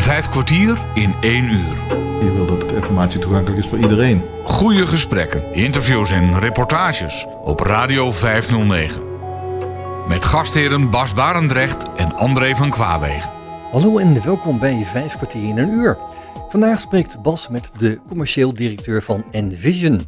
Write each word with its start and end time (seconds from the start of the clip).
Vijf 0.00 0.28
kwartier 0.28 0.78
in 0.94 1.14
één 1.20 1.44
uur. 1.44 1.74
Je 2.20 2.32
wil 2.34 2.46
dat 2.46 2.72
informatie 2.72 3.20
toegankelijk 3.20 3.62
is 3.62 3.68
voor 3.68 3.78
iedereen. 3.78 4.22
Goede 4.44 4.86
gesprekken, 4.86 5.54
interviews 5.54 6.10
en 6.10 6.38
reportages 6.38 7.26
op 7.44 7.60
Radio 7.60 8.12
509. 8.12 9.02
Met 10.08 10.24
gastheren 10.24 10.90
Bas 10.90 11.14
Barendrecht 11.14 11.86
en 11.96 12.16
André 12.16 12.56
van 12.56 12.70
Kwaabegen. 12.70 13.30
Hallo 13.72 13.98
en 13.98 14.24
welkom 14.24 14.58
bij 14.58 14.86
Vijf 14.92 15.16
kwartier 15.16 15.42
in 15.42 15.58
een 15.58 15.70
uur. 15.70 15.98
Vandaag 16.48 16.80
spreekt 16.80 17.22
Bas 17.22 17.48
met 17.48 17.70
de 17.76 18.00
commercieel 18.08 18.54
directeur 18.54 19.02
van 19.02 19.24
Envision. 19.30 20.00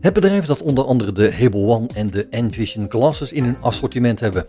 Het 0.00 0.12
bedrijf 0.12 0.46
dat 0.46 0.62
onder 0.62 0.84
andere 0.84 1.12
de 1.12 1.34
Hable 1.40 1.64
One 1.66 1.86
en 1.94 2.10
de 2.10 2.26
Envision 2.28 2.86
glasses 2.88 3.32
in 3.32 3.44
hun 3.44 3.56
assortiment 3.60 4.20
hebben. 4.20 4.46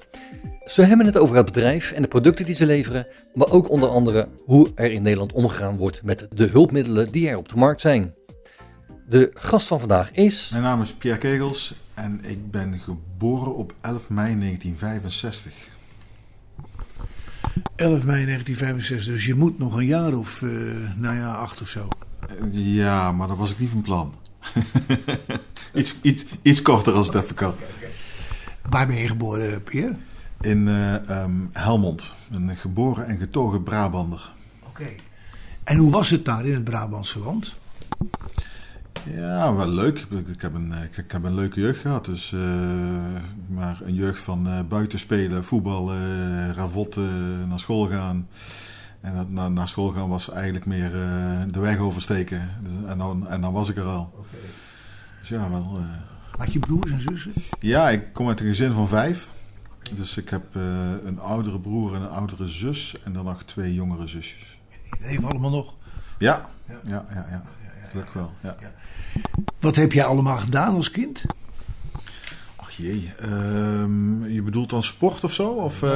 Ze 0.70 0.81
hebben 0.81 1.05
het 1.05 1.17
over 1.17 1.36
het 1.36 1.45
bedrijf 1.45 1.91
en 1.91 2.02
de 2.02 2.07
producten 2.07 2.45
die 2.45 2.55
ze 2.55 2.65
leveren, 2.65 3.07
maar 3.33 3.52
ook 3.52 3.70
onder 3.70 3.89
andere 3.89 4.27
hoe 4.45 4.71
er 4.75 4.91
in 4.91 5.02
Nederland 5.02 5.34
omgegaan 5.34 5.77
wordt 5.77 6.03
met 6.03 6.27
de 6.31 6.48
hulpmiddelen 6.48 7.11
die 7.11 7.30
er 7.30 7.38
op 7.38 7.49
de 7.49 7.55
markt 7.55 7.81
zijn. 7.81 8.13
De 9.08 9.31
gast 9.34 9.67
van 9.67 9.80
vandaag 9.80 10.11
is. 10.11 10.49
Mijn 10.52 10.63
naam 10.63 10.81
is 10.81 10.94
Pierre 10.94 11.20
Kegels 11.20 11.73
en 11.94 12.20
ik 12.23 12.52
ben 12.52 12.80
geboren 12.80 13.55
op 13.55 13.73
11 13.81 14.09
mei 14.09 14.39
1965. 14.39 15.53
11 17.75 18.05
mei 18.05 18.25
1965, 18.25 19.13
dus 19.13 19.25
je 19.25 19.36
moet 19.36 19.59
nog 19.59 19.75
een 19.75 19.86
jaar 19.86 20.13
of, 20.13 20.41
uh, 20.41 20.52
nou 20.95 21.16
ja, 21.16 21.31
acht 21.33 21.61
of 21.61 21.67
zo. 21.67 21.88
Ja, 22.52 23.11
maar 23.11 23.27
dat 23.27 23.38
was 23.38 23.52
ik 23.52 23.59
niet 23.59 23.70
van 23.70 23.81
plan. 23.81 24.13
iets, 25.73 25.95
iets, 26.02 26.25
iets 26.41 26.61
korter 26.61 26.94
als 26.94 27.08
het 27.08 27.16
even 27.16 27.36
kan. 27.36 27.53
Waar 28.70 28.88
ben 28.88 28.97
je 28.97 29.08
geboren, 29.08 29.63
Pierre? 29.63 29.97
In 30.41 30.67
uh, 30.67 30.93
um, 31.23 31.49
Helmond. 31.53 32.13
Een 32.31 32.55
geboren 32.55 33.07
en 33.07 33.20
getogen 33.20 33.63
Brabander. 33.63 34.30
Oké. 34.59 34.81
Okay. 34.81 34.95
En 35.63 35.77
hoe 35.77 35.91
was 35.91 36.09
het 36.09 36.25
daar 36.25 36.45
in 36.45 36.53
het 36.53 36.63
Brabantse 36.63 37.20
land? 37.20 37.55
Ja, 39.16 39.53
wel 39.55 39.67
leuk. 39.67 40.05
Ik 40.27 40.41
heb 40.41 40.53
een, 40.53 40.73
ik 40.97 41.11
heb 41.11 41.23
een 41.23 41.36
leuke 41.36 41.59
jeugd 41.59 41.80
gehad. 41.80 42.05
Dus, 42.05 42.31
uh, 42.31 42.41
maar 43.47 43.77
een 43.81 43.94
jeugd 43.94 44.19
van 44.19 44.47
uh, 44.47 44.59
buiten 44.69 44.99
spelen, 44.99 45.45
voetbal, 45.45 45.94
uh, 45.94 45.99
ravotten, 46.52 47.47
naar 47.47 47.59
school 47.59 47.88
gaan. 47.88 48.27
En 49.02 49.16
dat, 49.16 49.30
na, 49.30 49.49
naar 49.49 49.67
school 49.67 49.89
gaan 49.92 50.09
was 50.09 50.30
eigenlijk 50.30 50.66
meer 50.66 50.92
de 51.47 51.59
weg 51.59 51.77
oversteken. 51.77 52.49
Dus, 52.61 52.92
en, 52.92 52.97
dan, 52.97 53.27
en 53.27 53.42
dan 53.42 53.53
was 53.53 53.69
ik 53.69 53.77
er 53.77 53.83
al. 53.83 54.14
Okay. 54.16 54.39
Dus 55.19 55.30
ja, 55.30 55.49
wel. 55.49 55.80
Had 56.38 56.53
je 56.53 56.59
broers 56.59 56.92
en 56.92 57.02
zussen? 57.02 57.31
Ja, 57.59 57.89
ik 57.89 58.14
kom 58.14 58.27
uit 58.27 58.39
een 58.39 58.45
gezin 58.45 58.73
van 58.73 58.88
vijf. 58.88 59.30
Dus 59.95 60.18
ik 60.18 60.30
heb 60.30 60.44
een 61.04 61.20
oudere 61.20 61.59
broer 61.59 61.95
en 61.95 62.02
een 62.02 62.09
oudere 62.09 62.48
zus. 62.48 62.95
En 63.04 63.14
dan 63.14 63.26
nog 63.26 63.44
twee 63.44 63.73
jongere 63.73 64.08
zusjes. 64.08 64.58
Die 64.70 65.08
leven 65.08 65.23
allemaal 65.23 65.50
nog? 65.50 65.73
Ja, 66.18 66.50
ja, 66.68 66.80
ja. 66.84 67.06
ja, 67.14 67.26
ja. 67.30 67.44
Gelukkig 67.90 68.14
wel, 68.14 68.34
ja. 68.42 68.56
Wat 69.60 69.76
heb 69.76 69.92
jij 69.92 70.06
allemaal 70.06 70.38
gedaan 70.38 70.76
als 70.76 70.92
kind? 70.92 71.26
Ach 72.56 72.72
jee, 72.72 73.14
um, 73.23 74.28
je 74.28 74.42
bedoelt 74.42 74.70
dan 74.70 74.84
sport 74.84 75.23
of 75.23 75.34
zo? 75.34 75.50
Of, 75.50 75.82
uh, 75.82 75.90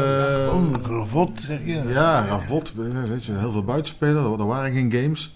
ravot, 0.82 1.40
zeg 1.40 1.60
je? 1.66 1.84
Ja, 1.88 2.26
ravot, 2.26 2.74
weet 3.08 3.26
je, 3.26 3.34
heel 3.34 3.52
veel 3.52 3.64
buitenspelen, 3.64 4.40
er 4.40 4.46
waren 4.46 4.74
geen 4.74 4.92
games. 4.92 5.36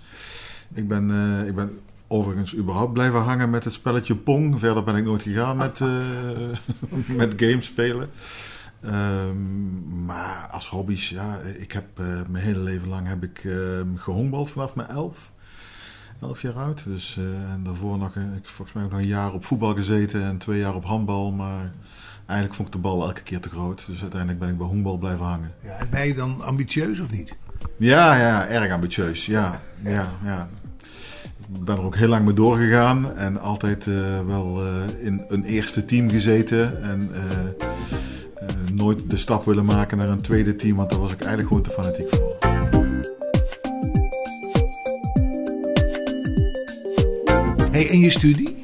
Ik 0.73 0.87
ben, 0.87 1.09
uh, 1.09 1.47
ik 1.47 1.55
ben 1.55 1.79
overigens 2.07 2.55
überhaupt 2.55 2.93
blijven 2.93 3.21
hangen 3.21 3.49
met 3.49 3.63
het 3.63 3.73
spelletje 3.73 4.15
Pong. 4.15 4.59
Verder 4.59 4.83
ben 4.83 4.95
ik 4.95 5.03
nooit 5.03 5.21
gegaan 5.21 5.57
met, 5.57 5.79
uh, 5.79 5.89
met 7.21 7.33
games 7.37 7.65
spelen. 7.65 8.09
Um, 8.85 10.05
maar 10.05 10.47
als 10.51 10.69
hobby's, 10.69 11.09
ja, 11.09 11.37
ik 11.37 11.71
heb 11.71 11.85
mijn 12.27 12.43
hele 12.43 12.59
leven 12.59 12.87
lang 12.87 13.07
heb 13.07 13.23
ik 13.23 13.47
gehongbald 13.95 14.49
vanaf 14.49 14.75
mijn 14.75 14.89
elf. 14.89 15.31
11 16.21 16.41
jaar 16.41 16.53
oud. 16.53 16.83
Dus, 16.83 17.17
uh, 17.19 17.51
en 17.51 17.63
daarvoor 17.63 17.97
nog, 17.97 18.15
ik 18.15 18.47
volgens 18.47 18.73
mij 18.73 18.83
ook 18.83 18.91
nog 18.91 18.99
een 18.99 19.07
jaar 19.07 19.33
op 19.33 19.45
voetbal 19.45 19.75
gezeten 19.75 20.23
en 20.23 20.37
twee 20.37 20.59
jaar 20.59 20.75
op 20.75 20.85
handbal. 20.85 21.31
Maar 21.31 21.71
eigenlijk 22.25 22.53
vond 22.53 22.67
ik 22.67 22.73
de 22.73 22.79
bal 22.79 23.01
elke 23.01 23.21
keer 23.21 23.39
te 23.39 23.49
groot. 23.49 23.85
Dus 23.87 24.01
uiteindelijk 24.01 24.39
ben 24.39 24.49
ik 24.49 24.57
bij 24.57 24.67
honkbal 24.67 24.97
blijven 24.97 25.25
hangen. 25.25 25.51
Ja, 25.63 25.77
en 25.77 25.89
ben 25.89 26.07
je 26.07 26.13
dan 26.13 26.41
ambitieus 26.41 26.99
of 26.99 27.11
niet? 27.11 27.35
Ja, 27.77 28.15
ja, 28.15 28.47
erg 28.47 28.71
ambitieus. 28.71 29.25
Ja, 29.25 29.61
ja, 29.83 30.09
ja. 30.23 30.49
Ik 31.53 31.63
ben 31.63 31.77
er 31.77 31.83
ook 31.83 31.95
heel 31.95 32.07
lang 32.07 32.25
mee 32.25 32.33
doorgegaan 32.33 33.15
en 33.15 33.39
altijd 33.39 33.85
uh, 33.85 33.95
wel 34.25 34.65
uh, 34.65 35.05
in 35.05 35.25
een 35.27 35.43
eerste 35.43 35.85
team 35.85 36.09
gezeten. 36.09 36.83
En 36.83 37.11
nooit 38.73 39.09
de 39.09 39.17
stap 39.17 39.45
willen 39.45 39.65
maken 39.65 39.97
naar 39.97 40.09
een 40.09 40.21
tweede 40.21 40.55
team, 40.55 40.75
want 40.75 40.89
daar 40.89 40.99
was 40.99 41.11
ik 41.11 41.23
eigenlijk 41.23 41.47
gewoon 41.47 41.63
te 41.63 41.69
fanatiek 41.69 42.15
voor. 42.15 42.35
Hey, 47.71 47.89
en 47.89 47.99
je 47.99 48.11
studie? 48.11 48.61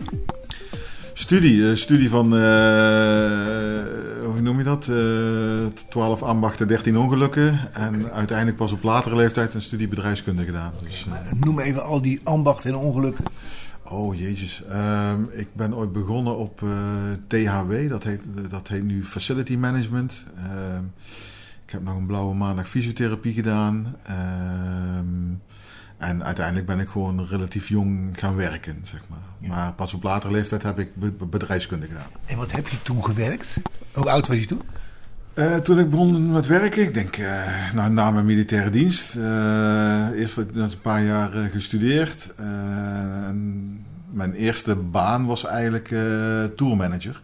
Studie, 1.14 1.76
studie 1.76 2.10
van, 2.10 2.30
hoe 4.34 4.42
noem 4.42 4.58
je 4.58 4.64
dat? 4.64 4.88
Uh, 4.88 5.66
12 5.90 6.24
ambachten, 6.24 6.68
13 6.68 6.98
ongelukken. 6.98 7.74
En 7.74 8.12
uiteindelijk 8.12 8.58
pas 8.58 8.72
op 8.72 8.84
latere 8.84 9.16
leeftijd 9.16 9.54
een 9.54 9.62
studie 9.62 9.88
bedrijfskunde 9.88 10.44
gedaan. 10.44 10.74
Dus, 10.84 11.06
noem 11.40 11.60
even 11.60 11.84
al 11.84 12.02
die 12.02 12.20
ambachten 12.24 12.70
en 12.70 12.76
ongelukken. 12.76 13.26
Oh 13.84 14.16
jezus, 14.16 14.64
um, 14.72 15.30
ik 15.32 15.48
ben 15.56 15.76
ooit 15.76 15.92
begonnen 15.92 16.38
op 16.38 16.64
THW, 17.28 17.90
dat 17.90 18.04
heet, 18.04 18.22
dat 18.50 18.68
heet 18.68 18.84
nu 18.84 19.06
Facility 19.06 19.56
Management. 19.56 20.24
Um, 20.76 20.92
ik 21.66 21.72
heb 21.72 21.84
nog 21.84 21.96
een 21.96 22.06
blauwe 22.06 22.36
maandag 22.36 22.68
fysiotherapie 22.68 23.34
gedaan. 23.34 23.96
Um, 25.00 25.42
en 26.04 26.24
uiteindelijk 26.24 26.66
ben 26.66 26.80
ik 26.80 26.88
gewoon 26.88 27.28
relatief 27.28 27.68
jong 27.68 28.10
gaan 28.20 28.36
werken, 28.36 28.82
zeg 28.84 29.02
maar. 29.08 29.20
Ja. 29.40 29.48
Maar 29.48 29.74
pas 29.74 29.94
op 29.94 30.04
latere 30.04 30.34
leeftijd 30.34 30.64
heb 30.64 30.80
ik 30.80 30.90
bedrijfskunde 31.30 31.88
gedaan. 31.88 32.10
En 32.26 32.38
wat 32.38 32.52
heb 32.52 32.68
je 32.68 32.82
toen 32.82 33.06
gewerkt? 33.06 33.58
Hoe 33.94 34.10
oud 34.10 34.28
was 34.28 34.38
je 34.38 34.46
toen? 34.46 34.62
Uh, 35.36 35.56
toen 35.56 35.80
ik 35.80 35.90
begon 35.90 36.32
met 36.32 36.48
werken, 36.48 36.84
ik 36.84 36.94
denk 36.94 37.18
uh, 37.18 37.74
nou, 37.74 37.92
na 37.92 38.12
mijn 38.12 38.26
militaire 38.26 38.70
dienst. 38.70 39.16
Uh, 39.16 40.08
eerst 40.16 40.38
een 40.38 40.72
paar 40.82 41.04
jaar 41.04 41.32
gestudeerd. 41.32 42.34
en 42.36 43.86
mijn 44.12 44.34
eerste 44.34 44.76
baan 44.76 45.26
was 45.26 45.46
eigenlijk 45.46 45.96
tourmanager. 46.56 47.22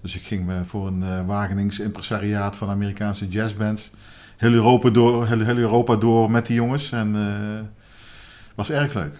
Dus 0.00 0.16
ik 0.16 0.22
ging 0.22 0.50
voor 0.66 0.86
een 0.86 1.26
Wagenings 1.26 1.78
impresariaat 1.78 2.56
van 2.56 2.68
Amerikaanse 2.68 3.28
jazzbands. 3.28 3.90
Heel 4.36 4.52
Europa 4.52 4.90
door, 4.90 5.26
heel, 5.26 5.40
heel 5.40 5.56
Europa 5.56 5.96
door 5.96 6.30
met 6.30 6.46
die 6.46 6.56
jongens. 6.56 6.92
En 6.92 7.14
was 8.54 8.70
erg 8.70 8.94
leuk. 8.94 9.14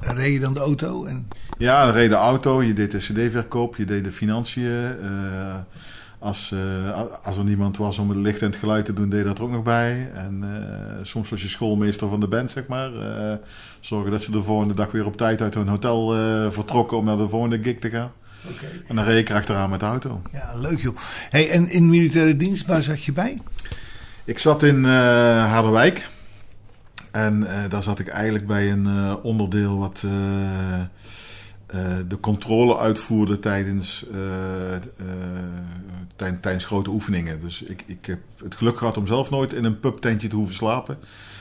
En, 0.00 0.16
reed 0.16 0.32
je 0.32 0.40
dan 0.40 0.54
de 0.54 0.60
auto? 0.60 1.04
En... 1.04 1.28
Ja, 1.58 1.84
dan 1.84 1.94
reed 1.94 2.10
de 2.10 2.16
auto. 2.16 2.62
Je 2.62 2.72
deed 2.72 2.90
de 2.90 2.98
cd-verkoop, 2.98 3.76
je 3.76 3.84
deed 3.84 4.04
de 4.04 4.12
financiën. 4.12 4.96
Uh, 5.02 5.54
als, 6.18 6.50
uh, 6.54 7.00
als 7.22 7.36
er 7.36 7.44
niemand 7.44 7.76
was 7.76 7.98
om 7.98 8.08
het 8.08 8.18
licht 8.18 8.40
en 8.40 8.46
het 8.46 8.56
geluid 8.56 8.84
te 8.84 8.92
doen, 8.92 9.08
deed 9.08 9.24
dat 9.24 9.38
er 9.38 9.44
ook 9.44 9.50
nog 9.50 9.62
bij. 9.62 10.10
En 10.14 10.44
uh, 10.44 10.50
soms 11.02 11.28
was 11.28 11.42
je 11.42 11.48
schoolmeester 11.48 12.08
van 12.08 12.20
de 12.20 12.28
band, 12.28 12.50
zeg 12.50 12.66
maar. 12.66 12.90
zorgen 13.80 14.10
dat 14.10 14.22
ze 14.22 14.30
de 14.30 14.42
volgende 14.42 14.74
dag 14.74 14.90
weer 14.90 15.06
op 15.06 15.16
tijd 15.16 15.40
uit 15.40 15.54
hun 15.54 15.68
hotel 15.68 16.08
vertrokken 16.50 16.96
om 16.96 17.04
naar 17.04 17.16
de 17.16 17.28
volgende 17.28 17.62
gig 17.62 17.78
te 17.78 17.90
gaan. 17.90 18.12
Okay. 18.50 18.82
En 18.86 18.96
dan 18.96 19.04
reed 19.04 19.18
ik 19.18 19.28
erachteraan 19.28 19.70
met 19.70 19.80
de 19.80 19.86
auto. 19.86 20.22
Ja, 20.32 20.52
leuk 20.56 20.80
joh. 20.80 20.96
Hey, 21.30 21.50
en 21.50 21.70
in 21.70 21.90
militaire 21.90 22.36
dienst, 22.36 22.66
waar 22.66 22.82
zat 22.82 23.04
je 23.04 23.12
bij? 23.12 23.38
Ik 24.24 24.38
zat 24.38 24.62
in 24.62 24.84
Harderwijk. 24.84 26.08
En 27.10 27.40
uh, 27.40 27.68
daar 27.68 27.82
zat 27.82 27.98
ik 27.98 28.08
eigenlijk 28.08 28.46
bij 28.46 28.72
een 28.72 28.86
uh, 28.86 29.14
onderdeel 29.22 29.78
wat 29.78 30.02
uh, 30.04 30.12
de 32.08 32.20
controle 32.20 32.78
uitvoerde 32.78 33.38
tijdens, 33.38 34.06
tijdens 36.16 36.64
grote 36.64 36.90
oefeningen. 36.90 37.40
Dus 37.40 37.62
ik, 37.62 37.84
ik 37.86 38.06
heb 38.06 38.20
het 38.42 38.54
geluk 38.54 38.76
gehad 38.76 38.96
om 38.96 39.06
zelf 39.06 39.30
nooit 39.30 39.52
in 39.52 39.64
een 39.64 39.80
pubtentje 39.80 40.28
te 40.28 40.36
hoeven 40.36 40.54
slapen. 40.54 40.98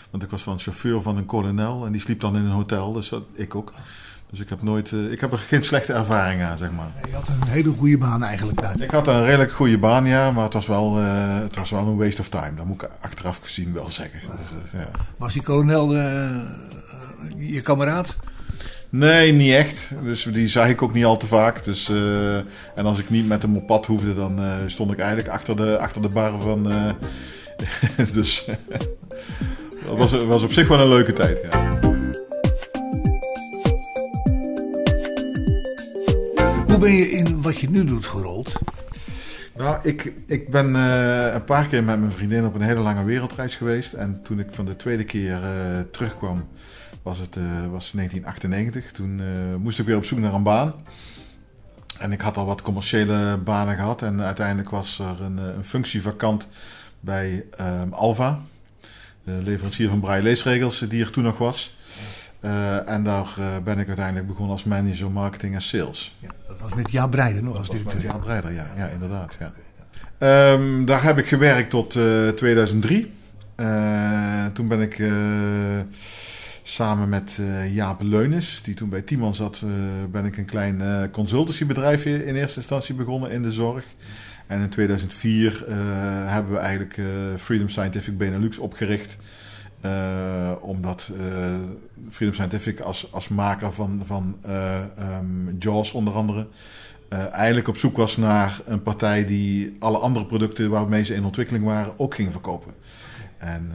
Want 0.09 0.23
ik 0.23 0.29
was 0.29 0.43
dan 0.43 0.59
chauffeur 0.59 1.01
van 1.01 1.17
een 1.17 1.25
kolonel 1.25 1.85
en 1.85 1.91
die 1.91 2.01
sliep 2.01 2.19
dan 2.19 2.35
in 2.35 2.43
een 2.43 2.51
hotel, 2.51 2.93
dus 2.93 3.11
ik 3.33 3.55
ook. 3.55 3.73
Dus 4.33 4.41
ik 4.41 4.49
heb, 4.49 4.61
nooit, 4.61 4.91
uh, 4.91 5.11
ik 5.11 5.21
heb 5.21 5.31
er 5.31 5.37
geen 5.37 5.63
slechte 5.63 5.93
ervaring 5.93 6.41
aan, 6.41 6.57
zeg 6.57 6.71
maar. 6.71 6.91
Je 7.07 7.15
had 7.15 7.27
een 7.27 7.47
hele 7.47 7.73
goede 7.77 7.97
baan 7.97 8.23
eigenlijk 8.23 8.61
daar. 8.61 8.81
Ik 8.81 8.91
had 8.91 9.07
een 9.07 9.25
redelijk 9.25 9.51
goede 9.51 9.77
baan, 9.77 10.05
ja. 10.05 10.31
Maar 10.31 10.43
het 10.43 10.53
was 10.53 10.67
wel, 10.67 10.99
uh, 10.99 11.39
het 11.41 11.55
was 11.55 11.69
wel 11.69 11.87
een 11.87 11.97
waste 11.97 12.21
of 12.21 12.29
time. 12.29 12.55
Dat 12.55 12.65
moet 12.65 12.81
ik 12.81 12.89
achteraf 13.01 13.39
gezien 13.43 13.73
wel 13.73 13.89
zeggen. 13.89 14.19
Dus, 14.19 14.73
uh, 14.73 14.79
ja. 14.79 14.87
Was 15.17 15.33
die 15.33 15.41
kolonel 15.41 15.93
je 17.37 17.61
kameraad? 17.63 18.17
Nee, 18.89 19.31
niet 19.31 19.53
echt. 19.53 19.89
Dus 20.03 20.23
die 20.23 20.47
zag 20.47 20.67
ik 20.67 20.81
ook 20.81 20.93
niet 20.93 21.05
al 21.05 21.17
te 21.17 21.27
vaak. 21.27 21.63
Dus, 21.63 21.89
en 22.75 22.85
als 22.85 22.99
ik 22.99 23.09
niet 23.09 23.27
met 23.27 23.41
hem 23.41 23.57
op 23.57 23.67
pad 23.67 23.85
hoefde, 23.85 24.15
dan 24.15 24.41
stond 24.67 24.91
ik 24.91 24.99
eigenlijk 24.99 25.29
achter 25.29 25.55
de, 25.55 25.77
achter 25.77 26.01
de 26.01 26.09
bar 26.09 26.41
van... 26.41 26.63
dus 28.13 28.45
dat 29.87 29.97
was, 29.97 30.23
was 30.23 30.43
op 30.43 30.51
zich 30.51 30.67
wel 30.67 30.79
een 30.79 30.89
leuke 30.89 31.13
tijd, 31.13 31.47
ja. 31.51 31.92
Ben 36.83 36.95
je 36.95 37.11
in 37.11 37.41
wat 37.41 37.59
je 37.59 37.69
nu 37.69 37.83
doet 37.83 38.05
gerold? 38.05 38.53
Nou, 39.55 39.77
ik, 39.83 40.13
ik 40.25 40.49
ben 40.49 40.75
eh, 40.75 41.33
een 41.33 41.43
paar 41.43 41.67
keer 41.67 41.83
met 41.83 41.99
mijn 41.99 42.11
vriendin 42.11 42.45
op 42.45 42.55
een 42.55 42.61
hele 42.61 42.79
lange 42.79 43.03
wereldreis 43.03 43.55
geweest. 43.55 43.93
En 43.93 44.21
toen 44.21 44.39
ik 44.39 44.47
van 44.49 44.65
de 44.65 44.75
tweede 44.75 45.03
keer 45.03 45.41
uh, 45.41 45.79
terugkwam, 45.91 46.47
was 47.01 47.19
het 47.19 47.35
uh, 47.35 47.43
was 47.43 47.91
1998. 47.91 48.91
Toen 48.91 49.21
moest 49.61 49.79
ik 49.79 49.85
weer 49.85 49.97
op 49.97 50.05
zoek 50.05 50.19
naar 50.19 50.33
een 50.33 50.43
baan. 50.43 50.73
En 51.99 52.11
ik 52.11 52.21
had 52.21 52.37
al 52.37 52.45
wat 52.45 52.61
commerciële 52.61 53.37
banen 53.37 53.75
gehad. 53.75 54.01
En 54.01 54.21
uiteindelijk 54.21 54.69
was 54.69 54.99
er 54.99 55.21
een, 55.21 55.37
een 55.37 55.63
functie 55.63 56.01
vakant 56.01 56.47
bij 56.99 57.45
um, 57.61 57.93
Alva. 57.93 58.39
De 59.23 59.39
leverancier 59.43 59.89
van 59.89 59.99
braille 59.99 60.23
leesregels 60.23 60.79
die 60.79 61.03
er 61.03 61.11
toen 61.11 61.23
nog 61.23 61.37
was. 61.37 61.75
Uh, 62.45 62.89
en 62.89 63.03
daar 63.03 63.35
uh, 63.39 63.45
ben 63.63 63.79
ik 63.79 63.87
uiteindelijk 63.87 64.27
begonnen 64.27 64.51
als 64.51 64.63
manager 64.63 65.11
marketing 65.11 65.53
en 65.53 65.61
sales. 65.61 66.17
Ja, 66.19 66.29
dat 66.47 66.59
was 66.59 66.73
met 66.73 66.91
Jaap 66.91 67.11
Breider 67.11 67.43
nog 67.43 67.57
als 67.57 67.69
directeur. 67.69 67.95
Met 67.95 68.11
Jaap 68.11 68.21
Breider, 68.21 68.51
ja, 68.51 68.67
ja 68.75 68.87
inderdaad. 68.87 69.37
Ja. 69.39 69.53
Um, 70.53 70.85
daar 70.85 71.03
heb 71.03 71.17
ik 71.17 71.27
gewerkt 71.27 71.69
tot 71.69 71.95
uh, 71.95 72.29
2003. 72.29 73.11
toen 74.53 74.67
ben 74.67 74.81
ik 74.81 75.03
samen 76.63 77.09
met 77.09 77.39
Jaap 77.71 78.01
Leunis, 78.01 78.61
die 78.63 78.73
toen 78.73 78.89
bij 78.89 79.01
Timon 79.01 79.35
zat, 79.35 79.61
ben 80.11 80.25
ik 80.25 80.37
een 80.37 80.45
klein 80.45 81.09
consultancybedrijfje 81.11 82.25
in 82.25 82.35
eerste 82.35 82.57
instantie 82.57 82.95
begonnen 82.95 83.31
in 83.31 83.41
de 83.41 83.51
zorg. 83.51 83.85
En 84.47 84.61
in 84.61 84.69
2004 84.69 85.65
hebben 86.25 86.53
we 86.53 86.59
eigenlijk 86.59 87.01
Freedom 87.37 87.69
Scientific 87.69 88.17
Benelux 88.17 88.57
opgericht. 88.57 89.17
Uh, 89.85 90.51
omdat 90.61 91.09
uh, 91.11 91.25
Freedom 92.09 92.35
Scientific 92.35 92.79
als, 92.79 93.11
als 93.11 93.27
maker 93.27 93.73
van, 93.73 94.01
van 94.05 94.35
uh, 94.45 94.75
um, 95.19 95.55
JAWS 95.59 95.91
onder 95.91 96.13
andere... 96.13 96.47
eigenlijk 97.31 97.67
op 97.67 97.77
zoek 97.77 97.97
was 97.97 98.17
naar 98.17 98.61
een 98.65 98.81
partij 98.81 99.25
die 99.25 99.75
alle 99.79 99.97
andere 99.97 100.25
producten 100.25 100.69
waarmee 100.69 101.03
ze 101.03 101.15
in 101.15 101.25
ontwikkeling 101.25 101.65
waren 101.65 101.93
ook 101.99 102.15
ging 102.15 102.31
verkopen. 102.31 102.73
En 103.37 103.71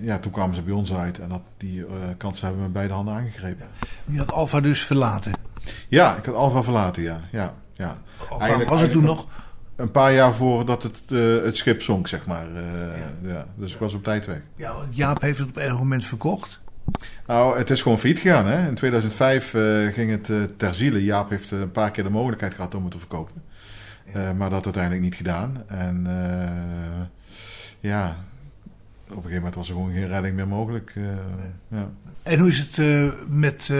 ja, 0.00 0.18
toen 0.18 0.32
kwamen 0.32 0.54
ze 0.54 0.62
bij 0.62 0.74
ons 0.74 0.94
uit 0.94 1.18
en 1.18 1.28
dat, 1.28 1.42
die 1.56 1.84
kans 2.16 2.40
hebben 2.40 2.58
we 2.58 2.64
met 2.64 2.72
beide 2.72 2.92
handen 2.92 3.14
aangegrepen. 3.14 3.66
Je 4.04 4.18
had 4.18 4.32
Alfa 4.32 4.60
dus 4.60 4.84
verlaten? 4.84 5.32
Ja, 5.88 6.16
ik 6.16 6.24
had 6.24 6.34
Alfa 6.34 6.62
verlaten, 6.62 7.02
ja. 7.02 7.20
ja, 7.32 7.54
ja. 7.72 7.96
Alpha, 8.30 8.64
was 8.64 8.80
het 8.80 8.92
toen 8.92 9.04
nog? 9.04 9.26
Een 9.82 9.90
paar 9.90 10.12
jaar 10.12 10.34
voordat 10.34 10.82
het, 10.82 11.02
uh, 11.08 11.44
het 11.44 11.56
schip 11.56 11.82
zonk, 11.82 12.08
zeg 12.08 12.26
maar. 12.26 12.46
Uh, 12.48 12.60
ja. 13.22 13.30
ja. 13.30 13.46
Dus 13.54 13.72
ik 13.72 13.78
was 13.78 13.94
op 13.94 14.04
tijd 14.04 14.26
weg. 14.26 14.40
Ja, 14.56 14.74
Jaap 14.90 15.20
heeft 15.20 15.38
het 15.38 15.48
op 15.48 15.56
enig 15.56 15.78
moment 15.78 16.04
verkocht. 16.04 16.60
Nou, 17.26 17.58
het 17.58 17.70
is 17.70 17.82
gewoon 17.82 17.98
failliet 17.98 18.20
gegaan. 18.20 18.46
Hè? 18.46 18.68
In 18.68 18.74
2005 18.74 19.54
uh, 19.54 19.92
ging 19.92 20.10
het 20.10 20.58
ter 20.58 20.74
ziele. 20.74 21.04
Jaap 21.04 21.30
heeft 21.30 21.50
een 21.50 21.70
paar 21.70 21.90
keer 21.90 22.04
de 22.04 22.10
mogelijkheid 22.10 22.54
gehad 22.54 22.74
om 22.74 22.82
het 22.82 22.92
te 22.92 22.98
verkopen. 22.98 23.42
Ja. 24.14 24.32
maar 24.32 24.50
dat 24.50 24.64
uiteindelijk 24.64 25.02
niet 25.02 25.14
gedaan. 25.14 25.62
En 25.66 26.06
ja, 27.80 28.16
op 29.02 29.08
een 29.08 29.14
gegeven 29.14 29.34
moment 29.34 29.54
was 29.54 29.68
er 29.68 29.74
gewoon 29.74 29.92
geen 29.92 30.08
redding 30.08 30.36
meer 30.36 30.48
mogelijk. 30.48 30.92
Nee. 30.94 31.80
ja. 31.80 31.88
En 32.22 32.38
hoe 32.38 32.48
is 32.48 32.58
het 32.58 32.78
met, 33.28 33.72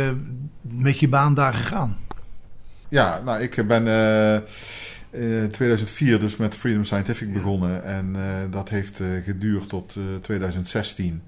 met 0.60 0.98
je 0.98 1.08
baan 1.08 1.34
daar 1.34 1.54
gegaan? 1.54 1.96
Ja, 2.88 3.20
nou, 3.24 3.42
ik 3.42 3.66
ben 3.66 3.86
in 5.12 5.48
2004 5.50 6.18
dus 6.18 6.36
met 6.36 6.54
Freedom 6.54 6.84
Scientific 6.84 7.32
begonnen. 7.32 7.84
En 7.84 8.14
uh, 8.16 8.22
dat 8.50 8.68
heeft 8.68 9.00
uh, 9.00 9.24
geduurd 9.24 9.68
tot 9.68 9.94
uh, 9.94 10.04
2016. 10.22 11.22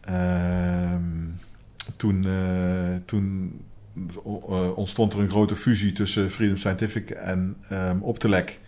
Ehm, 0.00 1.02
toen, 1.96 2.26
toen 3.04 3.60
ontstond 4.74 5.12
er 5.12 5.20
een 5.20 5.30
grote 5.30 5.56
fusie 5.56 5.92
tussen 5.92 6.30
Freedom 6.30 6.56
Scientific 6.56 7.10
en 7.10 7.56
um, 7.72 8.02
Optelec. 8.02 8.58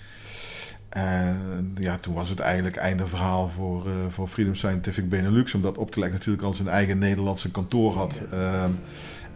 En 0.88 1.74
ja, 1.78 1.98
toen 1.98 2.14
was 2.14 2.28
het 2.28 2.40
eigenlijk 2.40 2.76
einde 2.76 3.06
verhaal 3.06 3.48
voor, 3.48 3.86
voor 4.08 4.28
Freedom 4.28 4.54
Scientific 4.54 5.08
Benelux. 5.08 5.54
Omdat 5.54 5.78
Optelec 5.78 6.12
natuurlijk 6.12 6.44
al 6.44 6.54
zijn 6.54 6.68
eigen 6.68 6.98
Nederlandse 6.98 7.50
kantoor 7.50 7.92
had. 7.92 8.20
Um, 8.32 8.78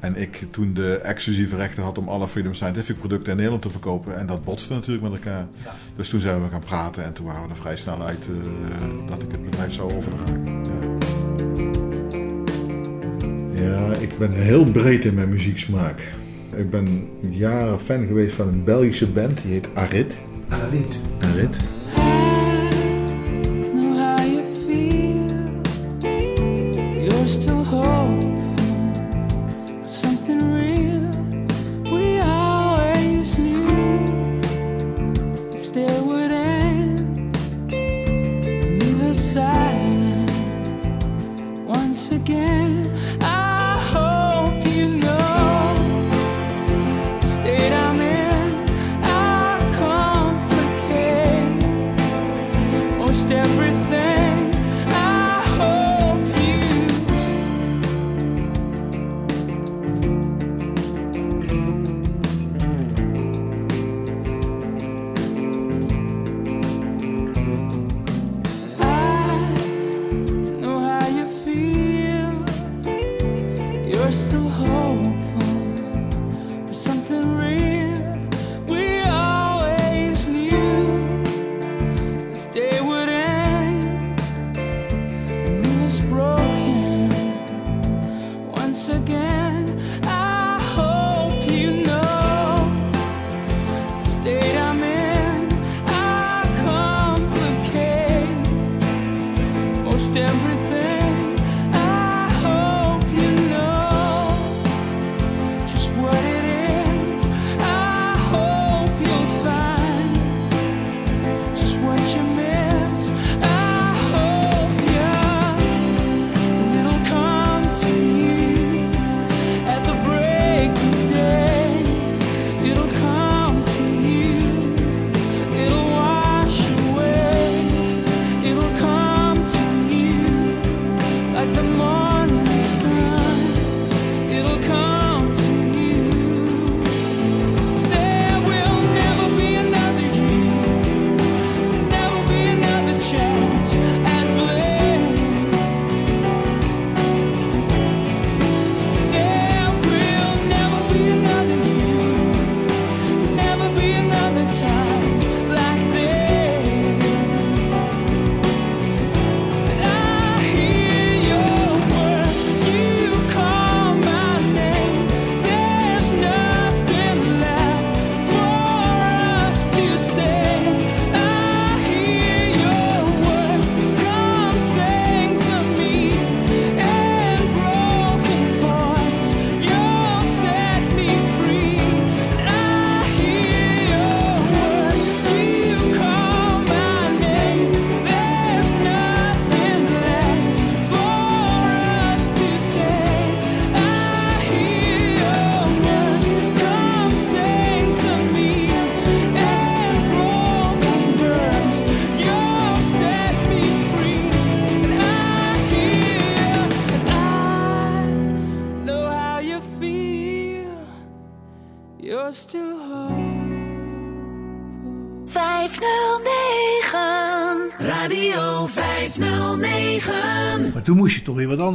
en 0.05 0.17
ik 0.17 0.47
toen 0.51 0.75
de 0.75 0.95
exclusieve 0.95 1.57
rechten 1.57 1.83
had 1.83 1.99
om 1.99 2.09
alle 2.09 2.29
Freedom 2.29 2.55
Scientific 2.55 2.97
producten 2.97 3.31
in 3.31 3.37
Nederland 3.37 3.63
te 3.63 3.71
verkopen. 3.71 4.19
En 4.19 4.27
dat 4.27 4.45
botste 4.45 4.73
natuurlijk 4.73 5.03
met 5.03 5.13
elkaar. 5.13 5.47
Ja. 5.65 5.75
Dus 5.97 6.09
toen 6.09 6.21
zijn 6.21 6.43
we 6.43 6.49
gaan 6.51 6.61
praten 6.61 7.05
en 7.05 7.13
toen 7.13 7.27
waren 7.27 7.43
we 7.43 7.49
er 7.49 7.57
vrij 7.57 7.77
snel 7.77 8.03
uit 8.03 8.29
uh, 8.31 8.37
dat 9.09 9.23
ik 9.23 9.31
het 9.31 9.45
bedrijf 9.45 9.73
zou 9.73 9.95
overdragen. 9.95 10.63
Ja. 13.55 13.63
ja, 13.63 13.93
ik 13.99 14.19
ben 14.19 14.33
heel 14.33 14.71
breed 14.71 15.05
in 15.05 15.15
mijn 15.15 15.29
muzieksmaak. 15.29 16.13
Ik 16.57 16.71
ben 16.71 17.09
jaren 17.31 17.81
fan 17.81 18.07
geweest 18.07 18.35
van 18.35 18.49
een 18.49 18.65
Belgische 18.65 19.11
band, 19.11 19.43
die 19.43 19.53
heet 19.53 19.69
Arit. 19.75 20.19
Arit. 20.49 21.01
Arit. 21.21 21.57
still 27.27 27.64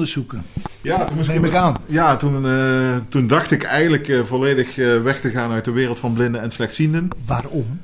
zoeken. 0.10 0.44
Ja, 0.82 1.06
toen 1.06 1.16
moest 1.16 1.28
Neem 1.28 1.46
ik 1.46 1.56
aan. 1.56 1.76
Ja, 1.86 2.16
toen, 2.16 2.46
eh, 2.46 2.98
toen 3.10 3.28
dacht 3.28 3.52
ik 3.52 3.64
eigenlijk 3.64 4.08
eh, 4.08 4.20
volledig 4.24 4.78
eh, 4.78 5.02
weg 5.02 5.22
te 5.22 5.30
gaan 5.30 5.52
uit 5.52 5.66
de 5.66 5.72
wereld 5.72 6.00
van 6.00 6.14
blinden 6.14 6.42
en 6.42 6.52
slechtzienden. 6.52 7.08
Waarom? 7.26 7.82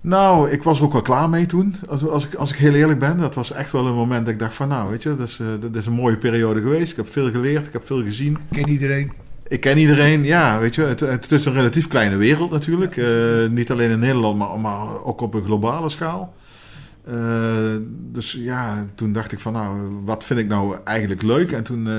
Nou, 0.00 0.50
ik 0.50 0.62
was 0.62 0.78
er 0.78 0.84
ook 0.84 0.92
wel 0.92 1.02
klaar 1.02 1.28
mee 1.28 1.46
toen, 1.46 1.76
als, 1.88 2.08
als, 2.08 2.26
ik, 2.26 2.34
als 2.34 2.50
ik 2.50 2.56
heel 2.56 2.74
eerlijk 2.74 2.98
ben. 2.98 3.18
Dat 3.18 3.34
was 3.34 3.52
echt 3.52 3.72
wel 3.72 3.86
een 3.86 3.94
moment 3.94 4.24
dat 4.24 4.34
ik 4.34 4.40
dacht 4.40 4.54
van, 4.54 4.68
nou, 4.68 4.90
weet 4.90 5.02
je, 5.02 5.16
dat 5.16 5.28
is, 5.28 5.40
dat 5.60 5.74
is 5.74 5.86
een 5.86 5.92
mooie 5.92 6.16
periode 6.16 6.60
geweest. 6.60 6.90
Ik 6.90 6.96
heb 6.96 7.12
veel 7.12 7.30
geleerd, 7.30 7.66
ik 7.66 7.72
heb 7.72 7.86
veel 7.86 8.02
gezien. 8.02 8.38
Ken 8.50 8.68
iedereen? 8.68 9.12
Ik 9.48 9.60
ken 9.60 9.78
iedereen, 9.78 10.24
ja, 10.24 10.58
weet 10.58 10.74
je, 10.74 10.82
het, 10.82 11.00
het 11.00 11.32
is 11.32 11.44
een 11.44 11.52
relatief 11.52 11.88
kleine 11.88 12.16
wereld 12.16 12.50
natuurlijk. 12.50 13.00
Niet 13.50 13.70
alleen 13.70 13.90
in 13.90 13.98
Nederland, 13.98 14.38
maar, 14.38 14.60
maar 14.60 15.04
ook 15.04 15.20
op 15.20 15.34
een 15.34 15.44
globale 15.44 15.88
schaal. 15.88 16.34
Eh, 17.06 17.76
dus 17.88 18.32
ja, 18.32 18.86
toen 18.94 19.12
dacht 19.12 19.32
ik 19.32 19.40
van, 19.40 19.52
nou, 19.52 20.00
wat 20.04 20.24
vind 20.24 20.40
ik 20.40 20.48
nou 20.48 20.76
eigenlijk 20.84 21.22
leuk? 21.22 21.52
En 21.52 21.62
toen, 21.62 21.88
eh, 21.88 21.94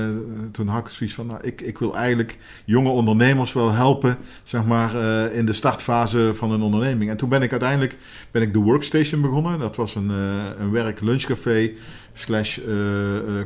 toen 0.52 0.68
had 0.68 0.86
ik 0.86 0.92
zoiets 0.92 1.14
van, 1.16 1.26
nou, 1.26 1.40
ik, 1.42 1.60
ik 1.60 1.78
wil 1.78 1.96
eigenlijk 1.96 2.38
jonge 2.64 2.88
ondernemers 2.88 3.52
wel 3.52 3.72
helpen, 3.72 4.16
zeg 4.44 4.64
maar, 4.64 4.94
eh, 5.00 5.36
in 5.36 5.46
de 5.46 5.52
startfase 5.52 6.30
van 6.34 6.50
een 6.50 6.60
onderneming. 6.60 7.10
En 7.10 7.16
toen 7.16 7.28
ben 7.28 7.42
ik 7.42 7.50
uiteindelijk, 7.50 7.96
ben 8.30 8.42
ik 8.42 8.52
de 8.52 8.58
Workstation 8.58 9.20
begonnen. 9.20 9.58
Dat 9.58 9.76
was 9.76 9.94
een, 9.94 10.10
een 10.58 10.70
werk-lunchcafé 10.70 11.70
slash 12.12 12.58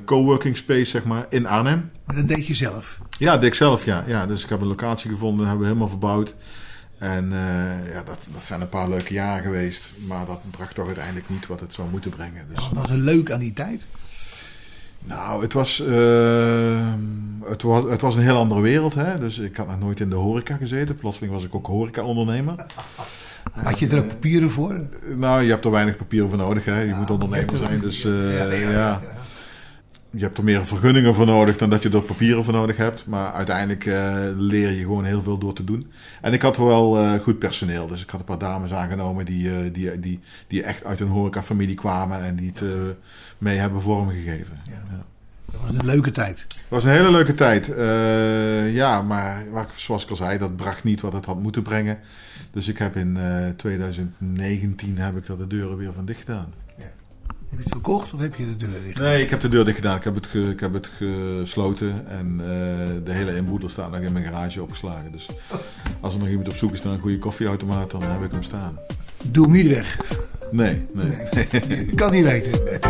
coworking 0.05 0.57
space, 0.57 0.85
zeg 0.85 1.05
maar, 1.05 1.27
in 1.31 1.47
Arnhem. 1.47 1.91
Maar 2.07 2.17
dat 2.17 2.29
deed 2.29 2.47
je 2.47 2.55
zelf. 2.55 2.99
Ja, 3.19 3.39
dik 3.39 3.55
zelf, 3.55 3.85
ja. 3.85 4.05
ja. 4.07 4.27
Dus 4.27 4.43
ik 4.43 4.49
heb 4.49 4.61
een 4.61 4.67
locatie 4.67 5.11
gevonden, 5.11 5.47
hebben 5.47 5.63
we 5.63 5.67
helemaal 5.67 5.89
verbouwd. 5.89 6.35
En 7.03 7.33
eh, 7.33 7.93
ja, 7.93 8.03
dat, 8.03 8.29
dat 8.33 8.45
zijn 8.45 8.61
een 8.61 8.69
paar 8.69 8.89
leuke 8.89 9.13
jaren 9.13 9.43
geweest. 9.43 9.89
Maar 10.07 10.27
dat 10.27 10.41
bracht 10.51 10.75
toch 10.75 10.87
uiteindelijk 10.87 11.29
niet 11.29 11.47
wat 11.47 11.61
het 11.61 11.73
zou 11.73 11.89
moeten 11.91 12.11
brengen. 12.11 12.47
Dus, 12.49 12.69
Wat 12.69 12.73
was 12.73 12.91
er 12.91 12.99
leuk 12.99 13.31
aan 13.31 13.41
die 13.41 13.53
tijd? 13.53 13.87
nou, 15.05 15.43
het 15.43 15.53
was, 15.53 15.81
eh, 15.81 16.87
het, 17.45 17.63
was, 17.63 17.91
het 17.91 18.01
was 18.01 18.17
een 18.17 18.23
heel 18.23 18.37
andere 18.37 18.61
wereld. 18.61 18.95
Hè? 18.95 19.19
Dus 19.19 19.39
ik 19.39 19.57
had 19.57 19.67
nog 19.67 19.81
nooit 19.81 20.01
in 20.01 20.09
de 20.09 20.17
horeca 20.17 20.57
gezeten. 20.57 20.95
Plotseling 20.95 21.33
was 21.33 21.45
ik 21.45 21.55
ook 21.55 21.67
horeca-ondernemer. 21.67 22.55
Had 23.53 23.79
je 23.79 23.89
er 23.89 23.99
ook 23.99 24.09
papieren 24.09 24.51
voor? 24.51 24.81
Nou, 25.17 25.43
je 25.43 25.51
hebt 25.51 25.65
er 25.65 25.71
weinig 25.71 25.97
papieren 25.97 26.29
voor 26.29 26.39
nodig. 26.39 26.65
Hè? 26.65 26.81
Je 26.81 26.95
moet 26.95 27.11
ondernemer 27.11 27.57
zijn. 27.57 27.81
Dus 27.81 28.05
eh, 28.05 28.73
ja, 28.73 29.01
je 30.13 30.23
hebt 30.23 30.39
er 30.39 30.45
meer 30.45 30.67
vergunningen 30.67 31.15
voor 31.15 31.27
nodig 31.27 31.57
dan 31.57 31.71
dat 31.71 31.83
je 31.83 31.91
er 31.91 32.03
papieren 32.03 32.45
voor 32.45 32.53
nodig 32.53 32.77
hebt. 32.77 33.07
Maar 33.07 33.33
uiteindelijk 33.33 33.87
eh, 33.87 34.15
leer 34.37 34.71
je 34.71 34.81
gewoon 34.81 35.05
heel 35.05 35.23
veel 35.23 35.39
door 35.39 35.53
te 35.53 35.65
doen. 35.65 35.93
En 36.21 36.33
ik 36.33 36.43
had 36.43 36.57
wel 36.57 36.99
eh, 36.99 37.13
goed 37.21 37.39
personeel. 37.39 37.87
Dus 37.87 38.03
ik 38.03 38.11
had 38.11 38.21
een 38.21 38.27
paar 38.27 38.39
dames 38.39 38.73
aangenomen 38.73 39.25
die, 39.25 39.51
eh, 39.51 39.57
die, 39.73 40.01
die, 40.01 40.21
die 40.47 40.63
echt 40.63 40.85
uit 40.85 41.01
een 41.01 41.09
horecafamilie 41.09 41.75
kwamen. 41.75 42.25
En 42.25 42.37
die 42.37 42.53
het 42.55 42.63
mee 43.39 43.59
hebben 43.59 43.83
vormgegeven. 43.83 44.61
Ja. 44.65 45.05
Dat 45.51 45.61
was 45.61 45.79
een 45.79 45.87
leuke 45.87 46.11
tijd. 46.11 46.41
Het 46.49 46.69
was 46.69 46.85
een 46.85 46.91
hele 46.91 47.11
leuke 47.11 47.35
tijd. 47.35 47.67
Ja, 48.75 49.03
maar 49.03 49.45
zoals 49.77 50.05
ik 50.05 50.11
al 50.11 50.17
zei, 50.17 50.39
dat 50.39 50.57
bracht 50.57 50.85
niet 50.85 51.01
wat 51.01 51.13
het 51.13 51.25
had 51.25 51.41
moeten 51.41 51.63
brengen. 51.63 51.99
Dus 52.53 52.69
ik 52.69 52.79
heb 52.79 52.97
in 52.97 53.17
eh, 53.17 53.49
2019 53.57 54.99
heb 54.99 55.17
ik 55.17 55.27
daar 55.27 55.37
de 55.37 55.47
deuren 55.47 55.77
weer 55.77 55.93
van 55.93 56.05
dicht 56.05 56.19
gedaan. 56.21 56.53
Heb 57.53 57.59
je 57.61 57.65
het 57.65 57.73
verkocht 57.73 58.13
of 58.13 58.21
heb 58.21 58.35
je 58.35 58.47
de 58.47 58.57
deur 58.57 58.83
dicht? 58.85 58.99
Nee, 58.99 59.23
ik 59.23 59.31
heb 59.31 59.41
de 59.41 59.49
deur 59.49 59.65
dicht 59.65 59.77
gedaan. 59.77 59.97
Ik 59.97 60.05
heb 60.05 60.15
het, 60.15 60.27
ge- 60.27 60.51
ik 60.51 60.61
heb 60.61 60.73
het 60.75 60.89
gesloten. 60.97 62.09
En 62.09 62.41
eh, 62.41 62.47
de 63.05 63.13
hele 63.13 63.37
inboedel 63.37 63.69
staat 63.69 63.91
nog 63.91 64.01
in 64.01 64.13
mijn 64.13 64.25
garage 64.25 64.63
opgeslagen. 64.63 65.13
Dus 65.13 65.27
als 66.01 66.13
er 66.13 66.19
nog 66.19 66.29
iemand 66.29 66.49
op 66.49 66.57
zoek 66.57 66.73
is 66.73 66.83
naar 66.83 66.93
een 66.93 66.99
goede 67.01 67.19
koffieautomaat, 67.19 67.91
dan 67.91 68.03
heb 68.03 68.23
ik 68.23 68.31
hem 68.33 68.43
staan. 68.43 68.79
Doe 69.25 69.45
hem 69.45 69.53
niet 69.53 69.69
weg. 69.69 69.97
Nee, 70.51 70.87
nee. 70.95 71.47
Ik 71.89 71.97
kan 71.97 72.13
niet 72.13 72.25
weten. 72.25 72.81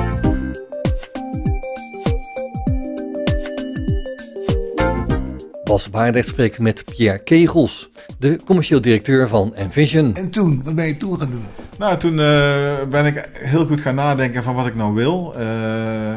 Bas 5.72 5.90
Baardrecht 5.90 6.28
spreekt 6.28 6.58
met 6.58 6.84
Pierre 6.84 7.22
Kegels, 7.22 7.90
de 8.18 8.38
commercieel 8.44 8.80
directeur 8.80 9.28
van 9.28 9.54
Envision. 9.54 10.14
En 10.14 10.30
toen, 10.30 10.62
wat 10.64 10.74
ben 10.74 10.86
je 10.86 10.96
toen 10.96 11.18
gaan 11.18 11.30
doen? 11.30 11.44
Nou, 11.78 11.98
toen 11.98 12.20
eh, 12.20 12.82
ben 12.90 13.06
ik 13.06 13.30
heel 13.32 13.66
goed 13.66 13.80
gaan 13.80 13.94
nadenken 13.94 14.42
van 14.42 14.54
wat 14.54 14.66
ik 14.66 14.74
nou 14.74 14.94
wil. 14.94 15.34
Eh, 15.34 16.12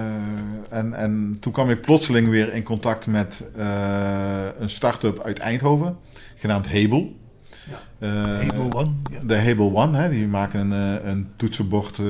en, 0.70 0.94
en 0.94 1.38
toen 1.40 1.52
kwam 1.52 1.70
ik 1.70 1.82
plotseling 1.82 2.30
weer 2.30 2.54
in 2.54 2.64
contact 2.64 3.08
met 3.08 3.44
eh, 3.56 3.68
een 4.58 4.70
start-up 4.70 5.24
uit 5.24 5.40
Eindhoven, 5.40 5.98
genaamd 6.36 6.68
Hebel. 6.68 7.16
Eh, 8.00 8.10
Hebel 8.40 8.74
One. 8.74 8.92
Ja. 9.12 9.20
De 9.24 9.36
Hebel 9.36 9.76
One, 9.76 9.98
hè, 9.98 10.10
die 10.10 10.28
maken 10.28 10.72
een, 10.72 11.10
een 11.10 11.28
toetsenbord 11.36 12.00
eh, 12.00 12.06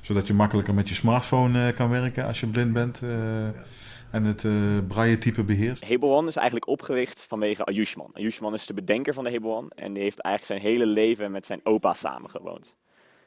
zodat 0.00 0.26
je 0.26 0.34
makkelijker 0.34 0.74
met 0.74 0.88
je 0.88 0.94
smartphone 0.94 1.66
eh, 1.66 1.76
kan 1.76 1.88
werken 1.88 2.26
als 2.26 2.40
je 2.40 2.46
blind 2.46 2.72
bent 2.72 3.00
eh, 3.02 3.08
en 4.10 4.24
het 4.24 4.44
eh 4.44 4.52
braille-type 4.88 5.44
beheerst. 5.44 5.84
Hebel 5.84 6.16
One 6.16 6.28
is 6.28 6.36
eigenlijk 6.36 6.68
opgericht 6.68 7.20
vanwege 7.20 7.64
Ayushman. 7.64 8.10
Ayushman 8.12 8.54
is 8.54 8.66
de 8.66 8.74
bedenker 8.74 9.14
van 9.14 9.24
de 9.24 9.30
Hebel 9.30 9.56
One 9.56 9.68
en 9.74 9.92
die 9.92 10.02
heeft 10.02 10.18
eigenlijk 10.18 10.60
zijn 10.60 10.72
hele 10.72 10.86
leven 10.86 11.30
met 11.30 11.46
zijn 11.46 11.60
opa 11.62 11.94
samengewoond. 11.94 12.76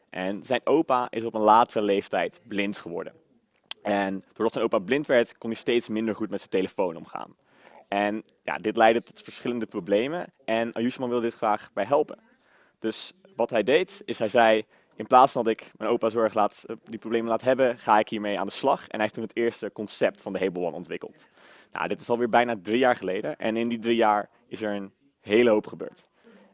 En 0.09 0.43
zijn 0.43 0.61
opa 0.63 1.07
is 1.09 1.25
op 1.25 1.33
een 1.33 1.41
latere 1.41 1.85
leeftijd 1.85 2.41
blind 2.47 2.77
geworden. 2.77 3.13
En 3.83 4.23
doordat 4.33 4.53
zijn 4.53 4.65
opa 4.65 4.79
blind 4.79 5.07
werd, 5.07 5.37
kon 5.37 5.49
hij 5.49 5.59
steeds 5.59 5.87
minder 5.87 6.15
goed 6.15 6.29
met 6.29 6.39
zijn 6.39 6.51
telefoon 6.51 6.95
omgaan. 6.95 7.35
En 7.87 8.23
ja, 8.43 8.57
dit 8.57 8.77
leidde 8.77 9.03
tot 9.03 9.21
verschillende 9.21 9.65
problemen 9.65 10.33
en 10.45 10.73
Ayushman 10.73 11.09
wilde 11.09 11.25
dit 11.25 11.35
graag 11.35 11.69
bij 11.73 11.85
helpen. 11.85 12.19
Dus 12.79 13.13
wat 13.35 13.49
hij 13.49 13.63
deed, 13.63 14.01
is 14.05 14.19
hij 14.19 14.27
zei, 14.27 14.65
in 14.99 15.07
plaats 15.07 15.31
van 15.31 15.43
dat 15.43 15.53
ik 15.53 15.71
mijn 15.77 15.89
opa 15.89 16.09
zorg 16.09 16.33
laat, 16.33 16.63
eh, 16.67 16.75
die 16.83 16.99
problemen 16.99 17.29
laat 17.29 17.41
hebben, 17.41 17.77
ga 17.77 17.99
ik 17.99 18.09
hiermee 18.09 18.39
aan 18.39 18.47
de 18.47 18.53
slag. 18.53 18.79
En 18.79 18.87
hij 18.89 18.99
heeft 18.99 19.13
toen 19.13 19.23
het 19.23 19.35
eerste 19.35 19.71
concept 19.71 20.21
van 20.21 20.33
de 20.33 20.39
Hebel 20.39 20.65
One 20.65 20.75
ontwikkeld. 20.75 21.27
Nou, 21.71 21.87
dit 21.87 22.01
is 22.01 22.09
alweer 22.09 22.29
bijna 22.29 22.55
drie 22.61 22.77
jaar 22.77 22.95
geleden. 22.95 23.37
En 23.37 23.57
in 23.57 23.67
die 23.67 23.79
drie 23.79 23.95
jaar 23.95 24.29
is 24.47 24.61
er 24.61 24.75
een 24.75 24.91
hele 25.19 25.49
hoop 25.49 25.67
gebeurd. 25.67 26.07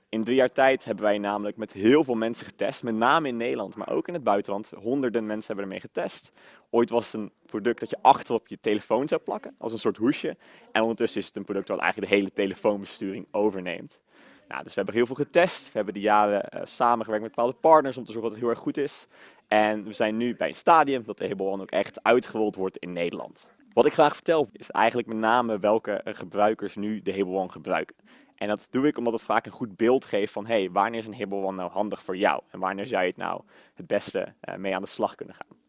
In 0.09 0.23
drie 0.23 0.35
jaar 0.35 0.51
tijd 0.51 0.85
hebben 0.85 1.03
wij 1.03 1.17
namelijk 1.17 1.57
met 1.57 1.71
heel 1.71 2.03
veel 2.03 2.15
mensen 2.15 2.45
getest. 2.45 2.83
Met 2.83 2.95
name 2.95 3.27
in 3.27 3.37
Nederland, 3.37 3.75
maar 3.75 3.89
ook 3.89 4.07
in 4.07 4.13
het 4.13 4.23
buitenland. 4.23 4.71
Honderden 4.75 5.25
mensen 5.25 5.47
hebben 5.47 5.65
ermee 5.65 5.79
getest. 5.79 6.31
Ooit 6.69 6.89
was 6.89 7.11
het 7.11 7.21
een 7.21 7.31
product 7.45 7.79
dat 7.79 7.89
je 7.89 7.97
achter 8.01 8.35
op 8.35 8.47
je 8.47 8.57
telefoon 8.61 9.07
zou 9.07 9.21
plakken, 9.21 9.55
als 9.57 9.71
een 9.71 9.79
soort 9.79 9.97
hoesje. 9.97 10.37
En 10.71 10.81
ondertussen 10.81 11.21
is 11.21 11.27
het 11.27 11.35
een 11.35 11.43
product 11.43 11.67
wat 11.67 11.79
eigenlijk 11.79 12.11
de 12.11 12.17
hele 12.17 12.33
telefoonbesturing 12.33 13.27
overneemt. 13.31 13.99
Nou, 14.47 14.63
dus 14.63 14.69
we 14.69 14.75
hebben 14.75 14.95
heel 14.95 15.05
veel 15.05 15.15
getest. 15.15 15.65
We 15.65 15.71
hebben 15.73 15.93
die 15.93 16.03
jaren 16.03 16.49
eh, 16.49 16.61
samengewerkt 16.65 17.23
met 17.23 17.35
bepaalde 17.35 17.57
partners 17.59 17.97
om 17.97 18.05
te 18.05 18.11
zorgen 18.11 18.29
dat 18.29 18.39
het 18.39 18.47
heel 18.47 18.55
erg 18.55 18.63
goed 18.63 18.77
is. 18.77 19.07
En 19.47 19.83
we 19.83 19.93
zijn 19.93 20.17
nu 20.17 20.35
bij 20.35 20.47
een 20.47 20.55
stadium 20.55 21.03
dat 21.05 21.17
de 21.17 21.25
Hebel 21.25 21.51
One 21.51 21.61
ook 21.61 21.71
echt 21.71 22.03
uitgerold 22.03 22.55
wordt 22.55 22.77
in 22.77 22.93
Nederland. 22.93 23.47
Wat 23.73 23.85
ik 23.85 23.93
graag 23.93 24.13
vertel 24.13 24.49
is 24.51 24.71
eigenlijk 24.71 25.07
met 25.07 25.17
name 25.17 25.59
welke 25.59 25.91
eh, 25.91 26.15
gebruikers 26.15 26.75
nu 26.75 27.01
de 27.01 27.11
Hebel 27.11 27.39
One 27.39 27.51
gebruiken. 27.51 27.95
En 28.35 28.47
dat 28.47 28.67
doe 28.69 28.87
ik 28.87 28.97
omdat 28.97 29.13
het 29.13 29.21
vaak 29.21 29.45
een 29.45 29.51
goed 29.51 29.75
beeld 29.75 30.05
geeft 30.05 30.31
van 30.31 30.45
hey, 30.45 30.71
wanneer 30.71 30.99
is 30.99 31.05
een 31.05 31.13
Hebel 31.13 31.43
One 31.43 31.57
nou 31.57 31.71
handig 31.71 32.03
voor 32.03 32.17
jou? 32.17 32.41
En 32.49 32.59
wanneer 32.59 32.87
zou 32.87 33.01
je 33.01 33.09
het 33.09 33.17
nou 33.17 33.41
het 33.73 33.87
beste 33.87 34.33
eh, 34.39 34.55
mee 34.55 34.75
aan 34.75 34.81
de 34.81 34.87
slag 34.87 35.15
kunnen 35.15 35.35
gaan? 35.35 35.64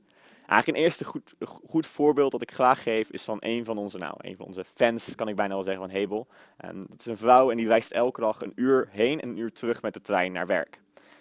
Eigenlijk 0.47 0.79
een 0.79 0.85
eerste 0.85 1.05
goed, 1.05 1.35
goed 1.45 1.87
voorbeeld 1.87 2.33
dat 2.33 2.43
ik 2.43 2.53
graag 2.53 2.83
geef 2.83 3.11
is 3.11 3.23
van 3.23 3.37
een 3.41 3.65
van 3.65 3.79
onze, 3.79 3.99
nou, 3.99 4.15
een 4.19 4.37
van 4.37 4.47
onze 4.47 4.65
fans, 4.65 5.15
kan 5.15 5.29
ik 5.29 5.37
bijna 5.37 5.55
wel 5.55 5.63
zeggen, 5.63 5.83
van 5.83 5.97
Hebel. 5.97 6.27
En 6.57 6.87
dat 6.89 7.01
is 7.01 7.07
een 7.07 7.17
vrouw 7.17 7.51
en 7.51 7.57
die 7.57 7.69
reist 7.69 7.93
elke 7.93 8.21
dag 8.21 8.41
een 8.41 8.53
uur 8.55 8.89
heen 8.91 9.21
en 9.21 9.29
een 9.29 9.37
uur 9.37 9.53
terug 9.53 9.83
met 9.83 9.95
de 9.95 10.01
trein 10.01 10.33
naar 10.33 10.47
werk. 10.47 10.81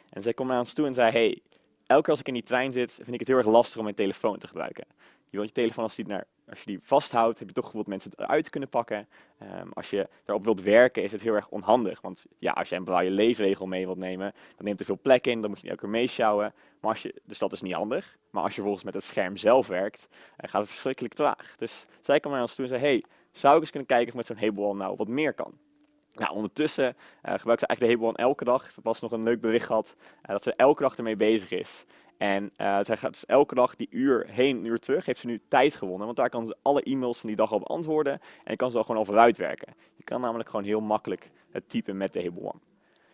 En 0.09 0.21
zij 0.21 0.33
kwam 0.33 0.47
naar 0.47 0.59
ons 0.59 0.73
toe 0.73 0.85
en 0.85 0.93
zei, 0.93 1.11
hey, 1.11 1.41
elke 1.85 2.01
keer 2.01 2.11
als 2.11 2.19
ik 2.19 2.27
in 2.27 2.33
die 2.33 2.43
trein 2.43 2.73
zit, 2.73 2.93
vind 2.93 3.13
ik 3.13 3.19
het 3.19 3.27
heel 3.27 3.37
erg 3.37 3.47
lastig 3.47 3.77
om 3.77 3.83
mijn 3.83 3.95
telefoon 3.95 4.37
te 4.37 4.47
gebruiken. 4.47 4.85
Je 5.29 5.37
wilt 5.37 5.47
je 5.47 5.61
telefoon, 5.61 5.83
als, 5.83 5.95
die 5.95 6.07
naar, 6.07 6.25
als 6.49 6.59
je 6.59 6.65
die 6.65 6.79
vasthoudt, 6.81 7.39
heb 7.39 7.47
je 7.47 7.53
toch 7.53 7.71
dat 7.71 7.87
mensen 7.87 8.11
het 8.11 8.19
eruit 8.19 8.49
kunnen 8.49 8.69
pakken. 8.69 9.07
Ehm, 9.37 9.67
als 9.73 9.89
je 9.89 10.09
daarop 10.23 10.45
wilt 10.45 10.61
werken, 10.61 11.03
is 11.03 11.11
het 11.11 11.21
heel 11.21 11.33
erg 11.33 11.49
onhandig. 11.49 12.01
Want 12.01 12.25
ja, 12.37 12.51
als 12.51 12.69
je 12.69 12.75
een 12.75 12.83
braille 12.83 13.11
leesregel 13.11 13.65
mee 13.65 13.85
wilt 13.85 13.97
nemen, 13.97 14.33
dan 14.55 14.65
neemt 14.65 14.79
er 14.79 14.85
veel 14.85 14.99
plek 15.01 15.27
in, 15.27 15.41
dan 15.41 15.49
moet 15.49 15.59
je 15.59 15.61
die 15.61 15.71
elke 15.71 15.83
keer 15.83 15.91
meeschouwen. 15.91 16.53
Maar 16.79 16.91
als 16.91 17.01
je, 17.01 17.21
dus 17.23 17.37
dat 17.37 17.51
is 17.51 17.61
niet 17.61 17.73
handig. 17.73 18.17
Maar 18.29 18.43
als 18.43 18.51
je 18.51 18.61
vervolgens 18.61 18.85
met 18.85 18.93
het 18.93 19.03
scherm 19.03 19.37
zelf 19.37 19.67
werkt, 19.67 20.07
eh, 20.37 20.49
gaat 20.49 20.61
het 20.61 20.69
verschrikkelijk 20.69 21.13
traag. 21.13 21.55
Dus 21.57 21.85
zij 22.01 22.19
kwam 22.19 22.31
naar 22.31 22.41
ons 22.41 22.55
toe 22.55 22.65
en 22.65 22.69
zei, 22.69 22.81
hey, 22.81 23.03
zou 23.31 23.55
ik 23.55 23.61
eens 23.61 23.69
kunnen 23.69 23.87
kijken 23.87 24.07
of 24.07 24.15
met 24.15 24.25
zo'n 24.25 24.37
Hebel 24.37 24.75
nou 24.75 24.95
wat 24.95 25.07
meer 25.07 25.33
kan? 25.33 25.53
Nou, 26.15 26.35
ondertussen 26.35 26.85
uh, 26.85 27.33
gebruikt 27.33 27.61
ze 27.61 27.67
eigenlijk 27.67 27.79
de 27.79 27.85
Hebel 27.85 28.15
elke 28.15 28.43
dag. 28.43 28.75
Er 28.75 28.81
was 28.83 29.01
nog 29.01 29.11
een 29.11 29.23
leuk 29.23 29.41
bericht 29.41 29.65
gehad 29.65 29.95
uh, 29.97 30.27
dat 30.27 30.43
ze 30.43 30.53
elke 30.53 30.81
dag 30.81 30.97
ermee 30.97 31.15
bezig 31.15 31.51
is. 31.51 31.85
En 32.17 32.43
uh, 32.43 32.79
zij 32.81 32.97
gaat 32.97 33.11
dus 33.11 33.25
elke 33.25 33.55
dag 33.55 33.75
die 33.75 33.87
uur 33.89 34.25
heen, 34.27 34.57
een 34.57 34.65
uur 34.65 34.79
terug, 34.79 35.05
heeft 35.05 35.19
ze 35.19 35.27
nu 35.27 35.41
tijd 35.47 35.75
gewonnen. 35.75 36.05
Want 36.05 36.17
daar 36.17 36.29
kan 36.29 36.47
ze 36.47 36.55
alle 36.61 36.81
e-mails 36.81 37.19
van 37.19 37.29
die 37.29 37.37
dag 37.37 37.51
al 37.51 37.59
beantwoorden. 37.59 38.19
En 38.43 38.55
kan 38.55 38.71
ze 38.71 38.77
al 38.77 38.83
gewoon 38.83 38.97
al 38.97 39.05
vooruit 39.05 39.37
werken. 39.37 39.73
Je 39.95 40.03
kan 40.03 40.21
namelijk 40.21 40.49
gewoon 40.49 40.65
heel 40.65 40.81
makkelijk 40.81 41.29
het 41.51 41.69
typen 41.69 41.97
met 41.97 42.13
de 42.13 42.21
Hebel 42.21 42.41
One. 42.41 42.59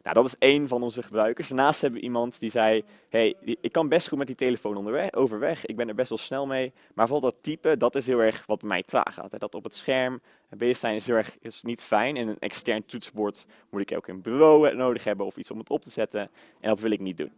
Nou, 0.03 0.15
dat 0.15 0.25
is 0.25 0.37
één 0.37 0.67
van 0.67 0.83
onze 0.83 1.03
gebruikers. 1.03 1.47
Daarnaast 1.47 1.81
hebben 1.81 1.99
we 1.99 2.05
iemand 2.05 2.39
die 2.39 2.49
zei, 2.49 2.83
hey, 3.09 3.35
ik 3.61 3.71
kan 3.71 3.89
best 3.89 4.07
goed 4.07 4.17
met 4.17 4.27
die 4.27 4.35
telefoon 4.35 4.75
onderweg, 4.75 5.13
overweg. 5.13 5.65
Ik 5.65 5.75
ben 5.75 5.87
er 5.87 5.95
best 5.95 6.09
wel 6.09 6.17
snel 6.17 6.45
mee. 6.45 6.73
Maar 6.93 7.07
vooral 7.07 7.29
dat 7.29 7.43
typen, 7.43 7.79
dat 7.79 7.95
is 7.95 8.07
heel 8.07 8.19
erg 8.19 8.45
wat 8.45 8.61
mij 8.61 8.83
traag 8.83 9.13
gaat. 9.13 9.39
Dat 9.39 9.55
op 9.55 9.63
het 9.63 9.75
scherm 9.75 10.21
bezig 10.49 10.77
zijn 10.77 10.95
is 10.95 11.07
heel 11.07 11.15
erg 11.15 11.37
is 11.41 11.61
niet 11.61 11.81
fijn. 11.81 12.17
En 12.17 12.27
een 12.27 12.39
extern 12.39 12.85
toetsenbord 12.85 13.45
moet 13.69 13.81
ik 13.81 13.97
ook 13.97 14.07
een 14.07 14.21
bureau 14.21 14.75
nodig 14.75 15.03
hebben 15.03 15.25
of 15.25 15.37
iets 15.37 15.51
om 15.51 15.57
het 15.57 15.69
op 15.69 15.81
te 15.81 15.91
zetten. 15.91 16.21
En 16.59 16.69
dat 16.69 16.79
wil 16.79 16.91
ik 16.91 16.99
niet 16.99 17.17
doen. 17.17 17.31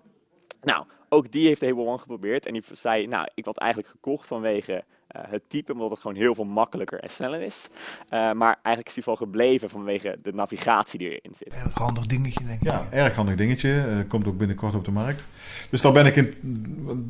Nou, 0.63 0.85
ook 1.09 1.31
die 1.31 1.47
heeft 1.47 1.61
Hable 1.61 1.85
One 1.85 1.97
geprobeerd. 1.97 2.45
En 2.45 2.53
die 2.53 2.63
zei, 2.73 3.07
nou, 3.07 3.27
ik 3.33 3.45
had 3.45 3.57
eigenlijk 3.57 3.91
gekocht 3.91 4.27
vanwege 4.27 4.83
uh, 5.15 5.21
het 5.29 5.41
type, 5.47 5.73
omdat 5.73 5.89
het 5.89 5.99
gewoon 5.99 6.17
heel 6.17 6.35
veel 6.35 6.45
makkelijker 6.45 6.99
en 6.99 7.09
sneller 7.09 7.41
is. 7.41 7.67
Uh, 8.09 8.31
maar 8.31 8.59
eigenlijk 8.61 8.87
is 8.87 8.93
die 8.93 9.03
wel 9.05 9.15
gebleven 9.15 9.69
vanwege 9.69 10.17
de 10.23 10.33
navigatie 10.33 10.99
die 10.99 11.09
erin 11.09 11.35
zit. 11.37 11.53
Erg 11.53 11.73
handig 11.73 12.05
dingetje, 12.05 12.45
denk 12.45 12.61
ik. 12.61 12.67
Ja, 12.67 12.87
erg 12.89 13.15
handig 13.15 13.35
dingetje. 13.35 13.69
Uh, 13.69 14.09
komt 14.09 14.27
ook 14.27 14.37
binnenkort 14.37 14.75
op 14.75 14.85
de 14.85 14.91
markt. 14.91 15.23
Dus 15.69 15.81
dan 15.81 15.93
ben 15.93 16.05
ik 16.05 16.15
in 16.15 16.33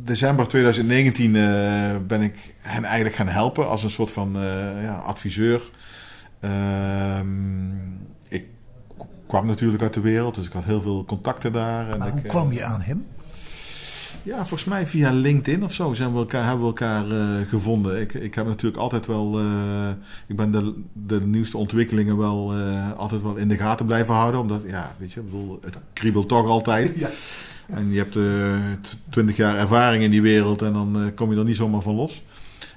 december 0.04 0.48
2019 0.48 1.32
ben 2.08 2.22
ik 2.22 2.56
hen 2.58 2.84
eigenlijk 2.84 3.16
gaan 3.16 3.28
helpen 3.28 3.68
als 3.68 3.84
een 3.84 3.90
soort 3.90 4.12
van 4.12 4.32
ja, 4.82 4.98
adviseur. 4.98 5.62
Ehm, 6.40 7.72
ik 8.28 8.46
kwam 9.28 9.46
natuurlijk 9.46 9.82
uit 9.82 9.94
de 9.94 10.02
wereld, 10.02 10.36
dus 10.36 10.46
ik 10.46 10.52
had 10.52 10.64
heel 10.64 10.82
veel 10.82 11.06
contacten 11.06 11.54
daar. 11.54 11.90
En 11.90 11.98
maar 11.98 12.08
ik, 12.08 12.14
hoe 12.14 12.24
kwam 12.24 12.52
je 12.52 12.64
aan 12.64 12.82
hem? 12.82 13.06
Ja, 14.24 14.38
volgens 14.38 14.65
mij 14.65 14.86
via 14.86 15.12
LinkedIn 15.12 15.63
of 15.63 15.74
zo 15.74 15.94
zijn 15.94 16.12
we 16.12 16.18
elkaar, 16.18 16.44
hebben 16.44 16.62
we 16.62 16.65
elkaar 16.65 17.08
uh, 17.08 17.48
gevonden. 17.48 18.01
Ik, 18.01 18.13
ik 18.13 18.36
heb 18.36 18.46
natuurlijk 18.46 18.82
altijd 18.82 19.06
wel. 19.06 19.42
Uh, 19.42 19.46
ik 20.27 20.36
ben 20.36 20.51
de, 20.51 20.74
de 20.94 21.22
nieuwste 21.22 21.58
ontwikkelingen 21.58 22.18
wel 22.18 22.58
uh, 22.58 22.98
altijd 22.98 23.22
wel 23.22 23.36
in 23.36 23.48
de 23.48 23.58
gaten 23.58 23.86
blijven 23.86 24.13
houden. 24.13 24.42
Omdat, 24.42 24.62
ja, 24.68 24.96
weet 24.98 25.12
je, 25.13 25.20
ik 25.20 25.25
bedoel, 25.25 25.60
het 25.62 25.77
kriebelt 25.94 26.27
toch 26.27 26.48
altijd. 26.48 26.94
Ja. 26.96 27.10
En 27.68 27.92
je 27.92 27.98
hebt 27.98 28.18
twintig 29.10 29.38
jaar 29.38 29.58
ervaring 29.58 30.03
in 30.03 30.12
die 30.12 30.22
wereld 30.22 30.62
en 30.62 30.74
dan 30.74 31.12
kom 31.15 31.32
je 31.32 31.39
er 31.39 31.46
niet 31.46 31.56
zomaar 31.56 31.82
van 31.82 31.96
los. 31.96 32.22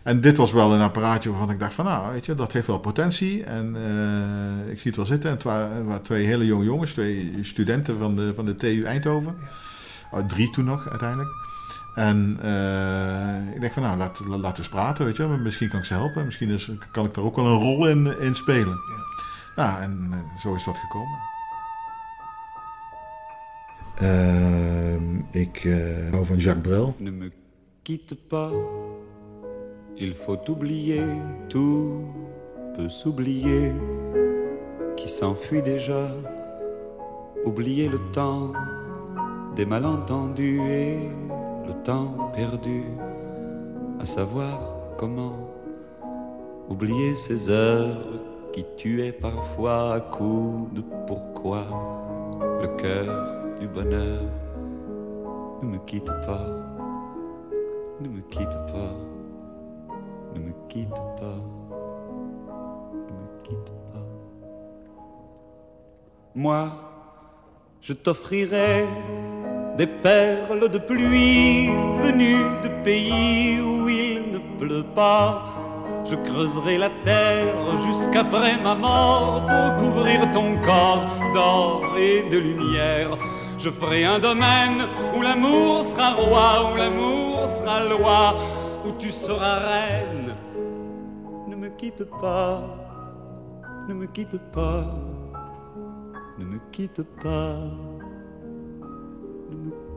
En 0.03 0.21
dit 0.21 0.37
was 0.37 0.53
wel 0.53 0.73
een 0.73 0.81
apparaatje 0.81 1.31
waarvan 1.31 1.51
ik 1.51 1.59
dacht 1.59 1.75
van 1.75 1.85
nou, 1.85 2.13
weet 2.13 2.27
je, 2.27 2.35
dat 2.35 2.53
heeft 2.53 2.67
wel 2.67 2.79
potentie. 2.79 3.45
En 3.45 3.77
ik 4.71 4.79
zie 4.79 4.87
het 4.87 4.97
wel 4.97 5.07
zitten. 5.07 5.31
En 5.31 5.37
het 5.37 5.45
waren, 5.45 6.03
twee 6.03 6.27
hele 6.27 6.47
jonge 6.47 6.65
jongens, 6.65 6.93
twee 6.93 7.33
studenten 7.41 7.99
van 7.99 8.17
de, 8.17 8.35
van 8.35 8.45
de 8.45 8.55
TU 8.55 8.85
Eindhoven. 8.85 9.35
Ja. 9.41 9.47
Oh, 10.11 10.21
drie 10.21 10.51
toen 10.51 10.65
nog 10.65 10.89
uiteindelijk. 10.89 11.31
En 11.95 12.39
uh, 12.45 13.55
ik 13.55 13.61
denk 13.61 13.73
van 13.73 13.83
nou, 13.83 13.99
laat, 13.99 14.21
laten 14.27 14.41
we 14.41 14.59
eens 14.59 14.69
praten, 14.69 15.05
weet 15.05 15.17
je. 15.17 15.27
Misschien 15.27 15.69
kan 15.69 15.79
ik 15.79 15.85
ze 15.85 15.95
helpen. 15.95 16.25
Misschien 16.25 16.49
is, 16.49 16.71
kan 16.91 17.05
ik 17.05 17.15
daar 17.15 17.25
ook 17.25 17.37
wel 17.37 17.47
een 17.47 17.59
rol 17.59 17.89
in, 17.89 18.21
in 18.21 18.35
spelen. 18.35 18.77
Ja. 18.77 19.05
Nou, 19.57 19.81
en 19.81 20.09
uh, 20.11 20.41
zo 20.41 20.55
is 20.55 20.65
dat 20.65 20.79
gekomen. 20.79 21.19
Uh, 24.03 25.43
ik 25.43 25.65
uh, 25.65 26.11
hou 26.11 26.27
van 26.27 26.37
Jacques 26.37 26.67
Brel. 26.67 26.95
Ne 26.99 27.11
me 27.11 27.33
quitte 27.83 28.17
pas. 28.17 28.53
Il 29.95 30.15
faut 30.15 30.49
oublier, 30.49 31.03
tout 31.49 32.05
peut 32.77 32.93
s'oublier. 32.93 33.73
Qui 34.95 35.09
s'enfuit 35.09 35.65
déjà. 35.65 36.15
Oublier 37.45 37.89
le 37.89 38.01
temps 38.11 38.53
des 39.57 39.65
malentendus 39.65 40.61
et 40.61 40.99
le 41.67 41.73
temps 41.83 42.31
perdu, 42.35 42.85
à 43.99 44.05
savoir 44.05 44.77
comment 44.99 45.33
oublier 46.69 47.15
ces 47.15 47.49
heures 47.49 47.97
qui 48.53 48.67
tuaient 48.77 49.13
parfois 49.13 49.95
à 49.95 50.01
coups 50.01 50.75
de 50.75 50.83
pourquoi 51.07 51.65
le 52.61 52.69
cœur 52.77 53.59
du 53.59 53.67
bonheur 53.67 54.25
ne 55.63 55.69
me 55.69 55.79
quitte 55.87 56.13
pas, 56.27 56.47
ne 58.03 58.09
me 58.09 58.21
quitte 58.29 58.59
pas, 58.67 58.95
ne 60.35 60.39
me 60.39 60.53
quitte 60.69 61.03
pas, 61.19 61.41
ne 63.07 63.13
me 63.13 63.43
quitte 63.43 63.73
pas. 63.91 64.07
Moi, 66.35 66.69
je 67.81 67.95
t'offrirai 67.95 68.85
des 69.77 69.87
perles 69.87 70.69
de 70.71 70.79
pluie 70.79 71.69
venues 72.03 72.61
de 72.63 72.69
pays 72.83 73.61
où 73.61 73.89
il 73.89 74.33
ne 74.33 74.39
pleut 74.59 74.87
pas. 74.95 75.47
Je 76.05 76.15
creuserai 76.15 76.79
la 76.79 76.91
terre 77.05 77.79
jusqu'après 77.85 78.57
ma 78.63 78.75
mort 78.75 79.45
pour 79.47 79.77
couvrir 79.77 80.31
ton 80.31 80.57
corps 80.63 81.05
d'or 81.35 81.83
et 81.99 82.29
de 82.31 82.39
lumière. 82.39 83.19
Je 83.59 83.71
ferai 83.71 84.05
un 84.05 84.19
domaine 84.19 84.83
où 85.17 85.23
l'amour 85.23 85.83
sera 85.83 86.13
roi, 86.13 86.73
où 86.73 86.77
l'amour 86.77 87.47
sera 87.47 87.85
loi, 87.85 88.37
où 88.87 88.93
tu 88.93 89.11
seras 89.11 89.59
reine. 89.59 90.37
Ne 91.49 91.57
me 91.57 91.69
quitte 91.71 92.05
pas, 92.21 92.63
ne 93.89 93.95
me 93.95 94.07
quitte 94.07 94.39
pas, 94.53 94.85
ne 96.39 96.45
me 96.45 96.61
quitte 96.71 97.03
pas 97.23 97.59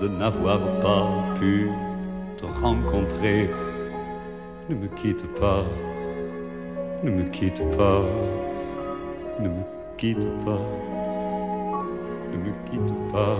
de 0.00 0.08
n'avoir 0.08 0.60
pas 0.80 1.08
pu 1.38 1.70
te 2.36 2.44
rencontrer. 2.62 3.50
Ne 4.68 4.74
me 4.74 4.88
quitte 4.88 5.26
pas, 5.38 5.64
ne 7.02 7.10
me 7.10 7.24
quitte 7.24 7.62
pas, 7.76 8.02
ne 9.40 9.48
me 9.48 9.62
quitte 9.98 10.26
pas, 10.44 10.60
ne 12.32 12.38
me 12.38 12.52
quitte 12.70 12.94
pas. 13.12 13.38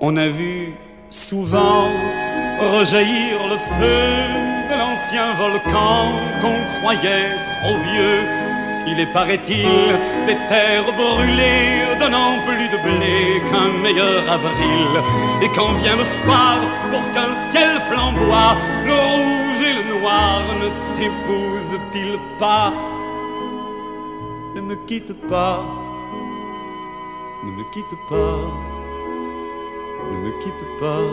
On 0.00 0.16
a 0.16 0.28
vu 0.28 0.74
souvent 1.10 1.88
rejaillir 2.78 3.34
le 3.48 3.56
feu 3.56 4.04
de 4.70 4.74
l'ancien 4.78 5.34
volcan 5.34 6.12
qu'on 6.40 6.80
croyait 6.80 7.30
trop 7.62 7.76
vieux 7.92 8.44
il 8.86 9.00
est, 9.00 9.12
paraît-il, 9.12 9.96
des 10.26 10.38
terres 10.48 10.92
brûlées, 10.96 11.96
donnant 12.00 12.38
plus 12.46 12.68
de 12.68 12.78
blé 12.86 13.42
qu'un 13.50 13.72
meilleur 13.82 14.22
avril. 14.30 15.02
Et 15.42 15.48
quand 15.56 15.72
vient 15.82 15.96
le 15.96 16.04
soir, 16.04 16.56
pour 16.90 17.04
qu'un 17.12 17.34
ciel 17.50 17.80
flamboie, 17.88 18.56
le 18.86 18.94
rouge 18.94 19.62
et 19.68 19.74
le 19.78 19.84
noir 19.98 20.42
ne 20.62 20.68
s'épousent-ils 20.68 22.18
pas? 22.38 22.72
Ne 24.54 24.60
me 24.60 24.76
quitte 24.86 25.12
pas, 25.28 25.64
ne 27.44 27.50
me 27.50 27.64
quitte 27.72 27.96
pas, 28.08 28.38
ne 30.12 30.16
me 30.24 30.30
quitte 30.40 30.64
pas, 30.78 31.04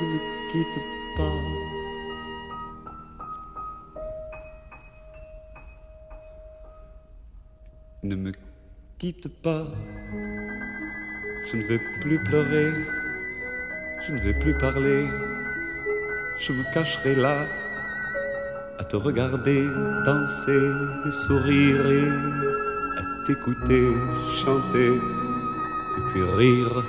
ne 0.00 0.06
me 0.06 0.18
quitte 0.50 0.80
pas. 1.16 1.61
Ne 8.04 8.16
me 8.16 8.32
quitte 8.98 9.28
pas, 9.28 9.64
je 11.48 11.56
ne 11.56 11.62
vais 11.68 11.78
plus 12.00 12.18
pleurer, 12.24 12.72
je 14.04 14.12
ne 14.12 14.18
vais 14.18 14.34
plus 14.40 14.58
parler, 14.58 15.06
je 16.36 16.52
me 16.52 16.64
cacherai 16.74 17.14
là 17.14 17.46
à 18.80 18.82
te 18.82 18.96
regarder 18.96 19.68
danser 20.04 20.66
et 21.06 21.12
sourire 21.12 21.86
et 21.86 22.08
à 22.98 23.24
t'écouter 23.24 23.92
chanter 24.44 24.94
et 24.96 26.00
puis 26.10 26.24
rire. 26.24 26.84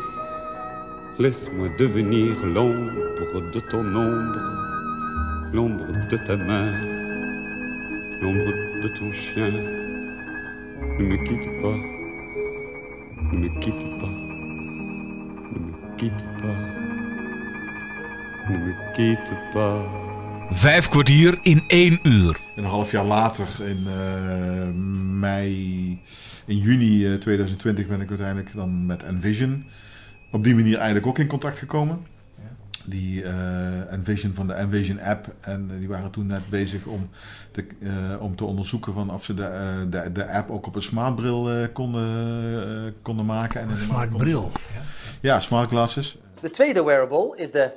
Laisse-moi 1.20 1.68
devenir 1.78 2.44
l'ombre 2.44 3.52
de 3.54 3.60
ton 3.60 3.86
ombre, 3.86 4.40
l'ombre 5.54 6.08
de 6.10 6.18
ta 6.18 6.38
main, 6.38 6.74
l'ombre 8.20 8.52
de 8.82 8.88
ton 8.88 9.12
chien 9.12 9.83
ne 11.04 11.10
me 11.10 11.18
quitte 11.18 11.50
pas, 11.62 11.78
ne 13.32 13.38
me 13.38 13.50
quitte 13.60 13.86
pas, 14.00 14.08
ne 15.52 15.60
me 15.60 15.96
quitte 15.98 16.26
pas, 16.42 16.60
ne 18.50 18.58
me 18.58 18.74
quitte 18.94 19.34
pas. 19.54 19.86
Vijf 20.52 20.90
kwartier 20.90 21.40
in 21.42 21.64
één 21.68 22.00
uur. 22.04 22.40
Een 22.56 22.66
half 22.66 22.92
jaar 22.92 23.06
later, 23.06 23.48
in 23.68 23.86
uh, 23.88 24.68
mei, 25.20 26.00
in 26.46 26.58
juni 26.58 27.18
2020, 27.18 27.88
ben 27.88 28.02
ik 28.02 28.10
uiteindelijk 28.10 28.54
dan 28.56 28.86
met 28.86 29.04
Envision 29.04 29.66
op 30.32 30.44
die 30.44 30.56
manier 30.56 30.76
eigenlijk 30.76 31.08
ook 31.08 31.20
in 31.20 31.28
contact 31.28 31.58
gekomen. 31.58 32.00
Die 32.86 33.24
uh, 33.24 33.92
Envision 33.92 34.34
van 34.34 34.48
de 34.48 34.54
Envision 34.54 35.02
app. 35.02 35.28
En 35.40 35.78
die 35.78 35.88
waren 35.88 36.12
toen 36.12 36.28
net 36.28 36.50
bezig 36.50 36.86
om 36.86 37.10
te, 37.52 37.68
uh, 37.80 37.92
om 38.22 38.36
te 38.36 38.46
onderzoeken 38.46 38.94
van 38.94 39.14
of 39.14 39.24
ze 39.24 39.34
de, 39.34 39.42
uh, 39.42 39.92
de, 39.92 40.12
de 40.12 40.32
app 40.32 40.50
ook 40.50 40.68
op 40.68 40.76
een 40.76 40.84
smartbril 40.84 41.70
konden, 41.74 42.96
konden 43.02 43.26
maken. 43.26 43.62
En 43.62 43.70
een 43.70 43.80
smartbril? 43.80 44.52
Ja. 44.74 44.82
ja, 45.22 45.40
smart 45.40 45.70
glasses. 45.70 46.18
De 46.42 46.50
tweede 46.50 46.84
wearable 46.84 47.34
is 47.36 47.52
de 47.52 47.72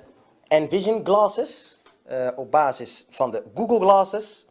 Envision 0.49 1.05
glasses. 1.05 1.77
op 2.37 2.51
basis 2.51 3.07
van 3.11 3.31
de 3.31 3.43
Google 3.55 3.81
glasses. 3.81 4.47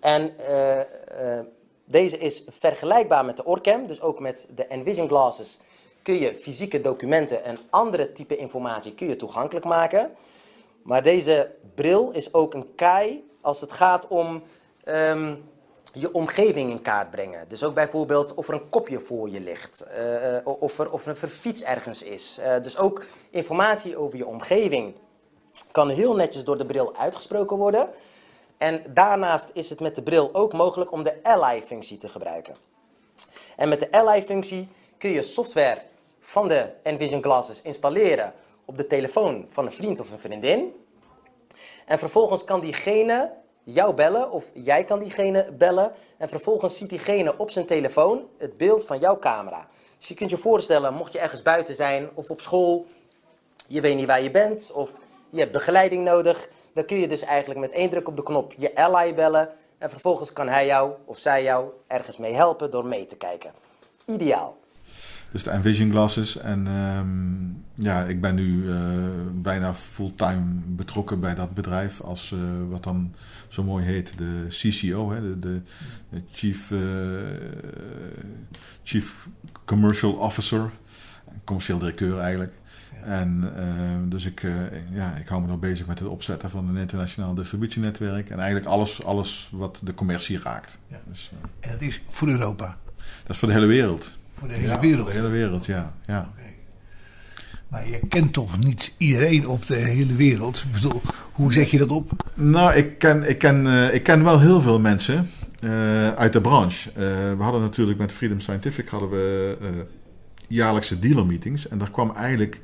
En 0.00 0.32
deze 1.84 2.18
is 2.18 2.42
vergelijkbaar 2.48 3.24
met 3.24 3.36
de 3.36 3.44
Orcam. 3.44 3.86
Dus 3.86 4.00
ook 4.00 4.20
met 4.20 4.48
de 4.54 4.66
Envision 4.66 5.08
glasses 5.08 5.60
kun 6.02 6.14
je 6.14 6.34
fysieke 6.34 6.80
documenten 6.80 7.44
en 7.44 7.58
andere 7.70 8.12
type 8.12 8.36
informatie 8.36 8.94
kun 8.94 9.08
je 9.08 9.16
toegankelijk 9.16 9.64
maken. 9.64 10.10
Maar 10.82 11.02
deze 11.02 11.50
bril 11.74 12.10
is 12.10 12.34
ook 12.34 12.54
een 12.54 12.74
kei 12.74 13.28
als 13.40 13.60
het 13.60 13.72
gaat 13.72 14.08
om 14.08 14.42
um, 14.84 15.50
je 15.92 16.12
omgeving 16.12 16.70
in 16.70 16.82
kaart 16.82 17.10
brengen. 17.10 17.48
Dus 17.48 17.64
ook 17.64 17.74
bijvoorbeeld 17.74 18.34
of 18.34 18.48
er 18.48 18.54
een 18.54 18.68
kopje 18.68 19.00
voor 19.00 19.30
je 19.30 19.40
ligt, 19.40 19.86
uh, 19.98 20.52
of, 20.60 20.78
er, 20.78 20.92
of 20.92 21.02
er 21.02 21.10
een 21.10 21.16
verfiets 21.16 21.62
ergens 21.62 22.02
is. 22.02 22.38
Uh, 22.40 22.54
dus 22.62 22.78
ook 22.78 23.04
informatie 23.30 23.96
over 23.96 24.18
je 24.18 24.26
omgeving 24.26 24.94
kan 25.70 25.88
heel 25.88 26.16
netjes 26.16 26.44
door 26.44 26.58
de 26.58 26.66
bril 26.66 26.96
uitgesproken 26.96 27.56
worden. 27.56 27.90
En 28.58 28.82
daarnaast 28.88 29.50
is 29.52 29.70
het 29.70 29.80
met 29.80 29.94
de 29.94 30.02
bril 30.02 30.34
ook 30.34 30.52
mogelijk 30.52 30.92
om 30.92 31.02
de 31.02 31.22
Ally-functie 31.22 31.98
te 31.98 32.08
gebruiken. 32.08 32.54
En 33.56 33.68
met 33.68 33.80
de 33.80 33.90
Ally-functie 33.90 34.68
kun 34.98 35.10
je 35.10 35.22
software 35.22 35.82
van 36.22 36.48
de 36.48 36.70
Envision 36.82 37.22
Glasses 37.22 37.62
installeren 37.62 38.32
op 38.64 38.76
de 38.76 38.86
telefoon 38.86 39.44
van 39.48 39.66
een 39.66 39.72
vriend 39.72 40.00
of 40.00 40.10
een 40.10 40.18
vriendin. 40.18 40.72
En 41.86 41.98
vervolgens 41.98 42.44
kan 42.44 42.60
diegene 42.60 43.32
jou 43.64 43.94
bellen 43.94 44.30
of 44.30 44.50
jij 44.54 44.84
kan 44.84 44.98
diegene 44.98 45.52
bellen. 45.52 45.92
En 46.18 46.28
vervolgens 46.28 46.76
ziet 46.76 46.88
diegene 46.88 47.38
op 47.38 47.50
zijn 47.50 47.66
telefoon 47.66 48.28
het 48.38 48.56
beeld 48.56 48.84
van 48.84 48.98
jouw 48.98 49.18
camera. 49.18 49.68
Dus 49.98 50.08
je 50.08 50.14
kunt 50.14 50.30
je 50.30 50.36
voorstellen, 50.36 50.94
mocht 50.94 51.12
je 51.12 51.18
ergens 51.18 51.42
buiten 51.42 51.74
zijn 51.74 52.10
of 52.14 52.30
op 52.30 52.40
school, 52.40 52.86
je 53.68 53.80
weet 53.80 53.96
niet 53.96 54.06
waar 54.06 54.22
je 54.22 54.30
bent 54.30 54.72
of 54.74 55.00
je 55.30 55.38
hebt 55.38 55.52
begeleiding 55.52 56.04
nodig, 56.04 56.48
dan 56.74 56.84
kun 56.84 56.96
je 56.96 57.08
dus 57.08 57.22
eigenlijk 57.22 57.60
met 57.60 57.72
één 57.72 57.90
druk 57.90 58.08
op 58.08 58.16
de 58.16 58.22
knop 58.22 58.52
je 58.56 58.74
ally 58.74 59.14
bellen. 59.14 59.50
En 59.78 59.90
vervolgens 59.90 60.32
kan 60.32 60.48
hij 60.48 60.66
jou 60.66 60.92
of 61.04 61.18
zij 61.18 61.42
jou 61.42 61.70
ergens 61.86 62.16
mee 62.16 62.32
helpen 62.32 62.70
door 62.70 62.86
mee 62.86 63.06
te 63.06 63.16
kijken. 63.16 63.52
Ideaal. 64.06 64.56
Dus 65.32 65.42
de 65.42 65.50
Envision 65.50 65.90
glasses. 65.90 66.36
En 66.36 66.66
um, 66.66 67.64
ja, 67.74 68.04
ik 68.04 68.20
ben 68.20 68.34
nu 68.34 68.64
uh, 68.64 68.76
bijna 69.34 69.74
fulltime 69.74 70.44
betrokken 70.66 71.20
bij 71.20 71.34
dat 71.34 71.54
bedrijf 71.54 72.00
als 72.00 72.30
uh, 72.30 72.40
wat 72.70 72.82
dan 72.82 73.14
zo 73.48 73.62
mooi 73.62 73.84
heet 73.84 74.12
de 74.16 74.46
CCO, 74.48 75.10
hè, 75.10 75.20
de, 75.20 75.38
de, 75.38 75.60
de 76.08 76.22
Chief, 76.32 76.70
uh, 76.70 76.80
Chief 78.82 79.28
Commercial 79.64 80.12
Officer, 80.12 80.70
commercieel 81.44 81.78
directeur 81.78 82.18
eigenlijk. 82.18 82.52
Ja. 82.92 83.06
En 83.06 83.52
ehm, 83.56 84.08
dus 84.08 84.24
ik, 84.24 84.46
ja, 84.90 85.14
ik 85.16 85.28
hou 85.28 85.40
me 85.40 85.46
nog 85.46 85.58
bezig 85.58 85.86
met 85.86 85.98
het 85.98 86.08
opzetten 86.08 86.50
van 86.50 86.68
een 86.68 86.76
internationaal 86.76 87.34
distributienetwerk 87.34 88.30
en 88.30 88.38
eigenlijk 88.38 88.66
alles, 88.66 89.04
alles 89.04 89.48
wat 89.52 89.80
de 89.82 89.94
commercie 89.94 90.40
raakt. 90.42 90.78
Ja. 90.88 91.00
Dus, 91.08 91.30
en 91.60 91.70
dat 91.70 91.80
is 91.80 92.02
voor 92.08 92.28
Europa? 92.28 92.78
Dat 93.22 93.30
is 93.30 93.36
voor 93.36 93.48
de 93.48 93.54
hele 93.54 93.66
wereld. 93.66 94.20
Voor 94.42 94.50
de 94.50 94.56
hele 94.56 94.72
ja, 94.72 94.80
wereld? 94.80 95.02
Voor 95.02 95.10
de 95.10 95.16
hele 95.16 95.28
wereld, 95.28 95.66
ja. 95.66 95.94
ja. 96.06 96.28
Okay. 96.32 96.52
Maar 97.68 97.88
je 97.88 98.00
kent 98.08 98.32
toch 98.32 98.58
niet 98.58 98.92
iedereen 98.96 99.48
op 99.48 99.66
de 99.66 99.74
hele 99.74 100.14
wereld? 100.14 100.64
Ik 100.66 100.72
bedoel, 100.72 101.02
hoe 101.32 101.52
zeg 101.52 101.70
je 101.70 101.78
dat 101.78 101.88
op? 101.88 102.30
Nou, 102.34 102.74
ik 102.74 102.98
ken, 102.98 103.28
ik 103.28 103.38
ken, 103.38 103.66
uh, 103.66 103.94
ik 103.94 104.02
ken 104.02 104.24
wel 104.24 104.40
heel 104.40 104.60
veel 104.60 104.80
mensen 104.80 105.30
uh, 105.60 106.14
uit 106.14 106.32
de 106.32 106.40
branche. 106.40 106.88
Uh, 106.88 106.94
we 107.36 107.42
hadden 107.42 107.60
natuurlijk 107.60 107.98
met 107.98 108.12
Freedom 108.12 108.40
Scientific 108.40 108.88
hadden 108.88 109.10
we 109.10 109.56
jaarlijkse 110.48 110.98
dealer 110.98 111.26
meetings. 111.26 111.68
En 111.68 111.78
daar 111.78 111.90
kwam 111.90 112.10
eigenlijk 112.16 112.60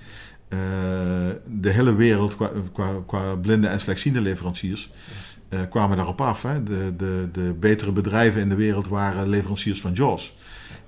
de 1.46 1.70
hele 1.70 1.94
wereld 1.94 2.36
qua, 2.36 2.50
qua, 2.72 2.88
qua 3.06 3.34
blinde 3.34 3.66
en 3.66 3.80
slechtziende 3.80 4.20
leveranciers... 4.20 4.90
Kwamen 5.70 5.96
daarop 5.96 6.20
af. 6.20 6.42
Hè. 6.42 6.62
De, 6.62 6.94
de, 6.96 7.28
de 7.32 7.54
betere 7.60 7.92
bedrijven 7.92 8.40
in 8.40 8.48
de 8.48 8.54
wereld 8.54 8.88
waren 8.88 9.28
leveranciers 9.28 9.80
van 9.80 9.92
JAWS. 9.92 10.36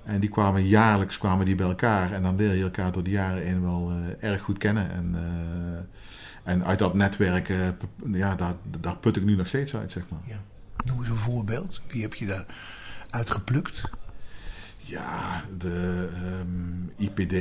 En 0.04 0.20
die 0.20 0.28
kwamen 0.28 0.66
jaarlijks 0.66 1.18
kwamen 1.18 1.46
die 1.46 1.54
bij 1.54 1.66
elkaar. 1.66 2.12
En 2.12 2.22
dan 2.22 2.36
leer 2.36 2.54
je 2.54 2.62
elkaar 2.62 2.92
door 2.92 3.02
de 3.02 3.10
jaren 3.10 3.42
heen 3.42 3.62
wel 3.62 3.92
uh, 3.92 4.30
erg 4.30 4.42
goed 4.42 4.58
kennen. 4.58 4.90
En, 4.90 5.14
uh, 5.14 6.52
en 6.52 6.64
uit 6.64 6.78
dat 6.78 6.94
netwerk, 6.94 7.48
uh, 7.48 7.58
ja, 8.12 8.34
daar, 8.34 8.54
daar 8.80 8.96
put 8.96 9.16
ik 9.16 9.24
nu 9.24 9.36
nog 9.36 9.46
steeds 9.46 9.76
uit, 9.76 9.90
zeg 9.90 10.02
maar. 10.08 10.20
Ja. 10.26 10.40
Noem 10.84 10.98
eens 10.98 11.08
een 11.08 11.16
voorbeeld. 11.16 11.80
Wie 11.88 12.02
heb 12.02 12.14
je 12.14 12.26
daar 12.26 12.46
uitgeplukt? 13.10 13.90
Ja, 14.76 15.44
de 15.58 16.08
um, 16.40 16.92
IPD 16.96 17.32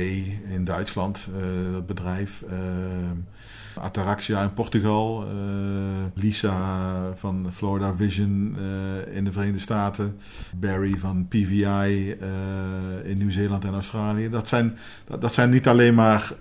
in 0.44 0.64
Duitsland, 0.64 1.26
dat 1.72 1.86
bedrijf. 1.86 2.42
Ehm, 2.42 3.16
Ataraxia 3.74 4.42
in 4.42 4.52
Portugal, 4.52 5.24
uh, 5.24 5.30
Lisa 6.14 6.54
van 7.14 7.46
Florida 7.52 7.94
Vision 7.94 8.56
uh, 8.58 9.16
in 9.16 9.24
de 9.24 9.32
Verenigde 9.32 9.60
Staten, 9.60 10.20
Barry 10.54 10.98
van 10.98 11.28
PVI 11.28 11.64
uh, 11.64 13.10
in 13.10 13.18
Nieuw-Zeeland 13.18 13.64
en 13.64 13.72
Australië. 13.72 14.30
Dat 14.30 14.48
zijn, 14.48 14.76
dat, 15.06 15.20
dat 15.20 15.34
zijn 15.34 15.50
niet 15.50 15.68
alleen 15.68 15.94
maar 15.94 16.32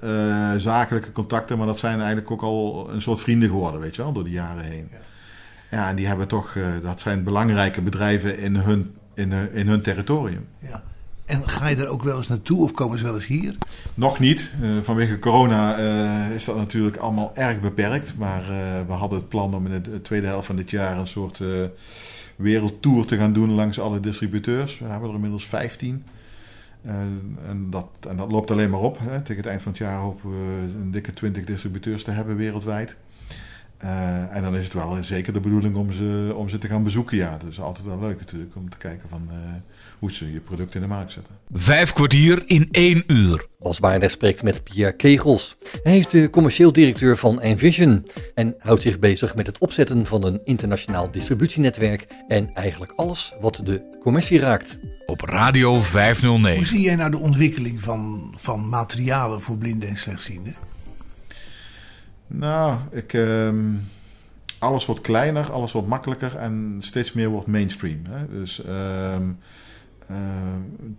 zakelijke 0.57 1.11
contacten, 1.11 1.57
maar 1.57 1.67
dat 1.67 1.79
zijn 1.79 1.97
eigenlijk 1.97 2.31
ook 2.31 2.41
al 2.41 2.89
een 2.91 3.01
soort 3.01 3.19
vrienden 3.19 3.49
geworden, 3.49 3.81
weet 3.81 3.95
je 3.95 4.01
wel, 4.01 4.13
door 4.13 4.23
de 4.23 4.29
jaren 4.29 4.63
heen. 4.63 4.87
Ja, 4.91 4.97
ja 5.77 5.89
en 5.89 5.95
die 5.95 6.07
hebben 6.07 6.27
toch, 6.27 6.55
dat 6.83 6.99
zijn 6.99 7.23
belangrijke 7.23 7.81
bedrijven 7.81 8.39
in 8.39 8.55
hun, 8.55 8.95
in, 9.13 9.31
in 9.53 9.67
hun 9.67 9.81
territorium. 9.81 10.47
Ja. 10.59 10.83
En 11.29 11.49
ga 11.49 11.67
je 11.67 11.75
er 11.75 11.87
ook 11.87 12.03
wel 12.03 12.17
eens 12.17 12.27
naartoe 12.27 12.63
of 12.63 12.71
komen 12.71 12.97
ze 12.97 13.03
wel 13.03 13.15
eens 13.15 13.25
hier? 13.25 13.55
Nog 13.93 14.19
niet. 14.19 14.51
Uh, 14.61 14.81
vanwege 14.81 15.19
corona 15.19 15.79
uh, 15.79 16.35
is 16.35 16.45
dat 16.45 16.55
natuurlijk 16.55 16.97
allemaal 16.97 17.31
erg 17.35 17.59
beperkt. 17.59 18.17
Maar 18.17 18.41
uh, 18.41 18.47
we 18.87 18.93
hadden 18.93 19.19
het 19.19 19.27
plan 19.27 19.53
om 19.53 19.67
in 19.67 19.81
de 19.83 20.01
tweede 20.01 20.27
helft 20.27 20.45
van 20.45 20.55
dit 20.55 20.69
jaar 20.69 20.97
een 20.97 21.07
soort 21.07 21.41
wereldtour 22.35 23.05
te 23.05 23.15
gaan 23.17 23.33
doen 23.33 23.51
langs 23.51 23.79
alle 23.79 23.99
distributeurs. 23.99 24.79
We 24.79 24.85
hebben 24.85 25.09
er 25.09 25.15
inmiddels 25.15 25.47
15. 25.47 26.03
en, 26.81 27.67
dat, 27.69 27.87
en 28.09 28.17
dat 28.17 28.31
loopt 28.31 28.51
alleen 28.51 28.69
maar 28.69 28.79
op. 28.79 28.99
Hè. 28.99 29.21
Tegen 29.21 29.37
het 29.37 29.45
eind 29.45 29.61
van 29.61 29.71
het 29.71 29.81
jaar 29.81 29.99
hopen 29.99 30.29
we 30.29 30.73
een 30.81 30.91
dikke 30.91 31.13
20 31.13 31.45
distributeurs 31.45 32.03
te 32.03 32.11
hebben 32.11 32.35
wereldwijd. 32.35 32.95
Uh, 33.83 34.35
en 34.35 34.41
dan 34.41 34.55
is 34.55 34.63
het 34.63 34.73
wel 34.73 34.97
zeker 35.03 35.33
de 35.33 35.39
bedoeling 35.39 35.75
om 35.75 35.91
ze, 35.91 36.33
om 36.35 36.49
ze 36.49 36.57
te 36.57 36.67
gaan 36.67 36.83
bezoeken. 36.83 37.17
Ja, 37.17 37.37
dat 37.37 37.49
is 37.49 37.61
altijd 37.61 37.85
wel 37.85 37.99
leuk 37.99 38.19
natuurlijk 38.19 38.55
om 38.55 38.69
te 38.69 38.77
kijken 38.77 39.09
van 39.09 39.27
uh, 39.31 39.35
hoe 39.99 40.11
ze 40.11 40.31
je 40.31 40.39
product 40.39 40.75
in 40.75 40.81
de 40.81 40.87
markt 40.87 41.11
zetten. 41.11 41.35
Vijf 41.49 41.93
kwartier 41.93 42.43
in 42.45 42.67
één 42.71 43.03
uur. 43.07 43.45
Bas 43.59 43.79
Baarder 43.79 44.09
spreekt 44.09 44.43
met 44.43 44.63
Pierre 44.63 44.95
Kegels. 44.95 45.57
Hij 45.83 45.97
is 45.97 46.07
de 46.07 46.29
commercieel 46.29 46.71
directeur 46.71 47.17
van 47.17 47.41
Envision 47.41 48.05
en 48.33 48.55
houdt 48.59 48.81
zich 48.81 48.99
bezig 48.99 49.35
met 49.35 49.47
het 49.47 49.57
opzetten 49.57 50.05
van 50.05 50.25
een 50.25 50.41
internationaal 50.43 51.11
distributienetwerk 51.11 52.07
en 52.27 52.53
eigenlijk 52.53 52.93
alles 52.95 53.33
wat 53.41 53.61
de 53.63 53.97
commercie 54.01 54.39
raakt. 54.39 54.79
Op 55.05 55.21
Radio 55.21 55.79
509. 55.79 56.57
Hoe 56.57 56.67
zie 56.67 56.81
jij 56.81 56.95
nou 56.95 57.11
de 57.11 57.19
ontwikkeling 57.19 57.83
van, 57.83 58.33
van 58.35 58.69
materialen 58.69 59.41
voor 59.41 59.57
blinden 59.57 59.89
en 59.89 59.97
slechtzienden? 59.97 60.55
Nou, 62.31 62.77
ik, 62.91 63.13
um, 63.13 63.81
alles 64.59 64.85
wordt 64.85 65.01
kleiner, 65.01 65.51
alles 65.51 65.71
wordt 65.71 65.87
makkelijker 65.87 66.35
en 66.35 66.77
steeds 66.79 67.13
meer 67.13 67.29
wordt 67.29 67.47
mainstream. 67.47 68.01
Hè? 68.09 68.27
Dus 68.27 68.63
um, 68.67 69.37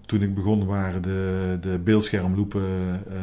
toen 0.06 0.22
ik 0.22 0.34
begon 0.34 0.66
waren 0.66 1.02
de, 1.02 1.58
de 1.60 1.78
beeldschermloepen 1.78 2.62
uh, 3.08 3.16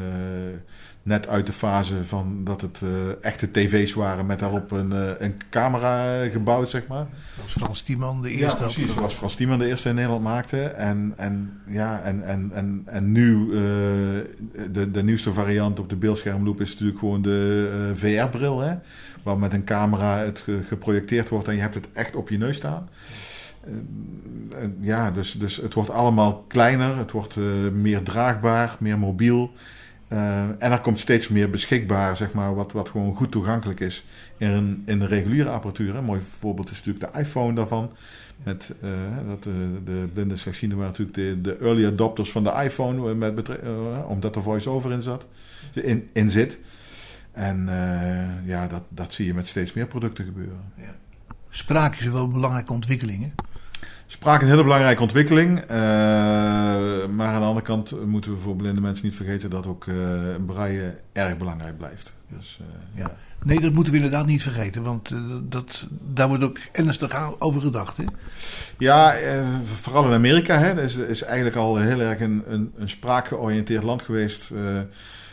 net 1.07 1.27
uit 1.27 1.45
de 1.45 1.53
fase 1.53 2.05
van 2.05 2.43
dat 2.43 2.61
het 2.61 2.81
uh, 2.83 2.89
echte 3.21 3.51
tv's 3.51 3.93
waren 3.93 4.25
met 4.25 4.39
daarop 4.39 4.71
een, 4.71 4.91
een 5.23 5.35
camera 5.49 6.25
gebouwd, 6.29 6.69
zeg 6.69 6.87
maar. 6.87 7.05
Dat 7.35 7.43
was 7.43 7.51
Frans 7.51 7.81
Tiemann 7.81 8.21
de 8.21 8.29
eerste. 8.29 8.57
Ja, 8.57 8.63
precies. 8.63 8.93
Zoals 8.93 9.13
Frans 9.13 9.35
Tiemann 9.35 9.59
de 9.59 9.67
eerste 9.67 9.89
in 9.89 9.95
Nederland 9.95 10.23
maakte. 10.23 10.63
En, 10.63 11.13
en, 11.15 11.61
ja, 11.65 12.01
en, 12.01 12.23
en, 12.27 12.51
en, 12.53 12.81
en 12.85 13.11
nu 13.11 13.49
de, 14.71 14.91
de 14.91 15.03
nieuwste 15.03 15.33
variant 15.33 15.79
op 15.79 15.89
de 15.89 15.95
beeldschermloop 15.95 16.61
is 16.61 16.71
natuurlijk 16.71 16.99
gewoon 16.99 17.21
de 17.21 17.91
VR-bril, 17.95 18.59
hè, 18.59 18.75
waar 19.23 19.37
met 19.37 19.53
een 19.53 19.63
camera 19.63 20.17
het 20.17 20.45
geprojecteerd 20.67 21.29
wordt 21.29 21.47
en 21.47 21.55
je 21.55 21.61
hebt 21.61 21.75
het 21.75 21.87
echt 21.93 22.15
op 22.15 22.29
je 22.29 22.37
neus 22.37 22.57
staan. 22.57 22.89
ja, 24.79 25.11
dus, 25.11 25.31
dus 25.31 25.55
het 25.55 25.73
wordt 25.73 25.89
allemaal 25.89 26.45
kleiner, 26.47 26.97
het 26.97 27.11
wordt 27.11 27.35
meer 27.73 28.03
draagbaar, 28.03 28.75
meer 28.79 28.99
mobiel. 28.99 29.51
Eh, 30.07 30.41
en 30.41 30.71
er 30.71 30.79
komt 30.79 30.99
steeds 30.99 31.27
meer 31.27 31.49
beschikbaar, 31.49 32.15
zeg 32.15 32.31
maar, 32.33 32.55
wat, 32.55 32.71
wat 32.71 32.89
gewoon 32.89 33.15
goed 33.15 33.31
toegankelijk 33.31 33.79
is 33.79 34.05
in, 34.37 34.83
in 34.85 34.99
de 34.99 35.05
reguliere 35.05 35.49
apparatuur. 35.49 35.95
Een 35.95 36.03
mooi 36.03 36.21
voorbeeld 36.39 36.71
is 36.71 36.83
natuurlijk 36.83 37.13
de 37.13 37.19
iPhone 37.19 37.53
daarvan. 37.53 37.91
Met, 38.43 38.73
eh, 38.81 38.89
dat, 39.27 39.43
de, 39.43 39.79
de 39.85 40.07
blinde 40.13 40.37
slechtzienden 40.37 40.77
waren 40.77 40.91
natuurlijk 40.97 41.17
de, 41.17 41.49
de 41.49 41.65
early 41.65 41.85
adopters 41.85 42.31
van 42.31 42.43
de 42.43 42.53
iPhone, 42.63 43.13
met 43.15 43.49
omdat 44.07 44.35
er 44.35 44.41
voice-over 44.41 44.91
in, 44.91 45.01
zat, 45.01 45.27
in, 45.73 46.09
in 46.13 46.29
zit. 46.29 46.59
En 47.31 47.69
ja, 48.45 48.67
dat, 48.67 48.83
dat 48.89 49.13
zie 49.13 49.25
je 49.25 49.33
met 49.33 49.47
steeds 49.47 49.73
meer 49.73 49.87
producten 49.87 50.25
gebeuren. 50.25 50.73
Spraak 51.49 51.95
is 51.95 52.05
wel 52.05 52.27
belangrijke 52.27 52.73
ontwikkeling. 52.73 53.21
Hè? 53.23 53.31
Spraak 54.09 54.41
een 54.41 54.47
hele 54.47 54.63
belangrijke 54.63 55.01
ontwikkeling. 55.01 55.59
eh, 55.59 55.77
maar 57.15 57.27
aan 57.27 57.39
de 57.41 57.47
andere 57.47 57.65
kant 57.65 58.05
moeten 58.05 58.31
we 58.31 58.37
voor 58.37 58.55
blinde 58.55 58.81
mensen 58.81 59.05
niet 59.05 59.15
vergeten 59.15 59.49
dat 59.49 59.67
ook 59.67 59.87
eh 59.87 59.95
braille 60.45 60.95
erg 61.13 61.37
belangrijk 61.37 61.77
blijft. 61.77 62.13
Dus, 62.37 62.59
eh, 62.61 62.99
ja. 63.01 63.11
Nee, 63.43 63.59
dat 63.59 63.73
moeten 63.73 63.93
we 63.93 63.99
inderdaad 63.99 64.25
niet 64.25 64.43
vergeten. 64.43 64.83
Want 64.83 65.11
dat, 65.43 65.87
daar 66.13 66.27
wordt 66.27 66.43
ook 66.43 66.57
ernstig 66.71 67.39
over 67.39 67.61
gedacht. 67.61 67.97
Hè? 67.97 68.03
Ja, 68.77 69.15
vooral 69.81 70.05
in 70.05 70.13
Amerika 70.13 70.57
hè, 70.57 70.81
is, 70.81 70.95
is 70.95 71.21
eigenlijk 71.23 71.55
al 71.55 71.77
heel 71.77 72.01
erg 72.01 72.19
een, 72.19 72.43
een, 72.47 72.73
een 72.77 72.89
spraakgeoriënteerd 72.89 73.83
land 73.83 74.01
geweest. 74.01 74.51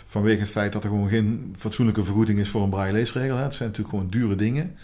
vanwege 0.06 0.40
het 0.40 0.50
feit 0.50 0.72
dat 0.72 0.84
er 0.84 0.90
gewoon 0.90 1.08
geen 1.08 1.54
fatsoenlijke 1.56 2.04
vergoeding 2.04 2.38
is 2.38 2.48
voor 2.48 2.62
een 2.62 2.70
braille 2.70 2.92
leesregel. 2.92 3.36
Hè. 3.36 3.42
Het 3.42 3.54
zijn 3.54 3.68
natuurlijk 3.68 3.96
gewoon 3.96 4.10
dure 4.10 4.36
dingen. 4.36 4.76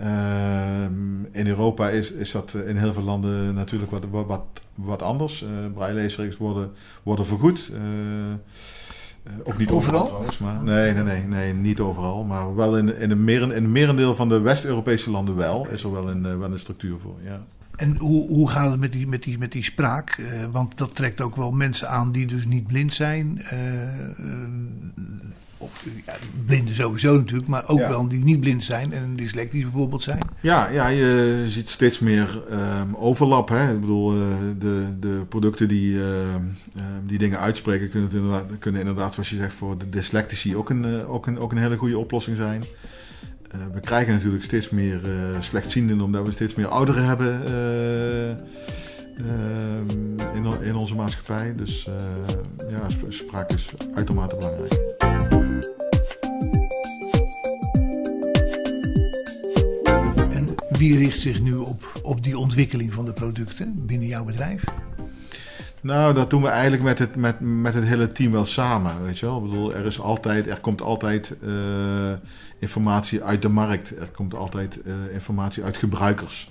Ehm, 0.00 1.24
in 1.30 1.46
Europa 1.46 1.88
is, 1.88 2.12
is 2.12 2.30
dat 2.30 2.54
in 2.54 2.76
heel 2.76 2.92
veel 2.92 3.02
landen 3.02 3.54
natuurlijk 3.54 3.90
wat, 3.90 4.04
wat, 4.10 4.42
wat, 4.74 5.02
anders. 5.02 5.44
Eh 5.76 5.92
leesregels 5.92 6.36
worden, 6.36 6.72
worden 7.02 7.26
vergoed. 7.26 7.70
Eh, 7.72 7.80
eh, 9.22 9.32
ook 9.44 9.58
niet 9.58 9.70
overal, 9.70 10.06
trouwens. 10.06 10.38
Maar, 10.38 10.62
nee, 10.62 10.92
nee, 10.92 11.02
nee, 11.02 11.22
nee, 11.22 11.54
niet 11.54 11.80
overal. 11.80 12.24
Maar 12.24 12.54
wel 12.54 12.78
in, 12.78 12.98
in, 12.98 13.10
een 13.10 13.24
meren, 13.24 13.52
in 13.52 13.64
een 13.64 13.72
merendeel 13.72 14.14
van 14.14 14.28
de 14.28 14.40
West-Europese 14.40 15.10
landen 15.10 15.36
wel. 15.36 15.68
Is 15.68 15.82
er 15.82 15.92
wel 15.92 16.08
een, 16.08 16.26
eh, 16.26 16.38
wel 16.38 16.52
een 16.52 16.58
structuur 16.58 16.98
voor, 16.98 17.16
ja. 17.24 17.44
En 17.76 17.96
hoe, 17.96 18.28
hoe 18.28 18.50
gaat 18.50 18.70
het 18.70 18.80
met 18.80 18.92
die, 18.92 19.06
met 19.06 19.22
die, 19.22 19.38
met 19.38 19.52
die 19.52 19.64
spraak? 19.64 20.10
Eh, 20.10 20.44
want 20.50 20.78
dat 20.78 20.94
trekt 20.94 21.20
ook 21.20 21.36
wel 21.36 21.52
mensen 21.52 21.88
aan 21.88 22.12
die 22.12 22.26
dus 22.26 22.46
niet 22.46 22.66
blind 22.66 22.94
zijn. 22.94 23.42
Eh, 25.60 25.66
eh, 25.66 25.68
of 25.68 25.84
ja, 26.06 26.12
blinden 26.46 26.74
sowieso 26.74 27.16
natuurlijk, 27.16 27.48
maar 27.48 27.68
ook 27.68 27.78
Ja. 27.78 27.88
wel 27.88 28.08
die 28.08 28.24
niet 28.24 28.40
blind 28.40 28.64
zijn 28.64 28.92
en 28.92 29.16
dyslectisch 29.16 29.62
bijvoorbeeld 29.62 30.02
zijn. 30.02 30.18
Ja, 30.40 30.68
ja, 30.68 30.88
je 30.88 31.44
ziet 31.46 31.68
steeds 31.68 31.98
meer 31.98 32.42
ehm, 32.50 32.94
overlap. 32.94 33.48
Hè? 33.48 33.72
Ik 33.74 33.80
bedoel, 33.80 34.12
eh, 34.12 34.18
de, 34.58 34.84
de 35.00 35.20
producten 35.28 35.68
die 35.68 36.00
ehm, 36.00 36.06
ehm, 36.76 36.84
die 37.06 37.18
dingen 37.18 37.38
uitspreken 37.38 37.88
kunnen, 37.88 38.08
het 38.08 38.18
inderdaad, 38.18 38.44
kunnen 38.58 38.80
inderdaad, 38.80 39.14
zoals 39.14 39.30
je 39.30 39.36
zegt, 39.36 39.52
voor 39.52 39.78
de 39.78 39.88
dyslectici 39.88 40.56
ook 40.56 40.70
een, 40.70 40.84
eh, 40.84 41.12
ook 41.12 41.26
een, 41.26 41.38
ook 41.38 41.52
een 41.52 41.58
hele 41.58 41.76
goede 41.76 41.98
oplossing 41.98 42.36
zijn. 42.36 42.62
We 43.72 43.80
krijgen 43.80 44.12
natuurlijk 44.12 44.44
steeds 44.44 44.70
meer 44.70 45.00
slechtzienden, 45.40 46.00
omdat 46.00 46.26
we 46.26 46.32
steeds 46.32 46.54
meer 46.54 46.66
ouderen 46.66 47.04
hebben 47.04 47.42
in, 50.34 50.46
in 50.62 50.74
onze 50.74 50.94
maatschappij. 50.94 51.52
Dus 51.54 51.88
ja, 52.70 52.88
sp- 52.88 53.12
spraak 53.12 53.50
is 53.52 53.72
uitermate 53.94 54.36
belangrijk. 54.36 55.19
Wie 60.80 60.98
richt 60.98 61.20
zich 61.20 61.40
nu 61.40 61.54
op, 61.54 62.00
op 62.02 62.24
die 62.24 62.38
ontwikkeling 62.38 62.94
van 62.94 63.04
de 63.04 63.12
producten 63.12 63.86
binnen 63.86 64.08
jouw 64.08 64.24
bedrijf? 64.24 64.64
Nou, 65.80 66.14
dat 66.14 66.30
doen 66.30 66.42
we 66.42 66.48
eigenlijk 66.48 66.82
met 66.82 66.98
het, 66.98 67.16
met, 67.16 67.40
met 67.40 67.74
het 67.74 67.84
hele 67.84 68.12
team 68.12 68.32
wel 68.32 68.44
samen. 68.44 69.04
Weet 69.04 69.18
je 69.18 69.26
wel? 69.26 69.36
Ik 69.36 69.50
bedoel, 69.50 69.74
er, 69.74 69.86
is 69.86 70.00
altijd, 70.00 70.46
er 70.46 70.60
komt 70.60 70.82
altijd 70.82 71.34
eh, 71.42 71.52
informatie 72.58 73.22
uit 73.22 73.42
de 73.42 73.48
markt. 73.48 73.96
Er 73.98 74.10
komt 74.14 74.34
altijd 74.34 74.82
eh, 74.82 74.92
informatie 75.12 75.62
uit 75.62 75.76
gebruikers. 75.76 76.50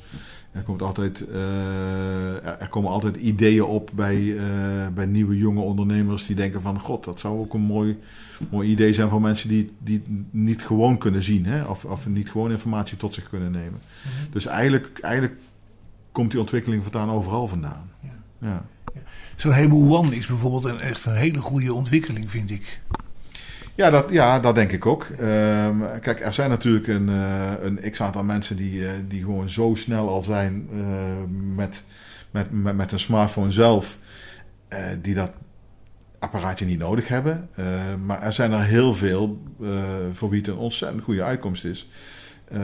Er, 0.51 0.61
komt 0.61 0.81
altijd, 0.81 1.27
eh, 1.27 2.61
er, 2.61 2.67
komen 2.69 2.91
altijd 2.91 3.15
ideeën 3.15 3.63
op 3.63 3.91
bij, 3.93 4.37
eh, 4.37 4.87
bij 4.93 5.05
nieuwe 5.05 5.37
jonge 5.37 5.61
ondernemers 5.61 6.25
die 6.25 6.35
denken 6.35 6.61
van... 6.61 6.79
God, 6.79 7.03
dat 7.03 7.19
zou 7.19 7.39
ook 7.39 7.53
een 7.53 7.61
mooi, 7.61 7.99
mooi 8.49 8.69
idee 8.69 8.93
zijn 8.93 9.09
voor 9.09 9.21
mensen 9.21 9.49
die, 9.49 9.71
die 9.79 9.97
het 9.97 10.33
niet 10.33 10.65
gewoon 10.65 10.97
kunnen 10.97 11.23
zien. 11.23 11.45
Hè? 11.45 11.63
Of, 11.63 11.85
of 11.85 12.07
niet 12.07 12.29
gewoon 12.29 12.51
informatie 12.51 12.97
tot 12.97 13.13
zich 13.13 13.29
kunnen 13.29 13.51
nemen. 13.51 13.79
Dus 14.31 14.45
eigenlijk, 14.45 14.99
eigenlijk 14.99 15.39
komt 16.11 16.31
die 16.31 16.39
ontwikkeling 16.39 16.83
voortaan 16.83 17.09
overal 17.09 17.47
vandaan. 17.47 17.89
ja. 18.39 18.65
Zo'n 19.35 19.51
Hable 19.51 19.97
One 19.97 20.15
is 20.15 20.27
bijvoorbeeld 20.27 20.65
een, 20.65 20.79
echt 20.79 21.05
een 21.05 21.15
hele 21.15 21.39
goede 21.39 21.73
ontwikkeling, 21.73 22.31
vind 22.31 22.51
ik. 22.51 22.81
Ja, 23.79 23.89
dat, 23.89 24.09
ja, 24.09 24.39
dat 24.39 24.55
denk 24.55 24.71
ik 24.71 24.85
ook. 24.85 25.03
Ehm, 25.03 25.99
kijk, 26.01 26.19
er 26.19 26.33
zijn 26.33 26.49
natuurlijk 26.49 26.87
een, 26.87 27.09
eh, 27.09 27.51
een 27.61 27.91
x-aantal 27.91 28.23
mensen 28.23 28.55
die, 28.55 28.87
eh, 28.87 28.91
die 29.07 29.21
gewoon 29.21 29.49
zo 29.49 29.75
snel 29.75 30.09
al 30.09 30.21
zijn 30.21 30.67
eh, 30.73 30.79
met, 31.55 31.83
met, 32.31 32.51
met, 32.51 32.75
met 32.75 32.91
een 32.91 32.99
smartphone 32.99 33.51
zelf, 33.51 33.97
die 35.01 35.13
dat 35.15 35.31
apparaatje 36.19 36.65
niet 36.65 36.79
nodig 36.79 37.07
hebben. 37.07 37.49
Eh, 37.55 37.65
maar 38.05 38.21
er 38.21 38.33
zijn 38.33 38.51
er 38.51 38.63
heel 38.63 38.93
veel 38.93 39.41
voor 40.13 40.29
wie 40.29 40.39
het 40.39 40.47
een 40.47 40.57
ontzettend 40.57 41.03
goede 41.03 41.23
uitkomst 41.23 41.65
is. 41.65 41.89
Eh, 42.47 42.59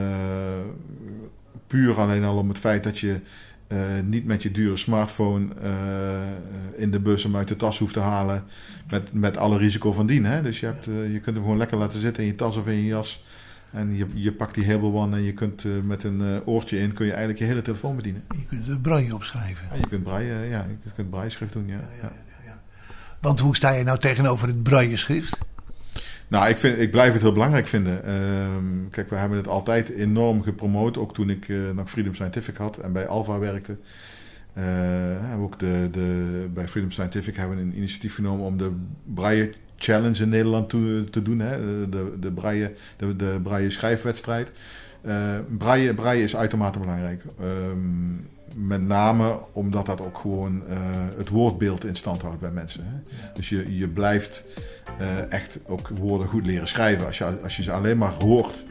puur 1.67 1.99
alleen 1.99 2.23
al 2.23 2.37
om 2.37 2.49
het 2.49 2.59
feit 2.59 2.83
dat 2.83 2.99
je 2.99 3.19
eh, 3.67 3.79
niet 4.03 4.25
met 4.25 4.43
je 4.43 4.51
dure 4.51 4.77
smartphone 4.77 5.47
eh, 5.61 6.81
in 6.81 6.91
de 6.91 6.99
bus 6.99 7.23
hem 7.23 7.35
uit 7.35 7.47
de 7.47 7.55
tas 7.55 7.79
hoeft 7.79 7.93
te 7.93 7.99
halen. 7.99 8.43
Met, 8.89 9.13
met 9.13 9.37
alle 9.37 9.57
risico 9.57 9.91
van 9.91 10.05
dien. 10.05 10.25
Hè? 10.25 10.41
Dus 10.41 10.59
je, 10.59 10.65
hebt, 10.65 10.87
eh, 10.87 11.13
je 11.13 11.19
kunt 11.19 11.35
hem 11.35 11.43
gewoon 11.43 11.57
lekker 11.57 11.77
laten 11.77 11.99
zitten 11.99 12.23
in 12.23 12.29
je 12.29 12.35
tas 12.35 12.57
of 12.57 12.67
in 12.67 12.75
je 12.75 12.85
jas. 12.85 13.23
En 13.71 13.97
je, 13.97 14.05
je 14.13 14.31
pakt 14.31 14.55
die 14.55 14.65
Hable 14.65 14.91
One 14.91 15.15
en 15.15 15.23
je 15.23 15.33
kunt 15.33 15.63
met 15.83 16.03
een 16.03 16.41
oortje 16.45 16.79
in 16.79 16.93
kun 16.93 17.05
je 17.05 17.11
eigenlijk 17.11 17.39
je 17.39 17.45
hele 17.45 17.61
telefoon 17.61 17.95
bedienen. 17.95 18.23
Je 18.37 18.45
kunt 18.45 18.67
het 18.67 18.81
braille 18.81 19.15
opschrijven. 19.15 19.69
En 19.71 19.77
je 19.79 19.87
kunt 19.87 20.03
braille, 20.03 20.47
ja, 20.49 20.65
je 20.83 20.91
kunt 20.95 21.09
braille 21.09 21.29
schrift 21.29 21.53
doen. 21.53 21.67
Ja, 21.67 21.81
ja. 22.01 22.11
Want 23.19 23.39
hoe 23.39 23.55
sta 23.55 23.71
je 23.71 23.83
nou 23.83 23.99
tegenover 23.99 24.47
het 24.47 24.63
braille 24.63 24.97
schrift? 24.97 25.37
Nou, 26.27 26.49
ik, 26.49 26.57
vind, 26.57 26.79
ik 26.79 26.91
blijf 26.91 27.13
het 27.13 27.21
heel 27.21 27.31
belangrijk 27.31 27.67
vinden. 27.67 28.03
Ehm, 28.03 28.89
kijk, 28.91 29.09
we 29.09 29.15
hebben 29.15 29.37
het 29.37 29.47
altijd 29.47 29.89
enorm 29.89 30.41
gepromoot. 30.41 30.97
Ook 30.97 31.13
toen 31.13 31.29
ik 31.29 31.49
eh, 31.49 31.57
nog 31.75 31.89
Freedom 31.89 32.13
Scientific 32.13 32.57
had 32.57 32.77
en 32.77 32.93
bij 32.93 33.07
Alpha 33.07 33.39
werkte. 33.39 33.77
We 34.53 35.37
ook 35.39 35.59
de, 35.59 35.87
de, 35.91 36.47
bij 36.53 36.67
Freedom 36.67 36.91
Scientific 36.91 37.35
hebben 37.35 37.57
we 37.57 37.63
een 37.63 37.77
initiatief 37.77 38.15
genomen 38.15 38.45
om 38.45 38.57
de 38.57 38.71
Braille 39.03 39.51
Challenge 39.75 40.23
in 40.23 40.29
Nederland 40.29 40.69
toe, 40.69 41.03
te 41.09 41.21
doen. 41.21 41.39
Hè? 41.39 41.59
De, 41.89 42.13
de, 42.19 42.31
Braille, 42.31 42.73
de, 42.97 43.15
de 43.15 43.39
Braille 43.43 43.69
schrijfwedstrijd. 43.69 44.51
Eh, 45.01 45.39
Braille, 45.57 45.93
Braille 45.93 46.23
is 46.23 46.35
uitermate 46.35 46.79
belangrijk. 46.79 47.23
Ehm, 47.39 48.13
met 48.55 48.81
name 48.81 49.39
omdat 49.51 49.85
dat 49.85 50.01
ook 50.01 50.17
gewoon 50.17 50.67
eh, 50.67 50.77
het 51.17 51.29
woordbeeld 51.29 51.85
in 51.85 51.95
stand 51.95 52.21
houdt 52.21 52.39
bij 52.39 52.51
mensen. 52.51 52.85
Hè? 52.85 52.97
Dus 53.33 53.49
je, 53.49 53.77
je 53.77 53.89
blijft 53.89 54.43
eh, 54.97 55.31
echt 55.31 55.59
ook 55.65 55.87
woorden 55.87 56.27
goed 56.27 56.45
leren 56.45 56.67
schrijven. 56.67 57.07
Als 57.07 57.17
je, 57.17 57.39
als 57.43 57.57
je 57.57 57.63
ze 57.63 57.71
alleen 57.71 57.97
maar 57.97 58.13
hoort, 58.19 58.63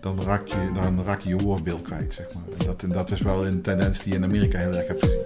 dan 0.00 0.22
raak 0.22 0.46
je 0.46 0.70
dan 0.74 1.04
raak 1.04 1.20
je, 1.20 1.28
je 1.28 1.36
woordbeeld 1.36 1.82
kwijt. 1.82 2.14
Zeg 2.14 2.26
maar. 2.34 2.42
en, 2.58 2.66
dat, 2.66 2.82
en 2.82 2.88
dat 2.88 3.10
is 3.10 3.20
wel 3.20 3.46
een 3.46 3.62
tendens 3.62 4.02
die 4.02 4.12
je 4.12 4.18
in 4.18 4.24
Amerika 4.24 4.58
heel 4.58 4.74
erg 4.74 4.86
hebt 4.86 5.04
gezien. 5.04 5.22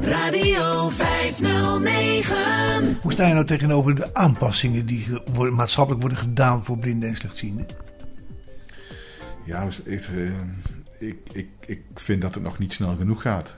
Radio 0.00 0.88
509. 0.88 2.98
Hoe 3.02 3.12
sta 3.12 3.26
je 3.26 3.34
nou 3.34 3.46
tegenover 3.46 3.94
de 3.94 4.14
aanpassingen 4.14 4.86
die 4.86 5.06
maatschappelijk 5.50 6.02
worden 6.02 6.20
gedaan 6.20 6.64
voor 6.64 6.76
blinden 6.76 7.08
en 7.08 7.16
slechtzienden? 7.16 7.66
Ja, 9.50 9.64
dus 9.64 9.80
ik, 9.80 10.02
eh, 10.02 11.08
ik, 11.08 11.18
ik, 11.32 11.48
ik 11.66 11.82
vind 11.94 12.22
dat 12.22 12.34
het 12.34 12.42
nog 12.42 12.58
niet 12.58 12.72
snel 12.72 12.96
genoeg 12.96 13.22
gaat. 13.22 13.54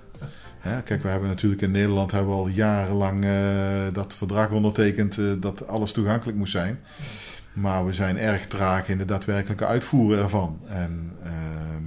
Kijk, 0.85 1.03
we 1.03 1.09
hebben 1.09 1.29
natuurlijk 1.29 1.63
in 1.63 1.71
Nederland 1.71 2.11
hebben 2.11 2.31
we 2.31 2.41
al 2.41 2.49
jarenlang 2.49 3.25
eh, 3.25 3.95
dat 3.95 4.15
verdrag 4.15 4.51
ondertekend 4.51 5.19
eh, 5.19 5.25
dat 5.39 5.69
alles 5.69 5.93
toegankelijk 5.93 6.39
moest 6.39 6.53
zijn. 6.53 6.81
Maar 7.53 7.87
we 7.87 7.93
zijn 7.93 8.19
erg 8.19 8.47
traag 8.47 8.89
in 8.89 8.99
de 8.99 9.05
daadwerkelijke 9.05 9.67
uitvoeren 9.67 10.23
ervan. 10.23 10.61
En 10.67 11.17
ehm, 11.25 11.85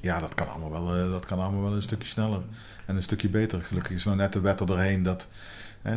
ja, 0.00 0.20
dat 0.20 0.34
kan, 0.34 0.48
allemaal 0.48 0.70
wel, 0.70 1.10
dat 1.10 1.26
kan 1.26 1.38
allemaal 1.38 1.62
wel 1.62 1.74
een 1.74 1.82
stukje 1.82 2.08
sneller 2.08 2.40
en 2.86 2.96
een 2.96 3.02
stukje 3.02 3.28
beter. 3.28 3.62
Gelukkig 3.62 3.92
is 3.92 4.04
nou 4.04 4.16
net 4.16 4.32
de 4.32 4.40
wet 4.40 4.60
er 4.60 4.66
doorheen 4.66 5.02
dat, 5.02 5.26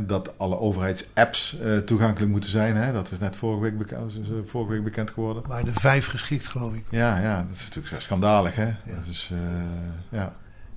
dat 0.07 0.37
alle 0.37 0.59
overheidsapps 0.59 1.59
eh, 1.59 1.77
toegankelijk 1.77 2.31
moeten 2.31 2.49
zijn. 2.49 2.75
Hè. 2.75 2.93
Dat 2.93 3.11
is 3.11 3.19
net 3.19 3.35
vorige 3.35 3.61
week, 3.61 3.77
bekend, 3.77 4.15
eh, 4.15 4.31
vorige 4.45 4.71
week 4.71 4.83
bekend 4.83 5.11
geworden. 5.11 5.43
Waren 5.47 5.67
er 5.67 5.79
vijf 5.79 6.05
geschikt, 6.05 6.47
geloof 6.47 6.73
ik. 6.73 6.83
Ja, 6.89 7.19
ja, 7.19 7.37
dat 7.47 7.55
is 7.55 7.63
natuurlijk 7.69 8.01
schandalig. 8.01 8.55
Hè? 8.55 8.65
Dat 8.65 9.05
is, 9.09 9.29
eh, 9.31 10.17
ja. 10.19 10.25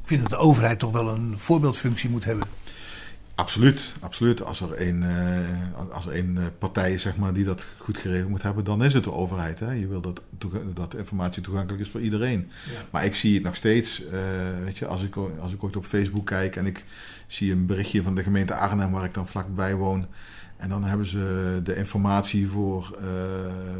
Ik 0.02 0.14
vind 0.14 0.20
dat 0.20 0.30
de 0.30 0.46
overheid 0.46 0.78
toch 0.78 0.92
wel 0.92 1.08
een 1.08 1.34
voorbeeldfunctie 1.38 2.10
moet 2.10 2.24
hebben. 2.24 2.46
Absoluut, 3.38 3.92
absoluut. 4.00 4.44
Als 4.44 4.60
er 4.60 4.80
een, 4.88 5.02
eh, 5.02 5.92
als 5.92 6.06
er 6.06 6.16
een 6.16 6.38
eh, 6.38 6.44
partij 6.58 6.92
is 6.92 7.02
zeg 7.02 7.16
maar, 7.16 7.32
die 7.32 7.44
dat 7.44 7.66
goed 7.78 7.98
geregeld 7.98 8.28
moet 8.30 8.42
hebben, 8.42 8.64
dan 8.64 8.84
is 8.84 8.94
het 8.94 9.04
de 9.04 9.12
overheid. 9.12 9.58
Hè? 9.60 9.72
Je 9.72 9.86
wil 9.86 10.00
dat, 10.00 10.20
dat 10.74 10.94
informatie 10.94 11.42
toegankelijk 11.42 11.82
is 11.82 11.90
voor 11.90 12.00
iedereen. 12.00 12.50
Maar 12.90 13.04
ik 13.04 13.14
zie 13.14 13.34
het 13.34 13.42
nog 13.42 13.56
steeds, 13.56 14.06
eh, 14.06 14.20
weet 14.64 14.78
je, 14.78 14.86
als 14.86 15.02
ik, 15.02 15.16
als 15.40 15.52
ik 15.52 15.64
ooit 15.64 15.76
op 15.76 15.84
Facebook 15.84 16.26
kijk 16.26 16.56
en 16.56 16.66
ik 16.66 16.84
zie 17.26 17.52
een 17.52 17.66
berichtje 17.66 18.02
van 18.02 18.14
de 18.14 18.22
gemeente 18.22 18.54
Arnhem, 18.54 18.92
waar 18.92 19.04
ik 19.04 19.14
dan 19.14 19.26
vlakbij 19.28 19.74
woon. 19.74 20.06
En 20.56 20.68
dan 20.68 20.84
hebben 20.84 21.06
ze 21.06 21.60
de 21.64 21.76
informatie 21.76 22.48
voor, 22.48 22.98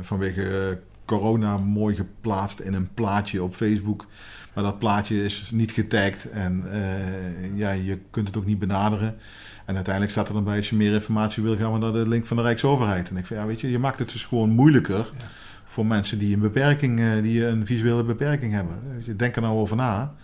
vanwege 0.01 0.79
corona 1.05 1.57
mooi 1.57 1.97
geplaatst 1.97 2.61
in 2.61 2.75
een 2.75 2.95
plaatje 2.95 3.43
op 3.43 3.55
Facebook. 3.55 4.07
Maar 4.55 4.65
dat 4.65 4.79
plaatje 4.79 5.25
is 5.25 5.51
niet 5.53 5.73
getagd 5.73 6.31
en 6.31 6.65
ja, 7.55 7.71
je 7.71 7.99
kunt 8.11 8.27
het 8.27 8.37
ook 8.37 8.47
niet 8.47 8.59
benaderen. 8.59 9.19
En 9.69 9.75
uiteindelijk 9.75 10.13
staat 10.13 10.29
er 10.29 10.35
dan 10.35 10.45
bij, 10.45 10.57
als 10.57 10.71
je 10.71 10.77
meer 10.77 10.93
informatie 10.93 11.43
wil, 11.43 11.57
gaan 11.57 11.73
we 11.73 11.79
naar 11.79 11.93
de 11.93 12.09
link 12.09 12.27
van 12.27 12.37
de 12.37 12.43
Rijksoverheid. 12.43 13.09
En 13.09 13.17
ik 13.17 13.27
vind, 13.27 13.41
ja, 13.41 13.47
weet 13.47 13.61
je, 13.61 13.71
je 13.71 13.79
maakt 13.79 13.99
het 13.99 14.13
dus 14.13 14.25
gewoon 14.25 14.51
moeilijker 14.51 15.13
voor 15.65 15.87
mensen 15.87 16.19
die 16.19 16.35
een 16.35 16.41
beperking, 16.41 17.01
eh, 17.01 17.23
die 17.23 17.47
een 17.47 17.67
visuele 17.67 18.05
beperking 18.05 18.53
hebben. 18.53 18.77
Je, 19.05 19.17
Denk 19.17 19.37
er 19.37 19.43
nou 19.43 19.59
over 19.59 19.77
na. 19.77 20.15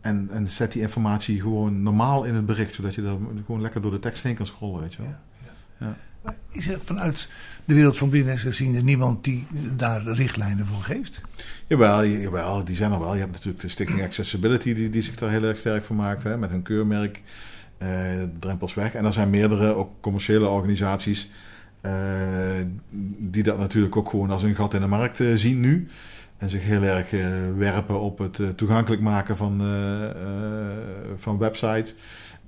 En, 0.00 0.28
en 0.32 0.46
zet 0.46 0.72
die 0.72 0.82
informatie 0.82 1.40
gewoon 1.40 1.82
normaal 1.82 2.24
in 2.24 2.34
het 2.34 2.46
bericht, 2.46 2.74
zodat 2.74 2.94
je 2.94 3.02
er 3.02 3.16
gewoon 3.44 3.60
lekker 3.60 3.80
door 3.80 3.90
de 3.90 3.98
tekst 3.98 4.22
heen 4.22 4.34
kan 4.34 4.46
scrollen, 4.46 4.80
weet 4.80 4.94
je 4.94 5.02
wel. 5.02 5.94
Maar 6.22 6.34
Is 6.50 6.68
er 6.68 6.80
vanuit 6.84 7.28
de 7.64 7.74
wereld 7.74 7.98
van 7.98 8.08
blinden 8.08 8.32
en 8.32 8.38
slechtzienden 8.38 8.84
niemand 8.84 9.24
die 9.24 9.46
daar 9.76 10.02
richtlijnen 10.02 10.66
voor 10.66 10.82
geeft? 10.82 11.20
Jawel, 11.66 12.04
jawel, 12.04 12.64
die 12.64 12.76
zijn 12.76 12.92
er 12.92 13.00
wel. 13.00 13.14
Je 13.14 13.20
hebt 13.20 13.32
natuurlijk 13.32 13.60
de 13.60 13.68
Stichting 13.68 14.02
Accessibility 14.02 14.74
die, 14.74 14.90
die 14.90 15.02
zich 15.02 15.16
daar 15.16 15.30
heel 15.30 15.44
erg 15.44 15.58
sterk 15.58 15.84
voor 15.84 15.96
maakt. 15.96 16.22
Hè, 16.22 16.38
met 16.38 16.50
hun 16.50 16.62
keurmerk 16.62 17.22
Drempels 18.38 18.74
Weg. 18.74 18.94
En 18.94 19.04
er 19.04 19.12
zijn 19.12 19.30
meerdere, 19.30 19.74
ook 19.74 19.90
commerciële 20.00 20.48
organisaties... 20.48 21.30
eh, 21.80 21.92
die 23.18 23.42
dat 23.42 23.58
natuurlijk 23.58 23.96
ook 23.96 24.08
gewoon 24.08 24.30
als 24.30 24.42
een 24.42 24.54
gat 24.54 24.74
in 24.74 24.80
de 24.80 24.86
markt 24.86 25.20
eh, 25.20 25.34
zien 25.34 25.60
nu. 25.60 25.88
En 26.38 26.50
zich 26.50 26.62
heel 26.62 26.82
erg 26.82 27.12
eh, 27.12 27.26
werpen 27.56 28.00
op 28.00 28.18
het 28.18 28.38
eh, 28.38 28.48
toegankelijk 28.48 29.02
maken 29.02 29.36
van, 29.36 29.60
eh, 29.60 30.04
eh, 30.04 30.14
van 31.16 31.38
websites. 31.38 31.94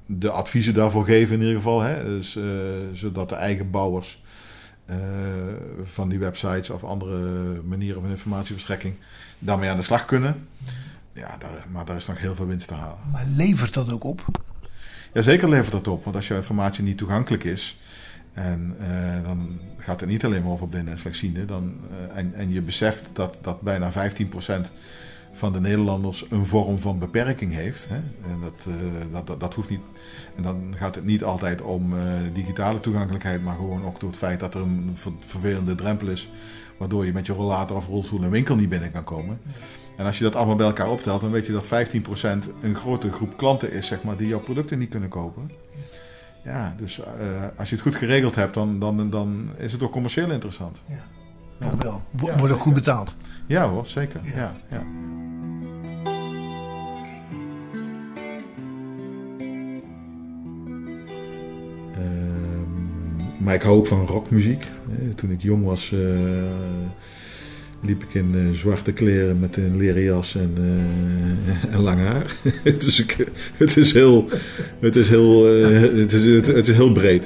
De 0.06 0.30
adviezen 0.30 0.74
daarvoor 0.74 1.04
geven 1.04 1.34
in 1.34 1.40
ieder 1.40 1.56
geval. 1.56 1.80
Hè, 1.80 2.04
dus, 2.04 2.36
eh, 2.36 2.44
zodat 2.92 3.28
de 3.28 3.34
eigen 3.34 3.70
bouwers 3.70 4.22
eh, 4.86 4.96
van 5.84 6.08
die 6.08 6.18
websites 6.18 6.70
of 6.70 6.84
andere 6.84 7.18
manieren 7.64 8.00
van 8.00 8.10
informatieverstrekking 8.10 8.94
daarmee 9.38 9.70
aan 9.70 9.76
de 9.76 9.82
slag 9.82 10.04
kunnen. 10.04 10.48
Ja, 11.12 11.36
daar, 11.38 11.66
maar 11.70 11.84
daar 11.84 11.96
is 11.96 12.06
nog 12.06 12.18
heel 12.18 12.34
veel 12.34 12.46
winst 12.46 12.68
te 12.68 12.74
halen. 12.74 12.98
Maar 13.12 13.24
levert 13.26 13.74
dat 13.74 13.92
ook 13.92 14.04
op? 14.04 14.24
Ja, 15.16 15.22
zeker 15.22 15.48
levert 15.48 15.72
dat 15.72 15.88
op. 15.88 16.04
Want 16.04 16.16
als 16.16 16.28
jouw 16.28 16.36
informatie 16.36 16.84
niet 16.84 16.98
toegankelijk 16.98 17.44
is... 17.44 17.78
en 18.32 18.76
eh, 18.78 19.22
dan 19.22 19.58
gaat 19.78 20.00
het 20.00 20.08
niet 20.08 20.24
alleen 20.24 20.42
maar 20.42 20.52
over 20.52 20.68
blinden 20.68 20.92
en 20.92 20.98
slechtzienden... 20.98 21.46
Dan, 21.46 21.74
eh, 21.90 22.18
en, 22.18 22.34
en 22.34 22.52
je 22.52 22.62
beseft 22.62 23.10
dat, 23.12 23.38
dat 23.42 23.60
bijna 23.60 23.92
15% 23.92 23.94
van 25.32 25.52
de 25.52 25.60
Nederlanders 25.60 26.24
een 26.30 26.46
vorm 26.46 26.78
van 26.78 26.98
beperking 26.98 27.52
heeft. 27.52 27.88
Hè? 27.88 27.96
En 28.30 28.40
dat, 28.40 28.66
eh, 28.66 29.12
dat, 29.12 29.26
dat, 29.26 29.40
dat 29.40 29.54
hoeft 29.54 29.68
niet... 29.68 29.80
En 30.36 30.42
dan 30.42 30.74
gaat 30.76 30.94
het 30.94 31.04
niet 31.04 31.24
altijd 31.24 31.62
om 31.62 31.94
digitale 32.32 32.80
toegankelijkheid... 32.80 33.42
maar 33.42 33.56
gewoon 33.56 33.84
ook 33.84 34.00
door 34.00 34.08
het 34.08 34.18
feit 34.18 34.40
dat 34.40 34.54
er 34.54 34.60
een 34.60 34.90
ver- 34.94 35.12
vervelende 35.26 35.74
drempel 35.74 36.08
is... 36.08 36.30
waardoor 36.78 37.06
je 37.06 37.12
met 37.12 37.26
je 37.26 37.32
rollator 37.32 37.76
of 37.76 37.86
rolstoel 37.86 38.22
een 38.22 38.30
winkel 38.30 38.56
niet 38.56 38.68
binnen 38.68 38.92
kan 38.92 39.04
komen... 39.04 39.40
En 39.96 40.06
als 40.06 40.18
je 40.18 40.24
dat 40.24 40.34
allemaal 40.36 40.56
bij 40.56 40.66
elkaar 40.66 40.90
optelt, 40.90 41.20
dan 41.20 41.30
weet 41.30 41.46
je 41.46 41.52
dat 41.52 41.66
15% 41.66 42.48
een 42.62 42.74
grote 42.74 43.12
groep 43.12 43.36
klanten 43.36 43.72
is, 43.72 43.86
zeg 43.86 44.02
maar, 44.02 44.16
die 44.16 44.28
jouw 44.28 44.40
producten 44.40 44.78
niet 44.78 44.88
kunnen 44.90 45.08
kopen. 45.08 45.50
Ja, 46.44 46.74
dus 46.76 47.00
eh, 47.00 47.06
als 47.56 47.68
je 47.68 47.74
het 47.74 47.84
goed 47.84 47.96
geregeld 47.96 48.34
hebt, 48.34 48.54
dan, 48.54 48.78
dan, 48.78 49.10
dan 49.10 49.48
is 49.56 49.72
het 49.72 49.82
ook 49.82 49.92
commercieel 49.92 50.30
interessant. 50.30 50.78
Nog 51.58 51.82
wel. 51.82 52.02
Wo- 52.10 52.26
Ja, 52.26 52.36
Wordt 52.36 52.54
ook 52.54 52.60
goed 52.60 52.74
betaald. 52.74 53.14
Ja 53.46 53.68
hoor, 53.68 53.86
zeker. 53.86 54.20
Ja. 54.24 54.32
Ja. 54.36 54.52
Ja, 54.68 54.82
Ehm, 62.16 63.44
maar 63.44 63.54
ik 63.54 63.62
hou 63.62 63.76
ook 63.78 63.86
van 63.86 64.06
rockmuziek. 64.06 64.62
Eh, 64.90 65.14
Toen 65.14 65.30
ik 65.30 65.42
jong 65.42 65.64
was, 65.64 65.92
eh, 65.92 65.98
liep 67.86 68.02
ik 68.02 68.14
in 68.14 68.34
eh, 68.34 68.58
zwarte 68.58 68.92
kleren 68.92 69.40
met 69.40 69.56
een 69.56 69.76
leren 69.76 70.02
jas 70.02 70.34
en, 70.34 70.52
eh, 70.56 71.74
en 71.74 71.80
lang 71.80 71.98
haar. 71.98 72.36
ik, 72.64 73.26
het 73.56 73.76
is 73.76 73.92
heel, 73.92 74.28
het 74.78 74.96
is 74.96 75.08
heel, 75.08 75.48
eh, 75.48 75.80
het 75.80 76.12
is, 76.12 76.24
het, 76.24 76.46
het 76.46 76.68
is 76.68 76.74
heel 76.74 76.92
breed. 76.92 77.24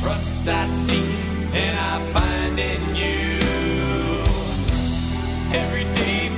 Trust 0.00 0.48
I 0.48 0.64
seek 0.66 1.54
and 1.54 1.78
I 1.78 2.00
find 2.14 2.58
in 2.58 2.96
you. 2.96 3.38
Every 5.52 5.84
day 5.92 6.29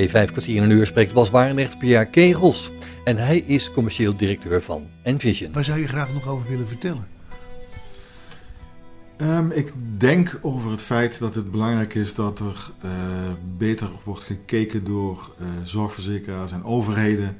Bij 0.00 0.08
vijf 0.08 0.30
kwartier 0.30 0.56
in 0.56 0.62
een 0.62 0.70
uur 0.70 0.86
spreekt 0.86 1.12
Bas 1.12 1.30
Barendrecht 1.30 1.78
Pierre 1.78 2.10
Kegels. 2.10 2.70
En 3.04 3.16
hij 3.16 3.38
is 3.38 3.70
commercieel 3.70 4.16
directeur 4.16 4.62
van 4.62 4.86
Envision. 5.02 5.52
Waar 5.52 5.64
zou 5.64 5.80
je 5.80 5.88
graag 5.88 6.12
nog 6.12 6.28
over 6.28 6.50
willen 6.50 6.68
vertellen? 6.68 7.08
Ehm, 9.16 9.50
ik 9.50 9.72
denk 9.98 10.38
over 10.42 10.70
het 10.70 10.80
feit 10.80 11.18
dat 11.18 11.34
het 11.34 11.50
belangrijk 11.50 11.94
is 11.94 12.14
dat 12.14 12.38
er 12.38 12.70
eh, 12.80 12.90
beter 13.58 13.90
wordt 14.04 14.22
gekeken 14.22 14.84
door 14.84 15.34
eh, 15.38 15.46
zorgverzekeraars 15.64 16.52
en 16.52 16.64
overheden, 16.64 17.38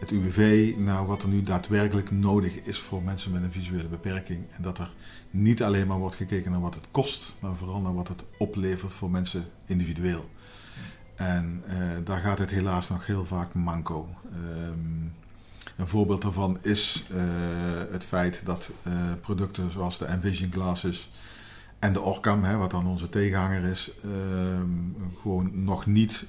het 0.00 0.10
UWV, 0.10 0.72
naar 0.76 1.06
wat 1.06 1.22
er 1.22 1.28
nu 1.28 1.42
daadwerkelijk 1.42 2.10
nodig 2.10 2.52
is 2.62 2.78
voor 2.78 3.02
mensen 3.02 3.32
met 3.32 3.42
een 3.42 3.52
visuele 3.52 3.88
beperking. 3.88 4.40
En 4.56 4.62
dat 4.62 4.78
er 4.78 4.92
niet 5.30 5.62
alleen 5.62 5.86
maar 5.86 5.98
wordt 5.98 6.16
gekeken 6.16 6.50
naar 6.50 6.60
wat 6.60 6.74
het 6.74 6.86
kost, 6.90 7.32
maar 7.40 7.56
vooral 7.56 7.80
naar 7.80 7.94
wat 7.94 8.08
het 8.08 8.24
oplevert 8.38 8.92
voor 8.92 9.10
mensen 9.10 9.44
individueel. 9.66 10.28
En 11.14 11.62
eh, 11.66 11.76
daar 12.04 12.20
gaat 12.20 12.38
het 12.38 12.50
helaas 12.50 12.88
nog 12.88 13.06
heel 13.06 13.24
vaak 13.24 13.54
manco. 13.54 14.08
Ehm, 14.32 15.02
een 15.76 15.88
voorbeeld 15.88 16.22
daarvan 16.22 16.58
is 16.62 17.04
eh, 17.10 17.22
het 17.90 18.04
feit 18.04 18.42
dat 18.44 18.70
eh, 18.82 18.92
producten 19.20 19.72
zoals 19.72 19.98
de 19.98 20.04
Envision 20.04 20.52
Glasses 20.52 21.10
en 21.78 21.92
de 21.92 22.00
Orcam, 22.00 22.44
hè, 22.44 22.56
wat 22.56 22.70
dan 22.70 22.86
onze 22.86 23.08
tegenhanger 23.08 23.62
is, 23.62 23.90
ehm, 24.02 24.68
gewoon 25.20 25.64
nog 25.64 25.86
niet 25.86 26.26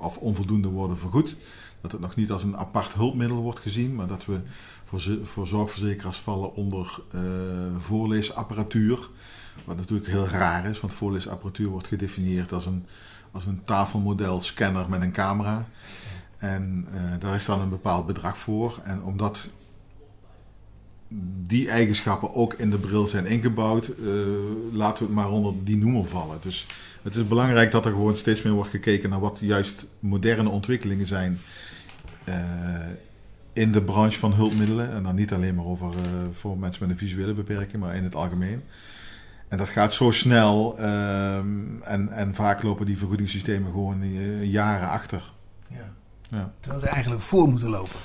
of 0.00 0.16
onvoldoende 0.16 0.68
worden 0.68 0.98
vergoed. 0.98 1.36
Dat 1.80 1.92
het 1.92 2.00
nog 2.00 2.14
niet 2.14 2.30
als 2.30 2.42
een 2.42 2.56
apart 2.56 2.94
hulpmiddel 2.94 3.36
wordt 3.36 3.60
gezien, 3.60 3.94
maar 3.94 4.06
dat 4.06 4.24
we 4.24 4.40
voor, 4.84 5.18
voor 5.22 5.46
zorgverzekeraars 5.46 6.18
vallen 6.18 6.54
onder 6.54 7.00
voorleesapparatuur. 7.78 9.08
Wat 9.64 9.76
natuurlijk 9.76 10.08
heel 10.08 10.26
raar 10.26 10.66
is, 10.66 10.80
want 10.80 10.94
voorleesapparatuur 10.94 11.68
wordt 11.68 11.86
gedefinieerd 11.86 12.52
als 12.52 12.66
een, 12.66 12.86
als 13.32 13.46
een 13.46 13.64
tafelmodel 13.64 14.42
scanner 14.42 14.88
met 14.88 15.02
een 15.02 15.12
camera. 15.12 15.66
En 16.38 16.86
eh, 16.92 17.00
daar 17.20 17.34
is 17.34 17.44
dan 17.44 17.60
een 17.60 17.68
bepaald 17.68 18.06
bedrag 18.06 18.38
voor. 18.38 18.80
En 18.84 19.02
omdat 19.02 19.48
die 21.46 21.68
eigenschappen 21.68 22.34
ook 22.34 22.52
in 22.52 22.70
de 22.70 22.78
bril 22.78 23.06
zijn 23.06 23.26
ingebouwd, 23.26 23.86
eh, 23.86 23.94
laten 24.72 24.98
we 24.98 25.04
het 25.04 25.14
maar 25.14 25.30
onder 25.30 25.54
die 25.64 25.76
noemer 25.76 26.06
vallen. 26.06 26.38
Dus 26.42 26.66
het 27.02 27.14
is 27.14 27.28
belangrijk 27.28 27.70
dat 27.70 27.84
er 27.84 27.90
gewoon 27.90 28.16
steeds 28.16 28.42
meer 28.42 28.52
wordt 28.52 28.70
gekeken 28.70 29.10
naar 29.10 29.20
wat 29.20 29.38
juist 29.42 29.84
moderne 29.98 30.48
ontwikkelingen 30.48 31.06
zijn 31.06 31.38
eh, 32.24 32.34
in 33.52 33.72
de 33.72 33.82
branche 33.82 34.18
van 34.18 34.32
hulpmiddelen. 34.32 34.92
En 34.92 35.02
dan 35.02 35.14
niet 35.14 35.32
alleen 35.32 35.54
maar 35.54 35.64
over 35.64 35.94
voor 36.32 36.58
mensen 36.58 36.82
met 36.82 36.90
een 36.90 37.06
visuele 37.06 37.34
beperking, 37.34 37.82
maar 37.82 37.96
in 37.96 38.04
het 38.04 38.14
algemeen. 38.14 38.62
En 39.48 39.58
dat 39.58 39.68
gaat 39.68 39.94
zo 39.94 40.10
snel 40.10 40.78
ehm, 40.78 41.46
en, 41.84 42.12
en 42.12 42.34
vaak 42.34 42.62
lopen 42.62 42.86
die 42.86 42.98
vergoedingssystemen 42.98 43.70
gewoon 43.70 44.02
eh, 44.02 44.44
jaren 44.44 44.88
achter. 44.88 45.32
Ja. 45.68 45.92
Ja. 46.28 46.52
Terwijl 46.60 46.82
ze 46.82 46.88
eigenlijk 46.88 47.22
voor 47.22 47.48
moeten 47.48 47.68
lopen. 47.68 47.98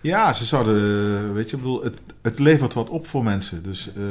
Ja, 0.00 0.32
ze 0.32 0.44
zouden, 0.44 1.34
weet 1.34 1.50
je, 1.50 1.56
ik 1.56 1.62
bedoel, 1.62 1.84
het, 1.84 1.98
het 2.22 2.38
levert 2.38 2.74
wat 2.74 2.90
op 2.90 3.06
voor 3.06 3.24
mensen. 3.24 3.62
Dus 3.62 3.92
eh, 3.96 4.02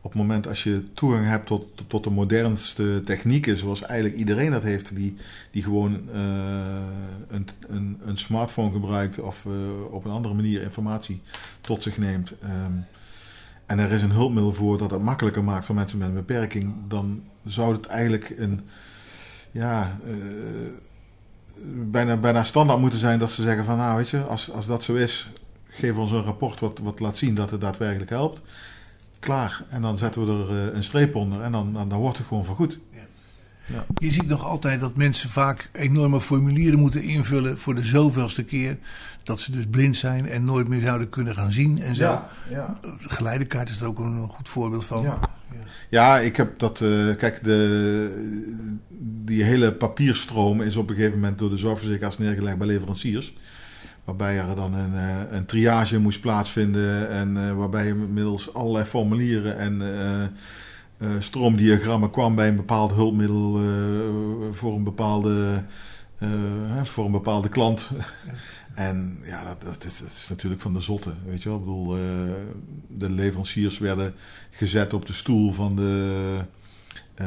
op 0.00 0.10
het 0.10 0.20
moment 0.20 0.46
als 0.48 0.62
je 0.62 0.92
toegang 0.94 1.26
hebt 1.26 1.46
tot, 1.46 1.84
tot 1.86 2.04
de 2.04 2.10
modernste 2.10 3.02
technieken, 3.04 3.56
zoals 3.56 3.82
eigenlijk 3.82 4.18
iedereen 4.18 4.50
dat 4.50 4.62
heeft, 4.62 4.96
die, 4.96 5.16
die 5.50 5.62
gewoon 5.62 6.08
eh, 6.14 6.20
een, 7.28 7.48
een, 7.68 8.00
een 8.04 8.18
smartphone 8.18 8.72
gebruikt 8.72 9.18
of 9.18 9.46
op 9.90 10.04
een 10.04 10.10
andere 10.10 10.34
manier 10.34 10.62
informatie 10.62 11.22
tot 11.60 11.82
zich 11.82 11.98
neemt. 11.98 12.32
ehm, 12.42 12.72
en 13.70 13.78
er 13.78 13.90
is 13.90 14.02
een 14.02 14.10
hulpmiddel 14.10 14.52
voor 14.52 14.78
dat 14.78 14.90
het 14.90 15.02
makkelijker 15.02 15.44
maakt 15.44 15.64
voor 15.64 15.74
mensen 15.74 15.98
met 15.98 16.08
een 16.08 16.14
beperking, 16.14 16.74
dan 16.88 17.22
zou 17.44 17.72
het 17.72 17.86
eigenlijk 17.86 18.34
een, 18.36 18.60
ja, 19.50 19.98
eh, 20.04 20.14
bijna, 21.90 22.16
bijna 22.16 22.44
standaard 22.44 22.80
moeten 22.80 22.98
zijn 22.98 23.18
dat 23.18 23.30
ze 23.30 23.42
zeggen 23.42 23.64
van 23.64 23.76
nou 23.76 23.96
weet 23.96 24.08
je, 24.08 24.22
als, 24.22 24.50
als 24.50 24.66
dat 24.66 24.82
zo 24.82 24.94
is, 24.94 25.30
geef 25.68 25.96
ons 25.96 26.10
een 26.10 26.22
rapport 26.22 26.60
wat, 26.60 26.78
wat 26.78 27.00
laat 27.00 27.16
zien 27.16 27.34
dat 27.34 27.50
het 27.50 27.60
daadwerkelijk 27.60 28.10
helpt. 28.10 28.40
Klaar. 29.18 29.64
En 29.68 29.82
dan 29.82 29.98
zetten 29.98 30.26
we 30.26 30.44
er 30.44 30.68
eh, 30.68 30.74
een 30.74 30.84
streep 30.84 31.14
onder 31.14 31.40
en 31.42 31.52
dan, 31.52 31.72
dan, 31.72 31.88
dan 31.88 31.98
wordt 31.98 32.18
het 32.18 32.26
gewoon 32.26 32.44
vergoed. 32.44 32.78
Je 33.94 34.10
ziet 34.10 34.26
nog 34.26 34.44
altijd 34.44 34.80
dat 34.80 34.96
mensen 34.96 35.30
vaak 35.30 35.68
enorme 35.72 36.20
formulieren 36.20 36.78
moeten 36.78 37.02
invullen 37.02 37.58
voor 37.58 37.74
de 37.74 37.84
zoveelste 37.84 38.44
keer. 38.44 38.78
Dat 39.30 39.40
ze 39.40 39.52
dus 39.52 39.66
blind 39.70 39.96
zijn 39.96 40.28
en 40.28 40.44
nooit 40.44 40.68
meer 40.68 40.80
zouden 40.80 41.08
kunnen 41.08 41.34
gaan 41.34 41.52
zien 41.52 41.82
en 41.82 41.94
zo. 41.94 42.02
Ja, 42.02 42.28
ja. 42.48 42.78
Geleiderkaart 42.98 43.68
is 43.68 43.80
er 43.80 43.86
ook 43.86 43.98
een 43.98 44.28
goed 44.28 44.48
voorbeeld 44.48 44.84
van. 44.84 45.02
Ja. 45.02 45.18
Ja, 45.88 46.18
ik 46.18 46.36
heb 46.36 46.58
dat. 46.58 46.80
eh, 46.80 47.16
kijk, 47.16 47.44
de, 47.44 48.44
die 49.24 49.42
hele 49.42 49.72
papierstroom 49.72 50.60
is 50.60 50.76
op 50.76 50.88
een 50.90 50.94
gegeven 50.94 51.18
moment 51.18 51.38
door 51.38 51.50
de 51.50 51.56
zorgverzekeraars 51.56 52.18
neergelegd 52.18 52.58
bij 52.58 52.66
leveranciers. 52.66 53.34
Waarbij 54.04 54.38
er 54.38 54.54
dan 54.56 54.74
een, 54.74 54.94
eh, 54.94 55.36
een 55.36 55.46
triage 55.46 55.98
moest 55.98 56.20
plaatsvinden. 56.20 57.10
En 57.10 57.36
eh, 57.48 57.52
waarbij 57.52 57.86
je 57.86 57.94
middels 57.94 58.54
allerlei 58.54 58.84
formulieren 58.84 59.58
en 59.58 59.82
eh, 59.82 60.22
eh, 60.22 61.08
stroomdiagrammen 61.18 62.10
kwam 62.10 62.34
bij 62.34 62.48
een 62.48 62.56
bepaald 62.56 62.92
hulpmiddel 62.92 63.56
eh, 63.58 63.64
voor, 64.52 64.74
een 64.74 64.84
bepaalde, 64.84 65.62
eh, 66.18 66.28
hè, 66.66 66.84
voor 66.84 67.04
een 67.04 67.12
bepaalde 67.12 67.48
klant. 67.48 67.90
En 68.80 69.18
ja, 69.24 69.44
dat, 69.44 69.62
dat, 69.62 69.84
is, 69.84 69.98
dat 69.98 70.08
is 70.08 70.26
natuurlijk 70.28 70.60
van 70.60 70.72
de 70.72 70.80
zotte. 70.80 71.12
Weet 71.24 71.42
je 71.42 71.48
wel? 71.48 71.58
Ik 71.58 71.64
bedoel, 71.64 71.96
eh, 71.96 72.02
de 72.88 73.10
leveranciers 73.10 73.78
werden 73.78 74.14
gezet 74.50 74.92
op 74.92 75.06
de 75.06 75.12
stoel 75.12 75.52
van 75.52 75.76
de, 75.76 76.36
eh, 77.14 77.26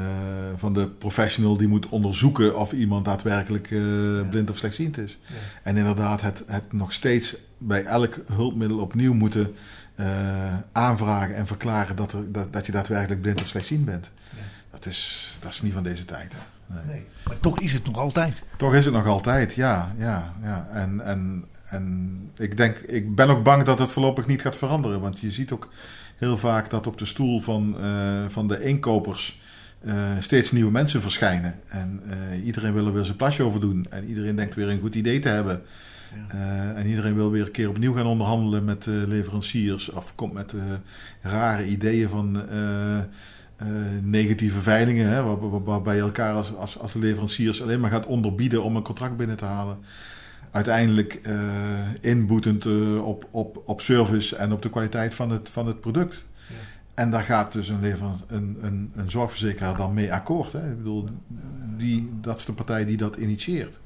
van 0.55 0.73
de 0.73 0.87
professional 0.87 1.57
die 1.57 1.67
moet 1.67 1.89
onderzoeken 1.89 2.59
of 2.59 2.71
iemand 2.71 3.05
daadwerkelijk 3.05 3.71
eh, 3.71 4.29
blind 4.29 4.49
of 4.49 4.57
slechtziend 4.57 4.97
is. 4.97 5.17
Ja. 5.27 5.33
En 5.63 5.77
inderdaad, 5.77 6.21
het, 6.21 6.43
het 6.47 6.71
nog 6.71 6.93
steeds 6.93 7.35
bij 7.57 7.83
elk 7.83 8.19
hulpmiddel 8.31 8.79
opnieuw 8.79 9.13
moeten 9.13 9.55
aanvragen 10.71 11.35
en 11.35 11.47
verklaren 11.47 11.95
dat, 11.95 12.11
er, 12.11 12.31
dat, 12.31 12.53
dat 12.53 12.65
je 12.65 12.71
daadwerkelijk 12.71 13.21
blind 13.21 13.41
of 13.41 13.47
slechtziend 13.47 13.85
bent. 13.85 14.09
Ja. 14.35 14.41
Dat, 14.71 14.85
is, 14.85 15.31
dat 15.39 15.51
is 15.51 15.61
niet 15.61 15.73
van 15.73 15.83
deze 15.83 16.05
tijd. 16.05 16.33
Nee. 16.67 16.83
Nee. 16.87 17.05
Maar 17.25 17.39
toch 17.39 17.59
is 17.59 17.73
het 17.73 17.85
nog 17.85 17.97
altijd. 17.97 18.41
Toch 18.57 18.73
is 18.73 18.85
het 18.85 18.93
nog 18.93 19.07
altijd, 19.07 19.53
ja. 19.53 19.93
ja, 19.97 20.33
ja. 20.43 20.67
En, 20.71 21.01
en, 21.01 21.45
en 21.65 22.31
ik, 22.37 22.57
denk, 22.57 22.77
ik 22.77 23.15
ben 23.15 23.29
ook 23.29 23.43
bang 23.43 23.63
dat 23.63 23.79
het 23.79 23.91
voorlopig 23.91 24.27
niet 24.27 24.41
gaat 24.41 24.55
veranderen. 24.55 25.01
Want 25.01 25.19
je 25.19 25.31
ziet 25.31 25.51
ook 25.51 25.69
heel 26.17 26.37
vaak 26.37 26.69
dat 26.69 26.87
op 26.87 26.97
de 26.97 27.05
stoel 27.05 27.39
van, 27.39 27.75
eh, 27.81 28.25
van 28.27 28.47
de 28.47 28.63
inkopers 28.63 29.41
eh, 29.81 29.95
steeds 30.19 30.51
nieuwe 30.51 30.71
mensen 30.71 31.01
verschijnen. 31.01 31.55
En 31.67 32.01
eh, 32.09 32.45
iedereen 32.45 32.73
wil 32.73 32.85
er 32.85 32.93
weer 32.93 33.05
zijn 33.05 33.17
plasje 33.17 33.43
over 33.43 33.61
doen. 33.61 33.85
En 33.89 34.05
iedereen 34.05 34.35
denkt 34.35 34.55
weer 34.55 34.69
een 34.69 34.79
goed 34.79 34.95
idee 34.95 35.19
te 35.19 35.29
hebben. 35.29 35.61
Ja. 36.29 36.73
En 36.75 36.87
iedereen 36.87 37.15
wil 37.15 37.31
weer 37.31 37.45
een 37.45 37.51
keer 37.51 37.69
opnieuw 37.69 37.93
gaan 37.93 38.05
onderhandelen 38.05 38.65
met 38.65 38.85
leveranciers. 38.85 39.89
Of 39.89 40.15
komt 40.15 40.33
met 40.33 40.53
rare 41.21 41.65
ideeën 41.65 42.09
van 42.09 42.41
negatieve 44.01 44.61
veilingen. 44.61 45.07
Hè, 45.07 45.23
waar- 45.23 45.49
waar- 45.49 45.63
waarbij 45.63 45.95
je 45.95 46.01
elkaar 46.01 46.33
als, 46.33 46.55
als, 46.55 46.79
als 46.79 46.93
leveranciers 46.93 47.61
alleen 47.61 47.79
maar 47.79 47.91
gaat 47.91 48.05
onderbieden 48.05 48.63
om 48.63 48.75
een 48.75 48.83
contract 48.83 49.17
binnen 49.17 49.37
te 49.37 49.45
halen. 49.45 49.77
Uiteindelijk 50.51 51.13
eh, 51.13 51.35
inboetend 52.01 52.65
eh, 52.65 53.05
op, 53.05 53.27
op, 53.31 53.61
op 53.65 53.81
service 53.81 54.35
en 54.35 54.51
op 54.51 54.61
de 54.61 54.69
kwaliteit 54.69 55.13
van 55.13 55.29
het, 55.31 55.49
van 55.49 55.67
het 55.67 55.79
product. 55.79 56.23
Ja. 56.47 56.55
En 56.93 57.11
daar 57.11 57.23
gaat 57.23 57.53
dus 57.53 57.69
een, 57.69 57.79
lever, 57.79 58.07
een, 58.27 58.57
een, 58.61 58.91
een 58.95 59.11
zorgverzekeraar 59.11 59.77
dan 59.77 59.93
mee 59.93 60.13
akkoord. 60.13 60.51
Hè? 60.51 60.71
Ik 60.71 60.77
bedoel, 60.77 61.09
die, 61.77 62.09
dat 62.21 62.37
is 62.37 62.45
de 62.45 62.53
partij 62.53 62.85
die 62.85 62.97
dat 62.97 63.15
initieert. 63.15 63.79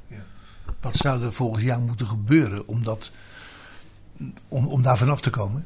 Wat 0.81 0.95
zou 0.95 1.23
er 1.23 1.33
volgens 1.33 1.63
jou 1.63 1.81
moeten 1.81 2.07
gebeuren 2.07 2.67
om, 2.67 2.83
dat, 2.83 3.11
om, 4.47 4.67
om 4.67 4.81
daar 4.81 4.97
vanaf 4.97 5.21
te 5.21 5.29
komen? 5.29 5.65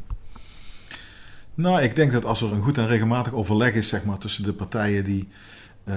Nou, 1.56 1.82
ik 1.82 1.96
denk 1.96 2.12
dat 2.12 2.26
als 2.26 2.42
er 2.42 2.52
een 2.54 2.62
goed 2.62 2.78
en 2.78 2.88
regelmatig 2.88 3.34
overleg 3.34 3.74
is 3.74 3.88
zeg 3.88 4.04
maar, 4.04 4.18
tussen 4.18 4.44
de 4.44 4.54
partijen 4.54 5.04
die, 5.04 5.28
eh, 5.84 5.96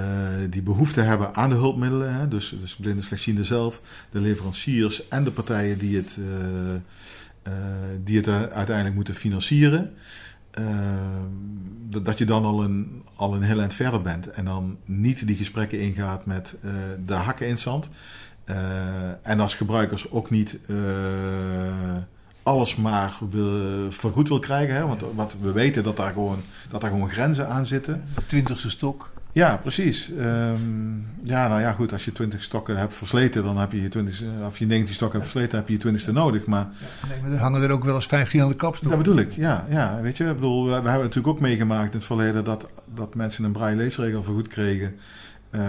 die 0.51 0.63
behoefte 0.63 1.01
hebben 1.01 1.35
aan 1.35 1.49
de 1.49 1.55
hulpmiddelen, 1.55 2.15
hè, 2.15 2.29
dus, 2.29 2.57
dus 2.61 2.77
blinde 2.77 3.03
slechtzienden 3.03 3.45
zelf, 3.45 3.81
de 4.11 4.21
leveranciers 4.21 5.09
en 5.09 5.25
de 5.25 5.31
partijen 5.31 5.79
die 5.79 5.97
het, 5.97 6.17
eh, 6.19 6.75
eh, 7.43 7.53
die 8.05 8.17
het 8.17 8.29
uiteindelijk 8.29 8.95
moeten 8.95 9.15
financieren, 9.15 9.91
dat- 12.03 12.19
je 12.19 12.25
dan 12.25 12.45
al 12.45 12.63
een, 12.65 13.03
al 13.15 13.35
een 13.35 13.43
heel 13.43 13.61
eind 13.61 13.75
verder 13.75 14.03
bent 14.03 14.31
en 14.31 14.45
dan 14.45 14.77
niet 14.85 15.27
die 15.27 15.37
gesprekken 15.37 15.81
ingaat 15.81 16.27
met 16.27 16.55
de 17.07 17.15
hakken 17.15 17.47
in 17.49 17.59
zand. 17.59 17.89
En 19.23 19.41
als 19.41 19.55
gebruikers 19.55 20.11
ook 20.11 20.31
niet 20.31 20.59
alles 22.45 22.77
maar 22.77 23.15
wil, 23.31 23.93
vergoed 23.93 24.29
wil 24.29 24.39
krijgen. 24.39 24.75
Hè? 24.75 24.87
Want 24.87 25.03
wat 25.15 25.37
we 25.41 25.53
weten 25.53 25.83
dat 25.83 25.97
daar, 25.97 26.13
gewoon, 26.13 26.39
dat 26.69 26.81
daar 26.81 26.91
gewoon 26.91 27.11
grenzen 27.11 27.49
aan 27.49 27.67
zitten. 27.67 28.05
Twintigste 28.27 28.71
stok. 28.71 29.13
Ja, 29.33 29.57
precies. 29.57 30.11
Ehm, 30.19 30.59
ja, 31.23 31.49
nou 31.49 31.61
ja, 31.61 31.73
goed. 31.73 31.93
Als 31.93 32.05
je 32.05 32.13
20 32.13 32.43
stokken 32.43 32.77
hebt 32.77 32.95
versleten, 32.95 33.45
dan 33.45 33.59
heb 33.59 33.73
je 33.73 33.83
je 33.83 33.89
20, 33.89 34.23
of 34.47 34.59
je 34.59 34.67
19 34.67 34.95
stokken 34.95 35.19
hebt 35.19 35.31
versleten, 35.31 35.59
heb 35.59 35.69
je 35.69 35.79
je 35.79 35.99
20ste 35.99 36.13
nodig. 36.13 36.47
Maar 36.47 36.69
Nee, 37.09 37.21
maar 37.23 37.31
er 37.31 37.39
hangen 37.39 37.63
er 37.63 37.71
ook 37.71 37.85
wel 37.85 37.95
eens 37.95 38.07
15 38.07 38.43
aan 38.43 38.49
de 38.49 38.55
kapstok. 38.55 38.89
dat 38.89 38.99
bedoel 38.99 39.17
ik, 39.17 39.33
ja, 39.33 39.67
ja. 39.71 39.99
Weet 40.01 40.17
je, 40.17 40.25
ik 40.25 40.35
bedoel, 40.35 40.65
we, 40.65 40.71
we 40.71 40.75
hebben 40.75 40.93
natuurlijk 40.93 41.27
ook 41.27 41.41
meegemaakt 41.41 41.93
in 41.93 41.99
het 41.99 42.07
verleden 42.07 42.45
dat, 42.45 42.69
dat 42.95 43.15
mensen 43.15 43.45
een 43.45 43.53
braille 43.53 43.77
leesregel 43.77 44.23
vergoed 44.23 44.49
kregen. 44.49 44.95
Eh, 45.55 45.61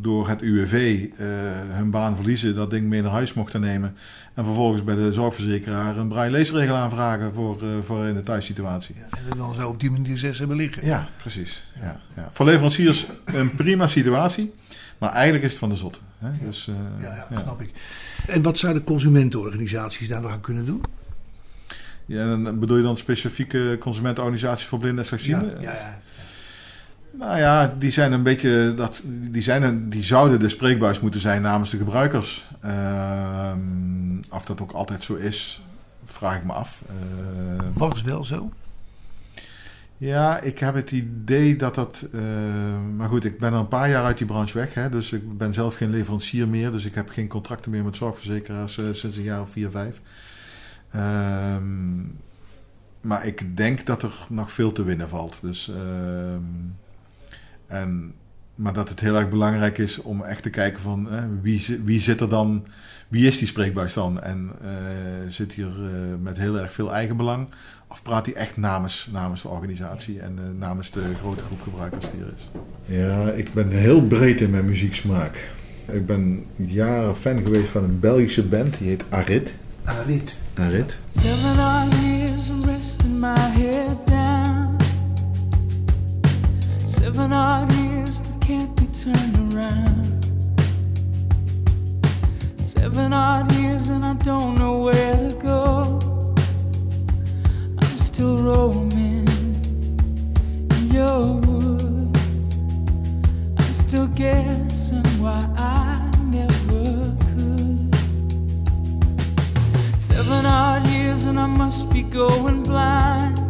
door 0.00 0.28
het 0.28 0.42
UWV 0.42 1.06
eh, 1.16 1.26
hun 1.68 1.90
baan 1.90 2.16
verliezen, 2.16 2.54
dat 2.54 2.70
ding 2.70 2.88
mee 2.88 3.02
naar 3.02 3.10
huis 3.10 3.34
mochten 3.34 3.60
nemen. 3.60 3.96
En 4.34 4.44
vervolgens 4.44 4.84
bij 4.84 4.94
de 4.94 5.12
zorgverzekeraar 5.12 5.96
een 5.96 6.08
braille 6.08 6.30
leesregel 6.30 6.74
aanvragen 6.74 7.34
voor, 7.34 7.62
eh, 7.62 7.68
voor 7.84 8.04
in 8.04 8.14
de 8.14 8.22
thuissituatie. 8.22 8.94
Ja, 8.98 9.18
en 9.30 9.36
dan 9.36 9.54
zo 9.54 9.68
op 9.68 9.80
die 9.80 9.90
manier 9.90 10.18
zes 10.18 10.38
hebben 10.38 10.56
liggen. 10.56 10.86
Ja, 10.86 11.08
precies. 11.16 11.66
Ja, 11.80 12.00
ja. 12.16 12.28
Voor 12.32 12.46
leveranciers 12.46 13.06
een 13.24 13.54
prima 13.54 13.86
situatie, 13.86 14.54
maar 14.98 15.10
eigenlijk 15.12 15.44
is 15.44 15.50
het 15.50 15.58
van 15.58 15.68
de 15.68 15.76
zotte. 15.76 15.98
Hè? 16.18 16.30
Dus, 16.46 16.70
Ja, 17.00 17.26
ja, 17.30 17.40
snap 17.42 17.60
ik. 17.60 17.70
En 18.26 18.42
wat 18.42 18.58
zouden 18.58 18.84
consumentenorganisaties 18.84 20.08
daar 20.08 20.20
nog 20.20 20.30
aan 20.30 20.40
kunnen 20.40 20.66
doen? 20.66 20.82
Ja, 22.06 22.32
en 22.32 22.58
bedoel 22.58 22.76
je 22.76 22.82
dan 22.82 22.96
specifieke 22.96 23.76
consumentenorganisaties 23.80 24.66
voor 24.66 24.78
blinden 24.78 25.00
en 25.00 25.06
slechtzienden? 25.06 25.60
ja, 25.60 25.72
ja. 25.72 26.00
Nou 27.10 27.38
ja, 27.38 27.74
die 27.78 27.90
zijn 27.90 28.12
een 28.12 28.22
beetje. 28.22 28.74
Dat, 28.76 29.02
die, 29.06 29.42
zijn 29.42 29.62
een, 29.62 29.90
die 29.90 30.02
zouden 30.02 30.38
de 30.40 30.48
spreekbuis 30.48 31.00
moeten 31.00 31.20
zijn 31.20 31.42
namens 31.42 31.70
de 31.70 31.76
gebruikers. 31.76 32.48
Ehm, 32.60 33.58
of 34.30 34.44
dat 34.44 34.60
ook 34.60 34.72
altijd 34.72 35.02
zo 35.02 35.14
is, 35.14 35.62
vraag 36.04 36.36
ik 36.36 36.44
me 36.44 36.52
af. 36.52 36.82
Eh, 36.88 37.64
Was 37.74 38.02
wel 38.02 38.24
zo. 38.24 38.50
ja, 39.96 40.38
ik 40.40 40.58
heb 40.58 40.74
het 40.74 40.90
idee 40.90 41.56
dat 41.56 41.74
dat. 41.74 42.06
eh, 42.12 42.20
maar 42.96 43.08
goed, 43.08 43.24
ik 43.24 43.38
ben 43.38 43.52
al 43.52 43.60
een 43.60 43.68
paar 43.68 43.88
jaar 43.90 44.04
uit 44.04 44.18
die 44.18 44.26
branche 44.26 44.58
weg. 44.58 44.74
Hè, 44.74 44.88
dus 44.88 45.12
ik 45.12 45.38
ben 45.38 45.54
zelf 45.54 45.74
geen 45.74 45.90
leverancier 45.90 46.48
meer. 46.48 46.70
Dus 46.72 46.84
ik 46.84 46.94
heb 46.94 47.08
geen 47.10 47.28
contracten 47.28 47.70
meer 47.70 47.84
met 47.84 47.96
zorgverzekeraars 47.96 48.78
eh, 48.78 48.84
sinds 48.92 49.16
een 49.16 49.22
jaar 49.22 49.40
of 49.40 49.50
vier, 49.50 49.70
vijf. 49.70 50.00
Ehm, 50.90 51.98
maar 53.00 53.26
ik 53.26 53.56
denk 53.56 53.86
dat 53.86 54.02
er 54.02 54.12
nog 54.28 54.52
veel 54.52 54.72
te 54.72 54.84
winnen 54.84 55.08
valt. 55.08 55.38
Dus, 55.42 55.68
ehm, 55.68 56.42
en, 57.70 58.12
maar 58.54 58.72
dat 58.72 58.88
het 58.88 59.00
heel 59.00 59.16
erg 59.16 59.28
belangrijk 59.28 59.78
is 59.78 60.02
om 60.02 60.22
echt 60.22 60.42
te 60.42 60.50
kijken 60.50 60.80
van 60.80 61.10
eh, 61.10 61.22
wie, 61.42 61.80
wie 61.84 62.00
zit 62.00 62.20
er 62.20 62.28
dan, 62.28 62.66
wie 63.08 63.26
is 63.26 63.38
die 63.38 63.48
spreekbuis 63.48 63.94
dan? 63.94 64.20
En 64.20 64.50
eh, 64.60 64.68
zit 65.28 65.52
hier 65.52 65.66
eh, 65.66 66.22
met 66.22 66.36
heel 66.36 66.58
erg 66.58 66.72
veel 66.72 66.92
eigenbelang? 66.92 67.48
Of 67.90 68.02
praat 68.02 68.26
hij 68.26 68.34
echt 68.34 68.56
namens, 68.56 69.08
namens 69.12 69.42
de 69.42 69.48
organisatie 69.48 70.20
en 70.20 70.38
eh, 70.38 70.58
namens 70.58 70.90
de 70.90 71.14
grote 71.18 71.44
groep 71.44 71.62
gebruikers 71.62 72.10
die 72.10 72.20
er 72.20 72.32
is? 72.36 72.60
Ja, 72.96 73.30
ik 73.30 73.52
ben 73.52 73.68
heel 73.68 74.02
breed 74.02 74.40
in 74.40 74.50
mijn 74.50 74.66
muzieksmaak. 74.66 75.50
Ik 75.92 76.06
ben 76.06 76.46
jaren 76.56 77.16
fan 77.16 77.38
geweest 77.38 77.68
van 77.68 77.84
een 77.84 78.00
Belgische 78.00 78.42
band, 78.42 78.78
die 78.78 78.88
heet 78.88 79.04
Arit. 79.08 79.54
Arit. 79.84 80.38
Arit. 80.54 80.98
Seven 81.08 81.50
odd 81.50 81.94
years 82.02 82.50
of 82.50 82.64
resting 82.64 83.20
my 83.20 83.38
head 83.38 84.06
down. 84.06 84.39
Seven 86.90 87.32
odd 87.32 87.72
years 87.72 88.20
that 88.20 88.40
can't 88.40 88.74
be 88.76 88.86
turned 88.86 89.54
around. 89.54 90.26
Seven 92.58 93.12
odd 93.12 93.50
years 93.52 93.90
and 93.90 94.04
I 94.04 94.14
don't 94.14 94.58
know 94.58 94.82
where 94.82 95.16
to 95.16 95.36
go. 95.40 96.00
I'm 97.78 97.96
still 97.96 98.38
roaming 98.38 99.28
in 100.74 100.90
your 100.90 101.36
woods. 101.36 102.56
I'm 103.58 103.72
still 103.72 104.08
guessing 104.08 105.06
why 105.22 105.40
I 105.56 106.10
never 106.24 107.16
could. 107.30 107.94
Seven 109.96 110.44
odd 110.44 110.84
years 110.88 111.24
and 111.24 111.38
I 111.38 111.46
must 111.46 111.88
be 111.90 112.02
going 112.02 112.64
blind. 112.64 113.49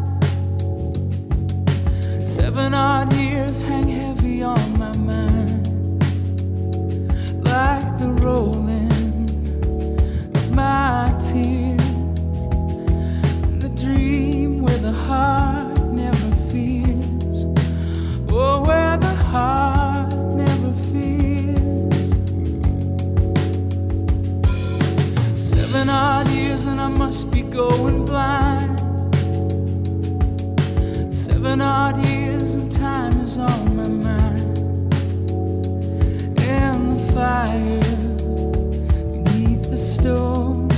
Seven 2.40 2.72
odd 2.72 3.12
years 3.12 3.60
hang 3.60 3.86
heavy 3.86 4.42
on 4.42 4.78
my 4.78 4.96
mind. 4.96 5.68
Like 7.44 7.86
the 8.00 8.08
rolling 8.24 9.28
of 10.34 10.50
my 10.50 11.14
tears. 11.20 12.36
The 13.62 13.68
dream 13.76 14.62
where 14.62 14.78
the 14.78 14.90
heart 14.90 15.78
never 15.92 16.30
fears. 16.50 17.44
Oh, 18.30 18.64
where 18.66 18.96
the 18.96 19.14
heart 19.30 20.14
never 20.44 20.72
fears. 20.90 22.08
Seven 25.36 25.90
odd 25.90 26.26
years 26.28 26.64
and 26.64 26.80
I 26.80 26.88
must 26.88 27.30
be 27.30 27.42
going 27.42 28.06
blind. 28.06 28.80
Seven 31.14 31.60
odd 31.60 31.98
years 32.06 32.19
time 32.80 33.20
is 33.20 33.36
on 33.36 33.76
my 33.76 33.88
mind. 33.88 34.56
And 36.40 36.98
the 36.98 37.12
fire 37.12 37.80
beneath 39.12 39.70
the 39.70 39.76
stone, 39.76 40.70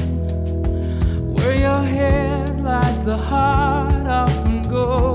where 1.34 1.54
your 1.54 1.82
head 1.96 2.60
lies, 2.60 3.02
the 3.04 3.16
heart 3.16 4.06
often 4.08 4.62
goes. 4.68 5.11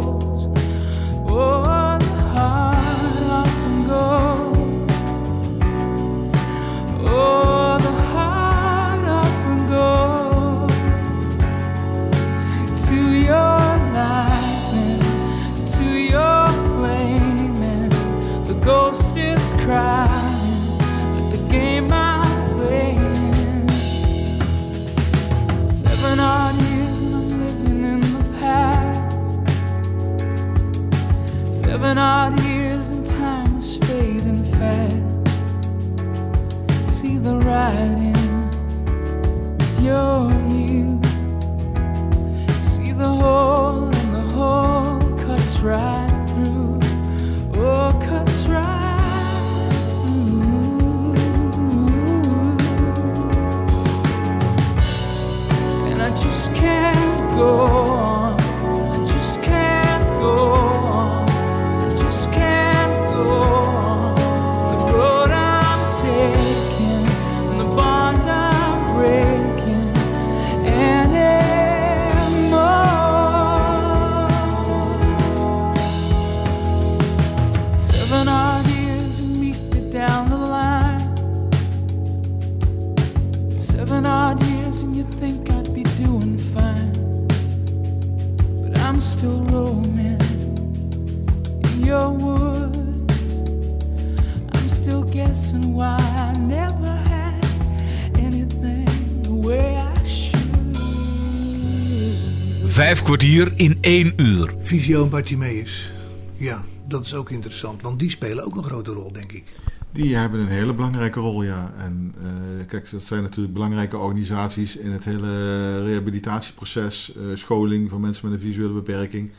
Kwartier 103.07 103.53
in 103.55 103.77
één 103.81 104.13
uur. 104.15 104.53
Visio 104.59 105.03
en 105.03 105.09
Bartimeus. 105.09 105.91
Ja, 106.37 106.63
dat 106.87 107.05
is 107.05 107.13
ook 107.13 107.29
interessant. 107.29 107.81
Want 107.81 107.99
die 107.99 108.09
spelen 108.09 108.45
ook 108.45 108.55
een 108.55 108.63
grote 108.63 108.91
rol, 108.91 109.11
denk 109.11 109.31
ik. 109.31 109.43
Die 109.91 110.15
hebben 110.15 110.39
een 110.39 110.47
hele 110.47 110.73
belangrijke 110.73 111.19
rol, 111.19 111.43
ja. 111.43 111.73
En 111.77 112.13
eh, 112.21 112.67
kijk, 112.67 112.91
dat 112.91 113.03
zijn 113.03 113.23
natuurlijk 113.23 113.53
belangrijke 113.53 113.97
organisaties 113.97 114.75
in 114.75 114.91
het 114.91 115.03
hele 115.05 115.83
rehabilitatieproces, 115.83 117.13
eh, 117.15 117.23
scholing 117.33 117.89
van 117.89 118.01
mensen 118.01 118.29
met 118.29 118.39
een 118.39 118.45
visuele 118.47 118.73
beperking, 118.73 119.31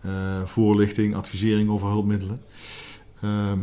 eh, 0.00 0.10
voorlichting, 0.44 1.14
advisering 1.14 1.70
over 1.70 1.88
hulpmiddelen. 1.88 2.40
Ehm, 3.22 3.58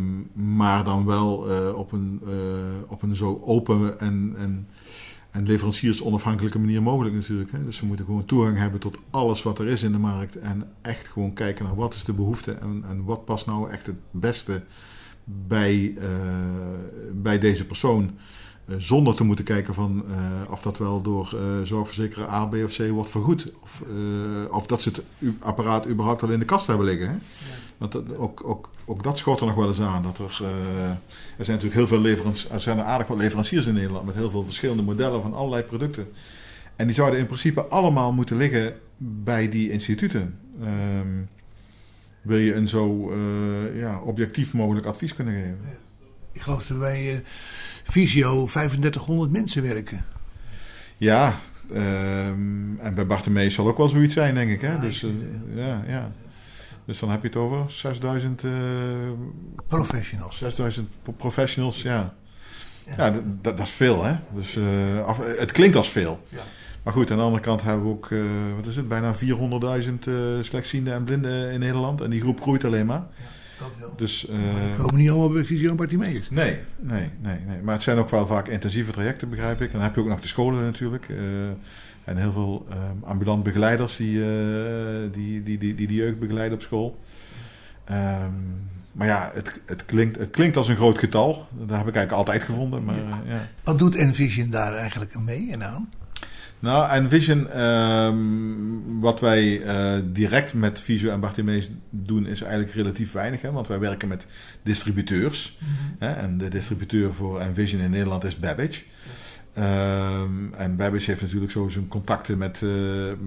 maar 0.56 0.84
dan 0.84 1.06
wel 1.06 1.50
eh, 1.50 1.78
op, 1.78 1.92
een, 1.92 2.20
eh, 2.26 2.92
op 2.92 3.02
een 3.02 3.16
zo 3.16 3.42
open 3.44 4.00
en, 4.00 4.34
en, 4.38 4.68
en 5.32 5.46
leveranciers-onafhankelijke 5.46 6.60
manier 6.60 6.82
mogelijk 6.82 7.16
natuurlijk. 7.16 7.52
Hè. 7.52 7.64
Dus 7.64 7.78
ze 7.78 7.86
moeten 7.86 8.06
gewoon 8.06 8.26
toegang 8.26 8.58
hebben 8.58 8.80
tot 8.80 9.00
alles 9.10 9.44
wat 9.44 9.60
er 9.60 9.68
is 9.68 9.84
in 9.84 9.92
de 9.92 9.98
markt. 9.98 10.36
En 10.36 10.68
echt 10.82 11.08
gewoon 11.08 11.34
kijken 11.34 11.66
naar 11.66 11.76
wat 11.76 11.94
is 11.94 12.04
de 12.04 12.14
behoefte 12.14 12.52
en, 12.52 12.84
en 12.90 13.04
wat 13.04 13.26
past 13.26 13.46
nou 13.46 13.70
echt 13.70 13.86
het 13.86 13.96
beste 14.12 14.62
bij, 15.24 15.94
eh, 15.98 16.08
bij 17.14 17.40
deze 17.40 17.66
persoon. 17.66 18.12
Eh, 18.70 18.76
zonder 18.78 19.16
te 19.16 19.24
moeten 19.24 19.46
kijken 19.46 19.74
van 19.74 20.04
eh, 20.10 20.52
of 20.52 20.62
dat 20.62 20.78
wel 20.78 21.02
door 21.02 21.34
eh, 21.34 21.66
zorgverzekeraar 21.66 22.30
A, 22.30 22.46
B 22.46 22.54
of 22.54 22.76
C 22.76 22.90
wordt 22.90 23.10
vergoed. 23.10 23.52
Of, 23.62 23.84
of 24.52 24.66
dat 24.66 24.82
ze 24.82 24.90
het 24.90 25.02
apparaat 25.40 25.88
überhaupt 25.88 26.24
al 26.24 26.30
in 26.30 26.40
de 26.40 26.46
kast 26.46 26.68
hebben 26.68 26.86
liggen. 26.86 27.10
Hè? 27.10 27.16
Want 27.78 27.92
dat, 27.92 28.18
ook, 28.18 28.42
ook, 28.46 28.70
ook 28.86 29.04
dat 29.04 29.18
schort 29.18 29.40
er 29.40 29.46
nog 29.46 29.56
wel 29.56 29.68
eens 29.68 29.82
aan. 29.82 30.02
Dat 30.02 30.18
er, 30.18 30.44
er 31.38 31.46
zijn 31.46 31.58
natuurlijk 31.58 31.74
heel 31.74 31.88
veel 31.88 32.00
leveranciers, 32.00 32.54
er 32.54 32.60
zijn 32.60 32.78
er 32.78 32.84
aardig 32.84 33.08
wat 33.08 33.18
leveranciers 33.18 33.66
in 33.66 33.74
Nederland 33.74 34.06
met 34.06 34.16
heel 34.16 34.30
veel 34.30 34.46
verschillende 34.46 34.84
modellen 34.84 35.22
van 35.22 35.34
allerlei 35.34 35.64
producten. 35.64 36.08
En 36.76 36.86
die 36.86 36.96
zouden 36.96 37.20
in 37.20 37.26
principe 37.26 37.66
allemaal 37.66 38.12
moeten 38.12 38.38
liggen 38.38 38.74
bij 38.98 39.50
die 39.50 39.72
instituten. 39.72 40.40
Ehm, 40.62 41.24
wil 42.22 42.38
je 42.38 42.54
een 42.54 42.68
zo 42.68 43.14
ja, 43.76 44.02
objectief 44.02 44.54
mogelijk 44.54 44.86
advies 44.86 45.14
kunnen 45.14 45.34
geven? 45.34 45.60
Ik 46.32 46.42
geloof 46.42 46.68
dat 46.68 46.82
eh, 46.82 47.18
Visio 47.90 48.46
3500 48.46 49.32
mensen 49.32 49.64
werken. 49.64 50.06
Ja, 50.98 51.36
ehm, 51.74 52.80
en 52.80 52.96
bij 52.96 53.06
Bartemees 53.08 53.54
zal 53.56 53.68
ook 53.68 53.78
wel 53.78 53.90
zoiets 53.90 54.14
zijn, 54.14 54.36
denk 54.36 54.52
ik. 54.52 54.62
Hè? 54.62 54.80
dus, 54.80 55.04
eh, 55.04 55.10
ja, 55.56 55.84
ja. 55.88 56.12
dus 56.86 57.00
dan 57.00 57.10
heb 57.10 57.22
je 57.22 57.28
het 57.28 57.36
over 57.36 57.72
6000, 57.72 58.44
eh, 58.44 58.52
Professionals. 59.68 60.38
6000 60.38 60.90
pro- 61.02 61.12
professionals. 61.14 61.82
Ja, 61.82 62.14
ja. 62.98 63.14
dat, 63.42 63.60
is 63.60 63.70
veel. 63.70 64.04
Hè? 64.04 64.16
Dus, 64.34 64.56
eh, 64.56 65.06
af- 65.06 65.38
het 65.38 65.52
klinkt 65.52 65.76
als 65.76 65.90
veel. 65.90 66.20
Ja. 66.30 66.40
Maar 66.84 66.94
goed, 66.94 67.12
aan 67.12 67.18
de 67.18 67.24
andere 67.24 67.44
kant 67.44 67.62
hebben 67.62 67.86
we 67.86 67.90
ook, 67.92 68.10
wat 68.56 68.66
is 68.66 68.76
het, 68.76 68.88
bijna 68.88 69.16
400.000 69.16 70.08
eh 70.08 70.14
slechtzienden 70.42 70.94
en 70.94 71.04
blinden 71.04 71.52
in 71.52 71.60
Nederland. 71.60 72.02
En 72.02 72.10
die 72.10 72.22
groep 72.22 72.42
groeit 72.42 72.66
alleen 72.66 72.86
maar. 72.86 73.04
Dat 73.60 73.78
wel. 73.80 73.94
Dus, 73.96 74.28
eh, 74.28 74.38
komen 74.78 74.96
niet 74.96 75.10
allemaal 75.10 75.30
bij 75.32 75.46
Visio 75.46 75.70
en 75.70 75.76
Bartimeus. 75.76 76.30
Nee, 76.30 76.58
nee, 76.80 77.10
nee, 77.22 77.38
nee. 77.48 77.62
Maar 77.62 77.74
het 77.74 77.84
zijn 77.84 77.98
ook 77.98 78.10
wel 78.10 78.28
vaak 78.28 78.48
intensieve 78.48 78.92
trajecten, 78.92 79.30
begrijp 79.30 79.62
ik. 79.62 79.72
Dan 79.72 79.82
heb 79.82 79.96
je 79.96 80.02
ook 80.02 80.08
nog 80.08 80.20
de 80.20 80.28
scholen 80.28 80.64
natuurlijk. 80.64 81.10
eh, 81.10 81.18
en 82.10 82.18
heel 82.18 82.32
veel 82.32 82.66
eh, 82.70 82.78
ambulant 83.02 83.44
begeleiders 83.44 83.96
die, 83.96 84.22
eh, 84.22 84.28
die, 85.12 85.44
die, 85.44 85.58
die, 85.58 85.76
die 85.76 85.88
de 85.88 85.94
jeugd 85.94 86.20
begeleiden 86.20 86.58
op 86.58 86.64
school. 86.64 87.00
Ehm, 87.84 88.34
maar 88.92 89.08
ja, 89.08 89.32
het, 89.34 89.62
het, 89.66 89.86
klinkt, 89.86 90.18
het 90.18 90.30
klinkt 90.30 90.58
als 90.58 90.68
een 90.68 90.76
groot 90.76 90.98
getal. 90.98 91.48
Dat 91.52 91.78
heb 91.78 91.88
ik 91.88 91.96
eigenlijk 91.96 92.12
altijd 92.12 92.44
gevonden. 92.44 92.84
Maar, 92.84 92.96
ja. 93.26 93.48
Wat 93.64 93.80
doet 93.80 93.96
Envision 93.96 94.50
daar 94.50 94.74
eigenlijk 94.76 95.20
mee 95.20 95.52
en 95.52 95.64
aan? 95.64 95.90
Nou, 96.60 96.92
Envision, 96.92 97.50
ehm, 97.50 98.16
wat 99.00 99.20
wij 99.20 99.62
eh, 99.62 100.00
direct 100.06 100.54
met 100.54 100.80
Visio 100.80 101.12
en 101.12 101.20
Bartimeus 101.20 101.70
doen, 101.90 102.28
is 102.28 102.42
eigenlijk 102.42 102.74
relatief 102.74 103.12
weinig. 103.12 103.42
Hè, 103.42 103.52
want 103.52 103.68
wij 103.68 103.80
werken 103.80 104.08
met 104.08 104.26
distributeurs. 104.64 105.58
Hè, 106.00 106.12
en 106.12 106.38
de 106.38 106.48
distributeur 106.48 107.14
voor 107.14 107.40
Envision 107.40 107.82
in 107.82 107.90
Nederland 107.90 108.24
is 108.24 108.40
Babbage. 108.40 108.82
Ehm, 109.54 110.54
en 110.58 110.76
Babbage 110.76 111.10
heeft 111.10 111.22
natuurlijk 111.22 111.52
zo 111.52 111.68
zijn 111.68 111.88
contacten 111.88 112.38
met, 112.38 112.62
eh, 112.62 112.70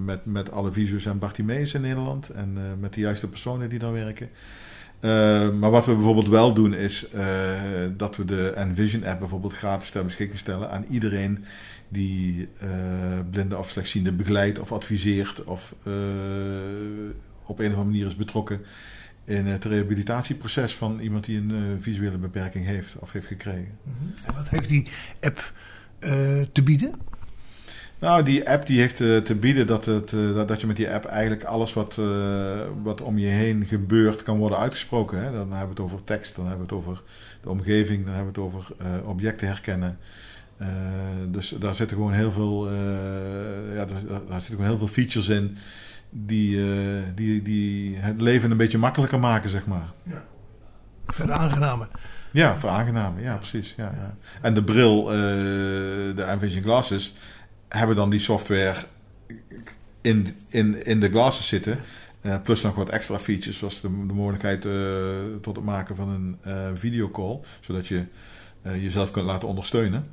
met, 0.05 0.25
met 0.25 0.51
alle 0.51 0.71
Visio's 0.71 1.05
en 1.05 1.19
Bartimeus 1.19 1.73
in 1.73 1.81
Nederland. 1.81 2.29
En 2.29 2.53
eh, 2.57 2.63
met 2.79 2.93
de 2.93 2.99
juiste 2.99 3.29
personen 3.29 3.69
die 3.69 3.79
daar 3.79 3.93
werken. 3.93 4.29
Eh, 4.99 5.49
maar 5.49 5.71
wat 5.71 5.85
we 5.85 5.93
bijvoorbeeld 5.93 6.27
wel 6.27 6.53
doen 6.53 6.73
is 6.73 7.05
dat 7.97 8.15
we 8.15 8.25
de 8.25 8.51
Envision 8.55 9.05
app 9.05 9.19
bijvoorbeeld 9.19 9.53
gratis 9.53 9.89
ter 9.89 10.03
beschikking 10.03 10.39
stellen 10.39 10.71
aan 10.71 10.85
iedereen 10.89 11.45
die 11.93 12.49
eh 12.59 12.69
blinden 13.31 13.59
of 13.59 13.69
slechtzienden 13.69 14.17
begeleidt 14.17 14.59
of 14.59 14.71
adviseert 14.71 15.43
of 15.43 15.75
eh, 15.83 15.93
op 17.45 17.59
een 17.59 17.65
of 17.65 17.71
andere 17.71 17.89
manier 17.89 18.05
is 18.05 18.15
betrokken 18.15 18.61
in 19.25 19.45
het 19.45 19.63
rehabilitatieproces 19.63 20.75
van 20.75 20.99
iemand 20.99 21.25
die 21.25 21.37
een 21.37 21.51
eh, 21.51 21.81
visuele 21.81 22.17
beperking 22.17 22.65
heeft 22.65 22.95
of 22.99 23.11
heeft 23.11 23.27
gekregen. 23.27 23.77
En 24.25 24.33
wat 24.35 24.49
heeft 24.49 24.69
die 24.69 24.87
app 25.21 25.53
te 26.51 26.63
bieden? 26.63 26.93
Nou, 27.99 28.23
die 28.23 28.49
app 28.49 28.65
die 28.65 28.79
heeft 28.79 28.95
te 28.95 29.35
bieden 29.39 29.67
dat, 29.67 29.85
het, 29.85 30.09
dat, 30.09 30.47
dat 30.47 30.61
je 30.61 30.67
met 30.67 30.75
die 30.75 30.89
app 30.89 31.05
eigenlijk 31.05 31.43
alles 31.43 31.73
wat, 31.73 31.99
wat 32.83 33.01
om 33.01 33.17
je 33.17 33.27
heen 33.27 33.65
gebeurt 33.65 34.23
kan 34.23 34.37
worden 34.37 34.57
uitgesproken. 34.57 35.23
Hè? 35.23 35.31
Dan 35.31 35.51
hebben 35.51 35.75
we 35.75 35.81
het 35.81 35.91
over 35.91 36.03
tekst, 36.03 36.35
dan 36.35 36.47
hebben 36.47 36.67
we 36.67 36.75
het 36.75 36.83
over 36.83 37.03
de 37.41 37.49
omgeving, 37.49 38.05
dan 38.05 38.13
hebben 38.13 38.33
we 38.33 38.41
het 38.41 38.49
over 38.49 38.75
objecten 39.05 39.47
herkennen. 39.47 39.97
Eh, 40.57 40.67
dus 41.27 41.49
daar 41.59 41.75
zitten 41.75 41.97
gewoon 41.97 42.13
heel 42.13 42.31
veel, 42.31 42.67
eh, 42.69 43.75
ja, 43.75 43.85
daar, 43.85 44.01
daar 44.07 44.39
zitten 44.41 44.45
gewoon 44.45 44.65
heel 44.65 44.77
veel 44.77 44.87
features 44.87 45.27
in 45.27 45.57
die, 46.09 46.57
eh, 46.57 47.01
die, 47.15 47.41
die 47.41 47.95
het 47.95 48.21
leven 48.21 48.51
een 48.51 48.57
beetje 48.57 48.77
makkelijker 48.77 49.19
maken, 49.19 49.49
zeg 49.49 49.65
maar. 49.65 49.91
Veraangenamen. 51.07 51.89
Ja, 52.31 52.59
veraangenamen. 52.59 53.23
Ja, 53.23 53.35
precies. 53.37 53.73
Ja, 53.77 53.83
ja. 53.83 54.15
En 54.41 54.53
de 54.53 54.63
bril, 54.63 55.03
de 56.15 56.25
Envision 56.27 56.63
Glasses, 56.63 57.13
hebben 57.67 57.95
dan 57.95 58.09
die 58.09 58.19
software 58.19 58.75
in, 60.01 60.35
in, 60.47 60.85
in 60.85 60.99
de 60.99 61.09
glasses 61.09 61.47
zitten. 61.47 61.79
Plus 62.43 62.61
nog 62.61 62.75
wat 62.75 62.89
extra 62.89 63.19
features, 63.19 63.57
zoals 63.57 63.81
de, 63.81 63.87
de 63.87 64.13
mogelijkheid 64.13 64.61
tot 65.41 65.55
het 65.55 65.65
maken 65.65 65.95
van 65.95 66.37
een 66.41 66.77
videocall. 66.77 67.39
Zodat 67.59 67.87
je 67.87 68.05
jezelf 68.79 69.11
kunt 69.11 69.25
laten 69.25 69.47
ondersteunen. 69.47 70.05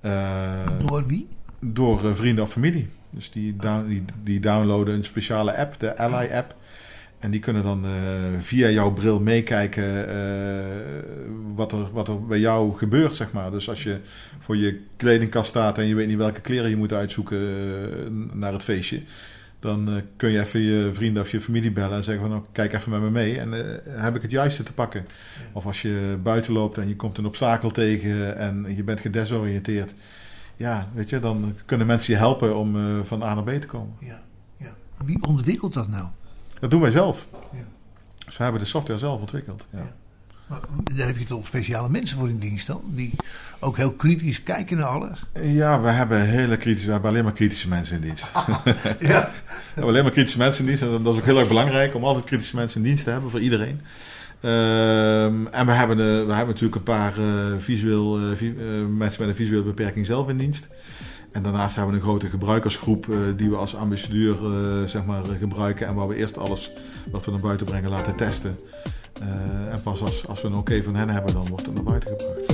Eh, 0.00 0.66
Door 0.86 1.06
wie? 1.06 1.28
door 1.60 2.04
eh, 2.08 2.14
vrienden 2.14 2.44
of 2.44 2.50
familie. 2.50 2.88
Dus 3.10 3.30
die, 3.30 3.56
down- 3.56 3.86
die, 3.88 4.04
die 4.22 4.40
downloaden 4.40 4.94
een 4.94 5.04
speciale 5.04 5.56
app, 5.56 5.74
de 5.78 5.96
Ally 5.96 6.30
app. 6.32 6.54
En 7.18 7.30
die 7.30 7.40
kunnen 7.40 7.62
dan 7.62 7.84
eh, 7.84 7.90
via 8.40 8.68
jouw 8.68 8.90
bril 8.92 9.20
meekijken 9.20 10.08
eh, 10.08 10.64
wat, 11.54 11.72
er, 11.72 11.92
wat 11.92 12.08
er 12.08 12.26
bij 12.26 12.38
jou 12.38 12.76
gebeurt, 12.76 13.14
zeg 13.16 13.32
maar. 13.32 13.50
Dus 13.50 13.68
als 13.68 13.82
je 13.82 13.98
voor 14.38 14.56
je 14.56 14.80
kledingkast 14.96 15.48
staat 15.48 15.78
en 15.78 15.86
je 15.86 15.94
weet 15.94 16.08
niet 16.08 16.16
welke 16.16 16.40
kleren 16.40 16.70
je 16.70 16.76
moet 16.76 16.92
uitzoeken 16.92 17.38
eh, 17.38 18.06
naar 18.32 18.52
het 18.52 18.62
feestje. 18.62 19.00
Dan 19.62 19.88
eh, 19.88 20.02
kun 20.16 20.30
je 20.30 20.40
even 20.40 20.60
je 20.60 20.90
vrienden 20.92 21.22
of 21.22 21.30
je 21.30 21.40
familie 21.40 21.72
bellen 21.72 21.96
en 21.96 22.04
zeggen 22.04 22.22
van 22.22 22.32
nou, 22.32 22.44
kijk 22.52 22.72
even 22.72 22.90
met 22.90 23.00
me 23.00 23.10
mee 23.10 23.38
en 23.38 23.54
eh, 23.54 24.02
heb 24.02 24.16
ik 24.16 24.22
het 24.22 24.30
juiste 24.30 24.62
te 24.62 24.72
pakken. 24.72 25.06
Of 25.52 25.66
als 25.66 25.82
je 25.82 26.18
buiten 26.22 26.52
loopt 26.52 26.78
en 26.78 26.88
je 26.88 26.96
komt 26.96 27.18
een 27.18 27.26
obstakel 27.26 27.70
tegen 27.70 28.36
en 28.36 28.76
je 28.76 28.84
bent 28.84 29.00
gedesoriënteerd. 29.00 29.94
Ja, 30.56 30.88
weet 30.94 31.10
je, 31.10 31.20
dan 31.20 31.54
kunnen 31.64 31.86
mensen 31.86 32.12
je 32.12 32.18
helpen 32.18 32.56
om 32.56 32.76
eh, 32.76 33.02
van 33.02 33.22
A 33.22 33.34
naar 33.34 33.44
B 33.44 33.60
te 33.60 33.66
komen. 33.66 33.94
Ja, 33.98 34.22
ja. 34.56 34.74
Wie 35.04 35.26
ontwikkelt 35.26 35.72
dat 35.72 35.88
nou? 35.88 36.06
Dat 36.60 36.70
doen 36.70 36.80
wij 36.80 36.90
zelf. 36.90 37.28
Ja. 37.52 37.64
Dus 38.24 38.36
we 38.36 38.42
hebben 38.42 38.60
de 38.60 38.66
software 38.66 38.98
zelf 38.98 39.20
ontwikkeld. 39.20 39.66
Ja. 39.70 39.78
Ja. 39.78 39.92
Maar 40.52 40.96
daar 40.96 41.06
heb 41.06 41.18
je 41.18 41.24
toch 41.24 41.46
speciale 41.46 41.88
mensen 41.88 42.18
voor 42.18 42.28
in 42.28 42.38
dienst 42.38 42.66
dan? 42.66 42.82
Die 42.86 43.14
ook 43.60 43.76
heel 43.76 43.92
kritisch 43.92 44.42
kijken 44.42 44.76
naar 44.76 44.86
alles. 44.86 45.24
Ja, 45.42 45.80
we 45.80 45.88
hebben 45.88 46.20
hele 46.28 46.56
kritische, 46.56 46.86
we 46.86 46.92
hebben 46.92 47.10
alleen 47.10 47.24
maar 47.24 47.32
kritische 47.32 47.68
mensen 47.68 47.96
in 47.96 48.02
dienst. 48.02 48.30
Ja. 49.00 49.30
We 49.74 49.80
hebben 49.80 49.92
alleen 49.94 50.02
maar 50.02 50.12
kritische 50.12 50.38
mensen 50.38 50.60
in 50.64 50.66
dienst. 50.66 50.82
En 50.82 51.02
dat 51.02 51.14
is 51.14 51.20
ook 51.20 51.24
heel 51.26 51.38
erg 51.38 51.48
belangrijk 51.48 51.94
om 51.94 52.04
altijd 52.04 52.24
kritische 52.24 52.56
mensen 52.56 52.80
in 52.80 52.86
dienst 52.86 53.04
te 53.04 53.10
hebben 53.10 53.30
voor 53.30 53.40
iedereen. 53.40 53.80
Ehm, 54.40 55.46
en 55.46 55.66
we 55.66 55.72
hebben, 55.72 55.96
de, 55.96 56.24
we 56.26 56.32
hebben 56.32 56.46
natuurlijk 56.54 56.74
een 56.74 56.82
paar 56.82 57.12
eh, 57.18 57.24
visueel, 57.58 58.18
eh, 58.18 58.24
vi- 58.36 58.54
eh, 58.58 58.86
mensen 58.88 59.20
met 59.20 59.28
een 59.28 59.34
visuele 59.34 59.62
beperking 59.62 60.06
zelf 60.06 60.28
in 60.28 60.36
dienst. 60.36 60.66
En 61.32 61.42
daarnaast 61.42 61.76
hebben 61.76 61.94
we 61.94 62.00
een 62.00 62.06
grote 62.06 62.26
gebruikersgroep 62.28 63.08
eh, 63.10 63.16
die 63.36 63.50
we 63.50 63.56
als 63.56 63.76
ambassadeur 63.76 64.34
eh, 64.44 64.88
zeg 64.88 65.04
maar, 65.04 65.22
eh, 65.22 65.38
gebruiken. 65.38 65.86
En 65.86 65.94
waar 65.94 66.08
we 66.08 66.16
eerst 66.16 66.38
alles 66.38 66.70
wat 67.10 67.24
we 67.24 67.30
naar 67.30 67.40
buiten 67.40 67.66
brengen 67.66 67.90
laten 67.90 68.16
testen. 68.16 68.58
Eh, 69.20 69.72
en 69.72 69.82
pas 69.82 70.00
als, 70.00 70.26
als 70.26 70.42
we 70.42 70.46
een 70.46 70.54
oké 70.54 70.82
van 70.82 70.96
hen 70.96 71.08
hebben, 71.08 71.32
dan 71.32 71.46
wordt 71.46 71.66
het 71.66 71.74
naar 71.74 71.84
buiten 71.84 72.10
gebracht. 72.10 72.48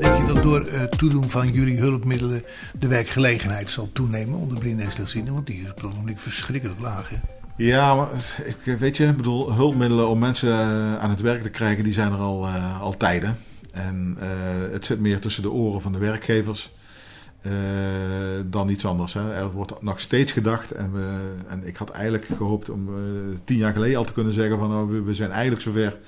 Denk 0.00 0.16
je 0.16 0.32
dat 0.34 0.42
door 0.42 0.60
het 0.60 0.98
toedoen 0.98 1.30
van 1.30 1.50
jullie 1.50 1.78
hulpmiddelen 1.78 2.42
de 2.78 2.86
werkgelegenheid 2.86 3.70
zal 3.70 3.88
toenemen 3.92 4.38
onder 4.38 4.58
blinden 4.58 4.86
en 4.86 4.92
slechtzienden? 4.92 5.34
Want 5.34 5.46
die 5.46 5.60
is 5.60 5.70
op 5.70 5.76
het 5.76 5.84
ogenblik 5.84 6.18
verschrikkelijk 6.18 6.80
laag. 6.80 7.08
Hè? 7.08 7.16
Ja, 7.56 7.94
maar 7.94 8.08
ik, 8.44 8.78
weet 8.78 8.96
je, 8.96 9.06
ik 9.06 9.16
bedoel, 9.16 9.52
hulpmiddelen 9.52 10.08
om 10.08 10.18
mensen 10.18 10.50
eh, 10.50 10.98
aan 10.98 11.10
het 11.10 11.20
werk 11.20 11.42
te 11.42 11.50
krijgen, 11.50 11.84
die 11.84 11.92
zijn 11.92 12.12
er 12.12 12.18
al, 12.18 12.46
eh, 12.46 12.80
al 12.80 12.96
tijden. 12.96 13.38
En 13.72 14.16
eh, 14.20 14.28
het 14.72 14.84
zit 14.84 15.00
meer 15.00 15.20
tussen 15.20 15.42
de 15.42 15.50
oren 15.50 15.82
van 15.82 15.92
de 15.92 15.98
werkgevers 15.98 16.72
eh, 17.42 17.52
dan 18.46 18.68
iets 18.68 18.84
anders. 18.84 19.12
Hè. 19.12 19.32
Er 19.32 19.50
wordt 19.50 19.82
nog 19.82 20.00
steeds 20.00 20.32
gedacht, 20.32 20.70
en, 20.70 20.92
we, 20.92 21.34
en 21.48 21.66
ik 21.66 21.76
had 21.76 21.90
eigenlijk 21.90 22.24
gehoopt 22.24 22.70
om 22.70 22.88
eh, 22.88 22.94
tien 23.44 23.56
jaar 23.56 23.72
geleden 23.72 23.98
al 23.98 24.04
te 24.04 24.12
kunnen 24.12 24.32
zeggen 24.32 24.58
van 24.58 24.68
nou, 24.68 25.04
we, 25.04 25.14
zijn 25.14 25.30
eigenlijk 25.30 25.62
zover 25.62 25.98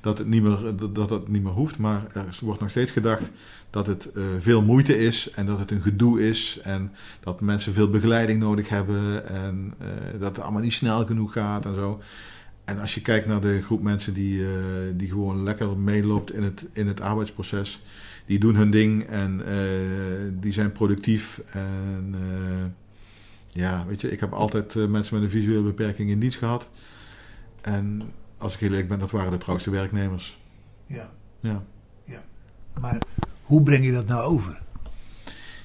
dat 0.00 0.18
het 0.18 0.26
niet 0.26 0.42
meer, 0.42 0.74
dat, 0.92 1.10
het 1.10 1.28
niet 1.28 1.42
meer 1.42 1.52
hoeft. 1.52 1.78
Maar 1.78 2.02
er 2.14 2.38
wordt 2.40 2.60
nog 2.60 2.70
steeds 2.70 2.90
gedacht 2.90 3.30
dat 3.70 3.86
het 3.86 4.12
eh, 4.12 4.22
veel 4.38 4.62
moeite 4.62 4.98
is 4.98 5.30
en 5.30 5.46
dat 5.46 5.58
het 5.58 5.70
een 5.70 5.82
gedoe 5.82 6.28
is 6.28 6.60
en 6.62 6.92
dat 7.20 7.40
mensen 7.40 7.74
veel 7.74 7.90
begeleiding 7.90 8.40
nodig 8.40 8.68
hebben 8.68 9.28
en 9.28 9.74
dat 10.18 10.36
het 10.36 10.40
allemaal 10.40 10.62
niet 10.62 10.72
snel 10.72 11.06
genoeg 11.06 11.32
gaat 11.32 11.66
en 11.66 11.74
zo. 11.74 12.00
En 12.64 12.80
als 12.80 12.94
je 12.94 13.02
kijkt 13.02 13.26
naar 13.26 13.40
de 13.40 13.62
groep 13.62 13.82
mensen 13.82 14.14
die, 14.14 14.44
die 14.96 15.08
gewoon 15.08 15.42
lekker 15.42 15.76
meeloopt 15.76 16.32
in 16.32 16.42
het, 16.42 16.66
in 16.72 16.86
het 16.86 17.00
arbeidsproces, 17.00 17.80
die 18.26 18.38
doen 18.38 18.54
hun 18.54 18.70
ding 18.70 19.02
en 19.02 19.46
eh, 19.46 19.54
die 20.32 20.52
zijn 20.52 20.72
productief. 20.72 21.42
En 21.52 22.14
eh, 22.14 22.70
ja, 23.50 23.84
weet 23.86 24.00
je, 24.00 24.10
ik 24.10 24.20
heb 24.20 24.32
altijd 24.32 24.76
eh, 24.76 24.86
mensen 24.86 25.14
met 25.14 25.24
een 25.24 25.30
visuele 25.30 25.62
beperking 25.62 26.10
in 26.10 26.18
dienst 26.18 26.38
gehad. 26.38 26.68
En 27.60 28.02
als 28.38 28.54
ik 28.54 28.60
heel 28.60 28.70
eerlijk 28.70 28.88
ben, 28.88 28.98
dat 28.98 29.10
waren 29.10 29.30
de 29.30 29.38
trouwste 29.38 29.70
werknemers. 29.70 30.40
Ja. 30.86 31.10
Ja. 31.40 31.62
Maar 32.80 32.98
hoe 33.42 33.62
breng 33.62 33.84
je 33.84 33.92
dat 33.92 34.06
nou 34.06 34.22
over? 34.22 34.60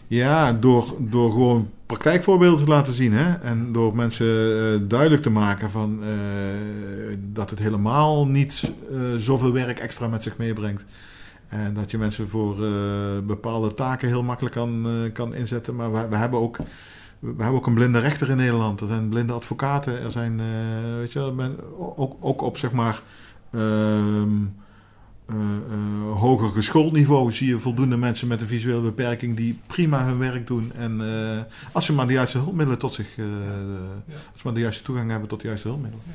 Ja, 0.07 0.53
door, 0.53 0.95
door 0.99 1.31
gewoon 1.31 1.69
praktijkvoorbeelden 1.85 2.65
te 2.65 2.71
laten 2.71 2.93
zien. 2.93 3.13
Hè? 3.13 3.33
En 3.33 3.71
door 3.71 3.95
mensen 3.95 4.87
duidelijk 4.87 5.21
te 5.21 5.29
maken 5.29 5.69
van, 5.69 6.03
dat 7.19 7.49
het 7.49 7.59
helemaal 7.59 8.27
niet 8.27 8.71
zoveel 9.17 9.51
werk 9.51 9.79
extra 9.79 10.07
met 10.07 10.23
zich 10.23 10.37
meebrengt. 10.37 10.83
En 11.47 11.73
dat 11.73 11.91
je 11.91 11.97
mensen 11.97 12.29
voor 12.29 12.65
eh, 12.65 12.71
bepaalde 13.23 13.73
taken 13.73 14.07
heel 14.07 14.23
makkelijk 14.23 14.55
kan, 14.55 14.85
eh, 14.85 15.13
kan 15.13 15.33
inzetten. 15.35 15.75
Maar 15.75 15.91
we, 15.91 16.07
we, 16.07 16.15
hebben 16.15 16.39
ook, 16.39 16.57
we 17.19 17.27
hebben 17.27 17.59
ook 17.59 17.67
een 17.67 17.73
blinde 17.73 17.99
rechter 17.99 18.29
in 18.29 18.37
Nederland. 18.37 18.81
Er 18.81 18.87
zijn 18.87 19.09
blinde 19.09 19.33
advocaten. 19.33 20.01
Er 20.01 20.11
zijn, 20.11 20.39
eh, 20.39 20.95
weet 20.97 21.11
je, 21.11 21.19
wel, 21.19 21.33
men, 21.33 21.57
ook, 21.77 22.17
ook 22.19 22.41
op 22.41 22.57
zeg 22.57 22.71
maar. 22.71 23.01
ehm, 23.51 24.29
eh, 25.27 25.35
eh, 25.35 26.19
hoger 26.19 26.51
geschoold 26.51 26.93
niveau 26.93 27.31
zie 27.31 27.47
je 27.47 27.59
voldoende 27.59 27.97
mensen 27.97 28.27
met 28.27 28.41
een 28.41 28.47
visuele 28.47 28.81
beperking 28.81 29.37
die 29.37 29.59
prima 29.67 30.05
hun 30.05 30.17
werk 30.17 30.47
doen. 30.47 30.71
En 30.73 31.01
als 31.71 31.85
ze 31.85 31.93
maar 31.93 32.07
de 32.07 32.13
juiste 32.13 32.37
hulpmiddelen 32.37 32.79
tot 32.79 32.93
zich, 32.93 33.07
als 34.31 34.35
ze 34.35 34.41
maar 34.43 34.53
de 34.53 34.59
juiste 34.59 34.83
toegang 34.83 35.09
hebben 35.09 35.29
tot 35.29 35.41
de 35.41 35.47
juiste 35.47 35.67
hulpmiddelen. 35.67 36.05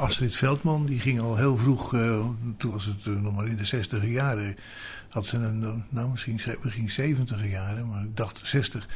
Astrid 0.00 0.36
Veldman, 0.36 0.86
die 0.86 1.00
ging 1.00 1.20
al 1.20 1.36
heel 1.36 1.56
vroeg, 1.56 1.94
eh, 1.94 2.24
toen 2.56 2.70
was 2.70 2.84
het 2.84 3.06
eh, 3.06 3.22
nog 3.22 3.36
maar 3.36 3.46
in 3.46 3.56
de 3.56 3.64
60 3.64 4.06
jaren, 4.06 4.56
had 5.08 5.26
ze 5.26 5.36
een, 5.36 5.62
eh, 5.62 5.72
nou 5.88 6.10
misschien, 6.10 6.40
misschien 6.62 6.90
70 6.90 7.50
jaren, 7.50 7.88
maar 7.88 8.02
ik 8.02 8.16
dacht 8.16 8.40
60, 8.42 8.88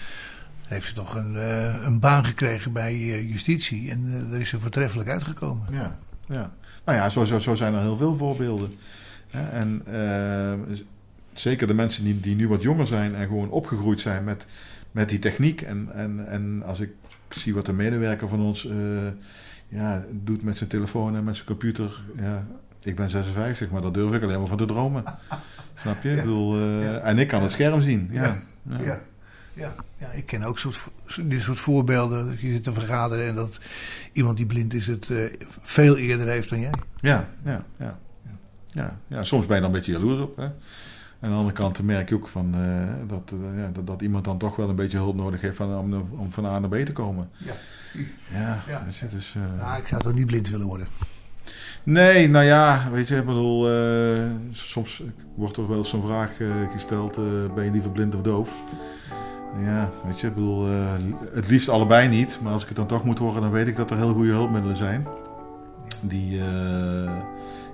heeft 0.66 0.86
ze 0.86 0.92
toch 0.92 1.14
een, 1.14 1.34
een 1.86 1.98
baan 1.98 2.24
gekregen 2.24 2.72
bij 2.72 3.24
justitie 3.24 3.90
en 3.90 4.28
daar 4.30 4.40
is 4.40 4.48
ze 4.48 4.60
voortreffelijk 4.60 5.08
uitgekomen. 5.08 5.66
Ja, 5.70 5.98
ja. 6.28 6.52
Nou 6.84 6.98
ja, 6.98 7.08
zo, 7.08 7.24
zo, 7.24 7.38
zo 7.38 7.54
zijn 7.54 7.74
er 7.74 7.80
heel 7.80 7.96
veel 7.96 8.16
voorbeelden. 8.16 8.74
En 9.30 9.82
zeker 11.32 11.66
de 11.66 11.74
mensen 11.74 12.04
die, 12.04 12.20
die 12.20 12.34
nu 12.34 12.48
wat 12.48 12.62
jonger 12.62 12.86
zijn 12.86 13.14
en 13.14 13.26
gewoon 13.26 13.50
opgegroeid 13.50 14.00
zijn 14.00 14.24
met, 14.24 14.46
met 14.90 15.08
die 15.08 15.18
techniek. 15.18 15.62
En, 15.62 15.88
en, 15.94 16.26
en 16.26 16.62
als 16.66 16.80
ik 16.80 16.90
zie 17.28 17.54
wat 17.54 17.68
een 17.68 17.76
medewerker 17.76 18.28
van 18.28 18.40
ons 18.40 18.68
ja, 19.68 20.04
doet 20.10 20.42
met 20.42 20.56
zijn 20.56 20.68
telefoon 20.68 21.16
en 21.16 21.24
met 21.24 21.34
zijn 21.34 21.46
computer. 21.46 22.00
Ja, 22.16 22.46
ik 22.82 22.96
ben 22.96 23.10
56, 23.10 23.70
maar 23.70 23.82
daar 23.82 23.92
durf 23.92 24.14
ik 24.14 24.22
alleen 24.22 24.38
maar 24.38 24.48
van 24.48 24.56
te 24.56 24.64
dromen. 24.64 25.04
Snap 25.82 26.02
je? 26.02 26.10
Ik 26.10 26.16
bedoel, 26.16 26.56
eh, 26.56 26.82
Ja. 26.82 26.98
En 26.98 27.18
ik 27.18 27.28
kan 27.28 27.42
het 27.42 27.52
scherm 27.52 27.82
zien. 27.82 28.08
Ja. 28.12 28.42
Ja. 28.62 29.00
Ja. 29.52 29.74
Ja. 29.98 30.10
Ik 30.12 30.26
ken 30.26 30.42
ook 30.42 30.58
soort, 30.58 30.78
dit 31.22 31.42
soort 31.42 31.60
voorbeelden. 31.60 32.26
Dat 32.26 32.40
je 32.40 32.50
zit 32.50 32.64
te 32.64 32.72
vergaderen 32.72 33.26
en 33.26 33.34
dat 33.34 33.60
iemand 34.12 34.36
die 34.36 34.46
blind 34.46 34.74
is 34.74 34.86
het 34.86 35.10
eh, 35.10 35.24
veel 35.60 35.96
eerder 35.96 36.28
heeft 36.28 36.50
dan 36.50 36.60
jij. 36.60 36.72
Ja, 37.00 37.28
ja, 37.44 37.64
ja. 37.78 37.98
ja, 38.72 38.98
ja. 39.06 39.24
Soms 39.24 39.46
ben 39.46 39.56
je 39.56 39.62
dan 39.62 39.70
een 39.70 39.76
beetje 39.76 39.92
jaloers 39.92 40.20
op. 40.20 40.36
Hè? 40.36 40.48
En 41.24 41.30
aan 41.30 41.36
de 41.36 41.42
andere 41.42 41.62
kant 41.62 41.82
merk 41.82 42.08
je 42.08 42.14
ook 42.14 42.28
van, 42.28 42.54
eh, 42.54 43.08
dat, 43.08 43.32
eh, 43.32 43.62
ja, 43.62 43.70
dat, 43.72 43.86
dat 43.86 44.02
iemand 44.02 44.24
dan 44.24 44.38
toch 44.38 44.56
wel 44.56 44.68
een 44.68 44.76
beetje 44.76 44.96
hulp 44.96 45.16
nodig 45.16 45.40
heeft 45.40 45.56
van, 45.56 45.78
om, 45.78 45.94
om 46.16 46.32
van 46.32 46.46
A 46.46 46.58
naar 46.58 46.68
B 46.68 46.74
te 46.74 46.92
komen. 46.92 47.30
Ja. 47.36 47.52
Ja, 48.30 48.62
Ja. 48.66 48.84
dus, 49.10 49.34
eh, 49.34 49.58
Nou, 49.58 49.78
ik 49.78 49.86
zou 49.86 50.02
toch 50.02 50.14
niet 50.14 50.26
blind 50.26 50.48
willen 50.48 50.66
worden. 50.66 50.86
Nee, 51.82 52.28
nou 52.28 52.44
ja, 52.44 52.88
weet 52.92 53.08
je, 53.08 53.16
ik 53.16 53.24
bedoel, 53.24 53.68
soms 54.50 55.02
wordt 55.34 55.56
er 55.56 55.68
wel 55.68 55.78
eens 55.78 55.88
zo'n 55.88 56.06
vraag 56.06 56.30
gesteld, 56.72 57.18
ben 57.54 57.64
je 57.64 57.70
liever 57.70 57.90
blind 57.90 58.14
of 58.14 58.22
doof? 58.22 58.54
Ja, 59.58 59.90
weet 60.06 60.20
je, 60.20 60.26
ik 60.26 60.34
bedoel, 60.34 60.66
het 61.32 61.48
liefst 61.48 61.68
allebei 61.68 62.08
niet, 62.08 62.38
maar 62.42 62.52
als 62.52 62.62
ik 62.62 62.68
het 62.68 62.76
dan 62.76 62.86
toch 62.86 63.04
moet 63.04 63.18
horen, 63.18 63.42
dan 63.42 63.50
weet 63.50 63.66
ik 63.66 63.76
dat 63.76 63.90
er 63.90 63.96
heel 63.96 64.12
goede 64.14 64.30
hulpmiddelen 64.30 64.76
zijn. 64.76 65.06
Die, 66.00 66.36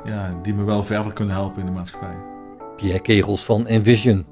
ja, 0.05 0.35
die 0.43 0.55
me 0.55 0.65
wel 0.65 0.85
verder 0.85 1.13
kunnen 1.13 1.35
helpen 1.35 1.61
in 1.61 1.67
de 1.67 1.73
maatschappij. 1.73 2.30
Pierre 2.81 3.01
Kegels 3.01 3.45
van 3.45 3.67
Envision. 3.67 4.27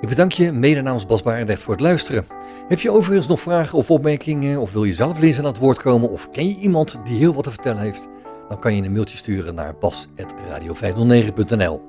Ik 0.00 0.08
bedank 0.08 0.32
je 0.32 0.52
mede 0.52 0.82
namens 0.82 1.06
Bas 1.06 1.22
Barendrecht 1.22 1.62
voor 1.62 1.74
het 1.74 1.82
luisteren. 1.82 2.26
Heb 2.68 2.80
je 2.80 2.90
overigens 2.90 3.26
nog 3.26 3.40
vragen 3.40 3.78
of 3.78 3.90
opmerkingen 3.90 4.60
of 4.60 4.72
wil 4.72 4.84
je 4.84 4.94
zelf 4.94 5.18
lezen 5.18 5.42
aan 5.42 5.50
het 5.50 5.58
woord 5.58 5.78
komen 5.78 6.10
of 6.10 6.30
ken 6.30 6.48
je 6.48 6.56
iemand 6.56 7.00
die 7.04 7.18
heel 7.18 7.34
wat 7.34 7.44
te 7.44 7.50
vertellen 7.50 7.82
heeft? 7.82 8.08
Dan 8.48 8.58
kan 8.58 8.76
je 8.76 8.82
een 8.82 8.92
mailtje 8.92 9.16
sturen 9.16 9.54
naar 9.54 9.74
bas.radio509.nl 9.78 11.82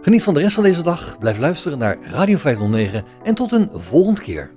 Geniet 0.00 0.22
van 0.22 0.34
de 0.34 0.40
rest 0.40 0.54
van 0.54 0.64
deze 0.64 0.82
dag, 0.82 1.18
blijf 1.18 1.38
luisteren 1.38 1.78
naar 1.78 1.98
Radio 2.02 2.38
509 2.38 3.04
en 3.22 3.34
tot 3.34 3.52
een 3.52 3.68
volgende 3.70 4.20
keer. 4.20 4.50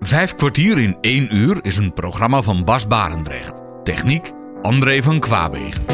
Vijf 0.00 0.34
kwartier 0.34 0.78
in 0.78 0.96
één 1.00 1.36
uur 1.36 1.58
is 1.62 1.76
een 1.76 1.92
programma 1.92 2.42
van 2.42 2.64
Bas 2.64 2.86
Barendrecht. 2.86 3.60
Techniek 3.82 4.32
André 4.62 5.02
van 5.02 5.18
Kwaabegen. 5.18 5.84